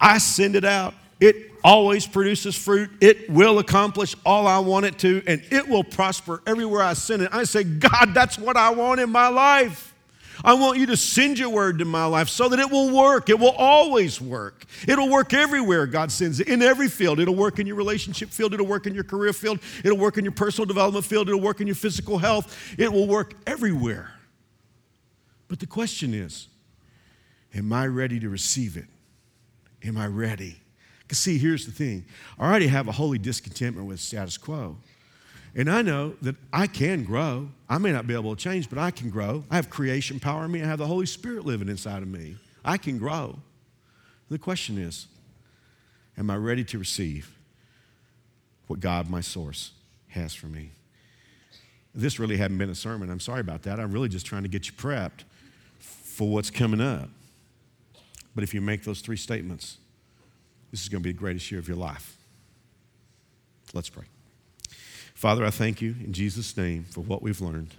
I 0.00 0.18
send 0.18 0.56
it 0.56 0.64
out. 0.64 0.94
It 1.20 1.49
always 1.64 2.06
produces 2.06 2.56
fruit. 2.56 2.90
It 3.00 3.30
will 3.30 3.58
accomplish 3.58 4.14
all 4.24 4.46
I 4.46 4.58
want 4.58 4.86
it 4.86 4.98
to, 5.00 5.22
and 5.26 5.42
it 5.50 5.68
will 5.68 5.84
prosper 5.84 6.42
everywhere 6.46 6.82
I 6.82 6.94
send 6.94 7.22
it. 7.22 7.30
I 7.32 7.44
say, 7.44 7.64
God, 7.64 8.14
that's 8.14 8.38
what 8.38 8.56
I 8.56 8.70
want 8.70 9.00
in 9.00 9.10
my 9.10 9.28
life. 9.28 9.94
I 10.42 10.54
want 10.54 10.78
you 10.78 10.86
to 10.86 10.96
send 10.96 11.38
your 11.38 11.50
word 11.50 11.80
to 11.80 11.84
my 11.84 12.06
life 12.06 12.28
so 12.28 12.48
that 12.48 12.58
it 12.58 12.70
will 12.70 12.90
work. 12.96 13.28
It 13.28 13.38
will 13.38 13.50
always 13.50 14.20
work. 14.20 14.64
It'll 14.88 15.10
work 15.10 15.34
everywhere 15.34 15.86
God 15.86 16.10
sends 16.10 16.40
it, 16.40 16.48
in 16.48 16.62
every 16.62 16.88
field. 16.88 17.20
It'll 17.20 17.34
work 17.34 17.58
in 17.58 17.66
your 17.66 17.76
relationship 17.76 18.30
field. 18.30 18.54
It'll 18.54 18.66
work 18.66 18.86
in 18.86 18.94
your 18.94 19.04
career 19.04 19.32
field. 19.32 19.60
It'll 19.84 19.98
work 19.98 20.16
in 20.16 20.24
your 20.24 20.32
personal 20.32 20.66
development 20.66 21.04
field. 21.04 21.28
It'll 21.28 21.40
work 21.40 21.60
in 21.60 21.66
your 21.66 21.76
physical 21.76 22.18
health. 22.18 22.74
It 22.78 22.92
will 22.92 23.06
work 23.06 23.34
everywhere. 23.46 24.12
But 25.48 25.58
the 25.58 25.66
question 25.66 26.14
is, 26.14 26.48
am 27.54 27.72
I 27.72 27.86
ready 27.86 28.20
to 28.20 28.28
receive 28.28 28.76
it? 28.76 28.86
Am 29.84 29.98
I 29.98 30.06
ready? 30.06 30.59
Because, 31.10 31.18
see, 31.18 31.38
here's 31.38 31.66
the 31.66 31.72
thing 31.72 32.04
I 32.38 32.48
already 32.48 32.68
have 32.68 32.86
a 32.86 32.92
holy 32.92 33.18
discontentment 33.18 33.88
with 33.88 33.98
status 33.98 34.38
quo. 34.38 34.76
And 35.56 35.68
I 35.68 35.82
know 35.82 36.14
that 36.22 36.36
I 36.52 36.68
can 36.68 37.02
grow. 37.02 37.48
I 37.68 37.78
may 37.78 37.90
not 37.90 38.06
be 38.06 38.14
able 38.14 38.36
to 38.36 38.40
change, 38.40 38.70
but 38.70 38.78
I 38.78 38.92
can 38.92 39.10
grow. 39.10 39.42
I 39.50 39.56
have 39.56 39.68
creation 39.70 40.20
power 40.20 40.44
in 40.44 40.52
me. 40.52 40.62
I 40.62 40.66
have 40.66 40.78
the 40.78 40.86
Holy 40.86 41.06
Spirit 41.06 41.44
living 41.44 41.68
inside 41.68 42.04
of 42.04 42.08
me. 42.08 42.36
I 42.64 42.76
can 42.76 42.96
grow. 42.96 43.40
The 44.28 44.38
question 44.38 44.78
is 44.78 45.08
Am 46.16 46.30
I 46.30 46.36
ready 46.36 46.62
to 46.62 46.78
receive 46.78 47.36
what 48.68 48.78
God, 48.78 49.10
my 49.10 49.20
source, 49.20 49.72
has 50.10 50.32
for 50.32 50.46
me? 50.46 50.70
This 51.92 52.20
really 52.20 52.36
hadn't 52.36 52.58
been 52.58 52.70
a 52.70 52.74
sermon. 52.76 53.10
I'm 53.10 53.18
sorry 53.18 53.40
about 53.40 53.62
that. 53.62 53.80
I'm 53.80 53.90
really 53.90 54.08
just 54.08 54.26
trying 54.26 54.44
to 54.44 54.48
get 54.48 54.68
you 54.68 54.74
prepped 54.74 55.24
for 55.80 56.28
what's 56.28 56.50
coming 56.50 56.80
up. 56.80 57.08
But 58.32 58.44
if 58.44 58.54
you 58.54 58.60
make 58.60 58.84
those 58.84 59.00
three 59.00 59.16
statements, 59.16 59.78
this 60.70 60.82
is 60.82 60.88
going 60.88 61.02
to 61.02 61.06
be 61.06 61.12
the 61.12 61.18
greatest 61.18 61.50
year 61.50 61.58
of 61.58 61.68
your 61.68 61.76
life. 61.76 62.16
Let's 63.72 63.88
pray. 63.88 64.04
Father, 65.14 65.44
I 65.44 65.50
thank 65.50 65.82
you 65.82 65.94
in 66.02 66.12
Jesus' 66.12 66.56
name 66.56 66.84
for 66.84 67.02
what 67.02 67.22
we've 67.22 67.40
learned. 67.40 67.74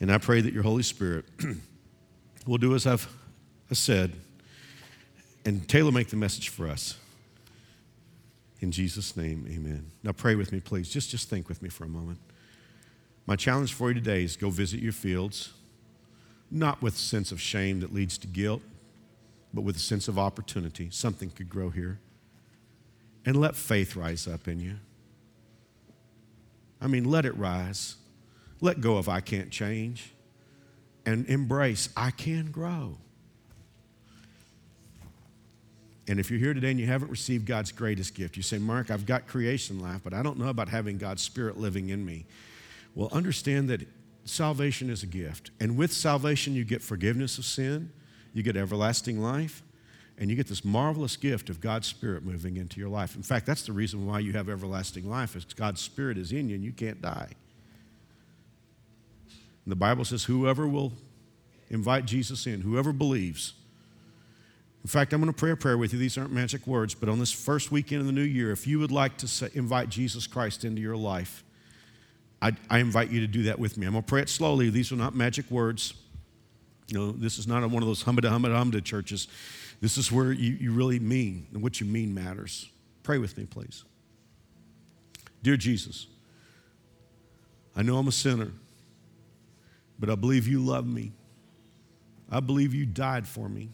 And 0.00 0.12
I 0.12 0.18
pray 0.18 0.40
that 0.40 0.52
your 0.52 0.62
Holy 0.62 0.82
Spirit 0.82 1.24
will 2.46 2.58
do 2.58 2.74
as 2.74 2.86
I've 2.86 3.08
said 3.72 4.12
and 5.44 5.68
tailor 5.68 5.92
make 5.92 6.08
the 6.08 6.16
message 6.16 6.48
for 6.48 6.66
us. 6.66 6.96
In 8.60 8.72
Jesus' 8.72 9.16
name, 9.16 9.46
amen. 9.48 9.90
Now 10.02 10.12
pray 10.12 10.34
with 10.34 10.50
me, 10.52 10.60
please. 10.60 10.88
Just, 10.88 11.10
just 11.10 11.28
think 11.28 11.48
with 11.48 11.62
me 11.62 11.68
for 11.68 11.84
a 11.84 11.88
moment. 11.88 12.18
My 13.26 13.36
challenge 13.36 13.74
for 13.74 13.88
you 13.88 13.94
today 13.94 14.24
is 14.24 14.36
go 14.36 14.50
visit 14.50 14.80
your 14.80 14.92
fields, 14.92 15.52
not 16.50 16.80
with 16.80 16.94
a 16.94 16.98
sense 16.98 17.32
of 17.32 17.40
shame 17.40 17.80
that 17.80 17.92
leads 17.92 18.18
to 18.18 18.26
guilt, 18.26 18.62
but 19.56 19.62
with 19.62 19.74
a 19.74 19.80
sense 19.80 20.06
of 20.06 20.18
opportunity. 20.18 20.88
Something 20.90 21.30
could 21.30 21.48
grow 21.48 21.70
here. 21.70 21.98
And 23.24 23.40
let 23.40 23.56
faith 23.56 23.96
rise 23.96 24.28
up 24.28 24.46
in 24.46 24.60
you. 24.60 24.76
I 26.80 26.86
mean, 26.86 27.04
let 27.04 27.24
it 27.24 27.36
rise. 27.36 27.96
Let 28.60 28.80
go 28.80 28.98
of 28.98 29.08
I 29.08 29.20
can't 29.20 29.50
change 29.50 30.12
and 31.06 31.26
embrace 31.28 31.88
I 31.96 32.10
can 32.10 32.50
grow. 32.50 32.98
And 36.08 36.20
if 36.20 36.30
you're 36.30 36.38
here 36.38 36.54
today 36.54 36.70
and 36.70 36.78
you 36.78 36.86
haven't 36.86 37.10
received 37.10 37.46
God's 37.46 37.72
greatest 37.72 38.14
gift, 38.14 38.36
you 38.36 38.42
say, 38.42 38.58
Mark, 38.58 38.90
I've 38.90 39.06
got 39.06 39.26
creation 39.26 39.80
life, 39.80 40.02
but 40.04 40.12
I 40.12 40.22
don't 40.22 40.38
know 40.38 40.48
about 40.48 40.68
having 40.68 40.98
God's 40.98 41.22
Spirit 41.22 41.56
living 41.58 41.88
in 41.88 42.04
me. 42.04 42.26
Well, 42.94 43.08
understand 43.10 43.68
that 43.70 43.88
salvation 44.24 44.90
is 44.90 45.02
a 45.02 45.06
gift. 45.06 45.50
And 45.58 45.76
with 45.76 45.92
salvation, 45.92 46.54
you 46.54 46.64
get 46.64 46.82
forgiveness 46.82 47.38
of 47.38 47.44
sin, 47.44 47.90
you 48.36 48.42
get 48.42 48.54
everlasting 48.54 49.18
life, 49.18 49.62
and 50.18 50.28
you 50.28 50.36
get 50.36 50.46
this 50.46 50.62
marvelous 50.62 51.16
gift 51.16 51.48
of 51.48 51.58
God's 51.58 51.86
Spirit 51.86 52.22
moving 52.22 52.58
into 52.58 52.78
your 52.78 52.90
life. 52.90 53.16
In 53.16 53.22
fact, 53.22 53.46
that's 53.46 53.62
the 53.62 53.72
reason 53.72 54.06
why 54.06 54.18
you 54.18 54.34
have 54.34 54.50
everlasting 54.50 55.08
life, 55.08 55.34
is 55.36 55.44
God's 55.46 55.80
Spirit 55.80 56.18
is 56.18 56.32
in 56.32 56.50
you 56.50 56.54
and 56.54 56.62
you 56.62 56.72
can't 56.72 57.00
die. 57.00 57.30
And 59.64 59.72
the 59.72 59.76
Bible 59.76 60.04
says, 60.04 60.24
whoever 60.24 60.68
will 60.68 60.92
invite 61.70 62.04
Jesus 62.04 62.46
in, 62.46 62.60
whoever 62.60 62.92
believes, 62.92 63.54
in 64.84 64.88
fact, 64.88 65.14
I'm 65.14 65.20
going 65.22 65.32
to 65.32 65.36
pray 65.36 65.50
a 65.50 65.56
prayer 65.56 65.78
with 65.78 65.94
you. 65.94 65.98
These 65.98 66.18
aren't 66.18 66.30
magic 66.30 66.66
words, 66.66 66.94
but 66.94 67.08
on 67.08 67.18
this 67.18 67.32
first 67.32 67.72
weekend 67.72 68.02
of 68.02 68.06
the 68.06 68.12
new 68.12 68.20
year, 68.20 68.52
if 68.52 68.66
you 68.66 68.78
would 68.78 68.92
like 68.92 69.16
to 69.16 69.26
say, 69.26 69.48
invite 69.54 69.88
Jesus 69.88 70.26
Christ 70.26 70.62
into 70.62 70.82
your 70.82 70.96
life, 70.96 71.42
I, 72.42 72.52
I, 72.68 72.78
invite 72.80 73.10
you 73.10 73.20
to 73.20 73.26
do 73.26 73.44
that 73.44 73.58
with 73.58 73.78
me. 73.78 73.86
I'm 73.86 73.94
going 73.94 74.04
to 74.04 74.08
pray 74.08 74.20
it 74.20 74.28
slowly. 74.28 74.68
These 74.68 74.92
are 74.92 74.96
not 74.96 75.14
magic 75.14 75.50
words. 75.50 75.94
You 76.88 76.98
know, 76.98 77.12
this 77.12 77.38
is 77.38 77.46
not 77.46 77.68
one 77.68 77.82
of 77.82 77.88
those 77.88 78.04
humda 78.04 78.30
humda 78.30 78.48
humda 78.48 78.82
churches. 78.82 79.28
This 79.80 79.98
is 79.98 80.10
where 80.10 80.32
you, 80.32 80.52
you 80.60 80.72
really 80.72 80.98
mean, 80.98 81.46
and 81.52 81.62
what 81.62 81.80
you 81.80 81.86
mean 81.86 82.14
matters. 82.14 82.68
Pray 83.02 83.18
with 83.18 83.36
me, 83.36 83.44
please. 83.44 83.84
Dear 85.42 85.56
Jesus, 85.56 86.06
I 87.76 87.82
know 87.82 87.98
I'm 87.98 88.08
a 88.08 88.12
sinner, 88.12 88.52
but 89.98 90.10
I 90.10 90.14
believe 90.14 90.48
you 90.48 90.60
love 90.60 90.86
me. 90.86 91.12
I 92.30 92.40
believe 92.40 92.74
you 92.74 92.86
died 92.86 93.26
for 93.26 93.48
me. 93.48 93.68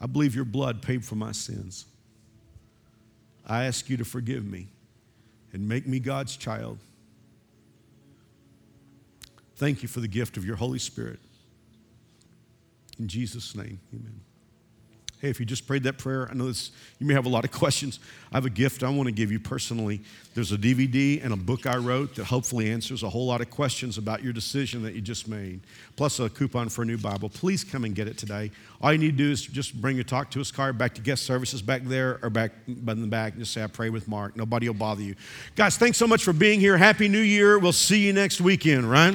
I 0.00 0.06
believe 0.06 0.34
your 0.34 0.44
blood 0.44 0.82
paid 0.82 1.04
for 1.04 1.14
my 1.14 1.32
sins. 1.32 1.86
I 3.46 3.64
ask 3.64 3.88
you 3.88 3.96
to 3.96 4.04
forgive 4.04 4.44
me 4.44 4.68
and 5.52 5.68
make 5.68 5.86
me 5.86 5.98
God's 5.98 6.36
child. 6.36 6.78
Thank 9.56 9.82
you 9.82 9.88
for 9.88 10.00
the 10.00 10.08
gift 10.08 10.36
of 10.36 10.44
your 10.44 10.56
Holy 10.56 10.78
Spirit. 10.78 11.18
In 12.98 13.08
Jesus' 13.08 13.54
name, 13.54 13.80
amen. 13.92 14.20
Hey, 15.18 15.30
if 15.30 15.40
you 15.40 15.46
just 15.46 15.66
prayed 15.66 15.82
that 15.84 15.96
prayer, 15.96 16.28
I 16.30 16.34
know 16.34 16.46
this, 16.46 16.72
you 16.98 17.06
may 17.06 17.14
have 17.14 17.24
a 17.24 17.30
lot 17.30 17.46
of 17.46 17.50
questions. 17.52 18.00
I 18.30 18.36
have 18.36 18.44
a 18.44 18.50
gift 18.50 18.82
I 18.82 18.90
want 18.90 19.06
to 19.06 19.12
give 19.12 19.32
you 19.32 19.40
personally. 19.40 20.02
There's 20.34 20.52
a 20.52 20.58
DVD 20.58 21.24
and 21.24 21.32
a 21.32 21.36
book 21.36 21.64
I 21.64 21.78
wrote 21.78 22.16
that 22.16 22.24
hopefully 22.24 22.70
answers 22.70 23.02
a 23.02 23.08
whole 23.08 23.26
lot 23.26 23.40
of 23.40 23.48
questions 23.48 23.96
about 23.96 24.22
your 24.22 24.34
decision 24.34 24.82
that 24.82 24.94
you 24.94 25.00
just 25.00 25.26
made, 25.26 25.60
plus 25.96 26.20
a 26.20 26.28
coupon 26.28 26.68
for 26.68 26.82
a 26.82 26.84
new 26.84 26.98
Bible. 26.98 27.30
Please 27.30 27.64
come 27.64 27.84
and 27.86 27.94
get 27.94 28.08
it 28.08 28.18
today. 28.18 28.50
All 28.82 28.92
you 28.92 28.98
need 28.98 29.12
to 29.12 29.24
do 29.24 29.30
is 29.30 29.42
just 29.42 29.80
bring 29.80 29.96
your 29.96 30.04
Talk 30.04 30.30
to 30.32 30.40
Us 30.40 30.50
card 30.50 30.76
back 30.76 30.94
to 30.96 31.00
guest 31.00 31.24
services 31.24 31.62
back 31.62 31.82
there 31.84 32.18
or 32.22 32.28
back 32.28 32.52
in 32.66 32.84
the 32.84 33.06
back 33.06 33.32
and 33.32 33.40
just 33.40 33.54
say, 33.54 33.62
I 33.62 33.68
pray 33.68 33.88
with 33.88 34.06
Mark. 34.08 34.36
Nobody 34.36 34.68
will 34.68 34.74
bother 34.74 35.02
you. 35.02 35.14
Guys, 35.54 35.78
thanks 35.78 35.96
so 35.96 36.06
much 36.06 36.24
for 36.24 36.34
being 36.34 36.60
here. 36.60 36.76
Happy 36.76 37.08
New 37.08 37.18
Year. 37.18 37.58
We'll 37.58 37.72
see 37.72 38.00
you 38.00 38.12
next 38.12 38.42
weekend, 38.42 38.90
right? 38.90 39.14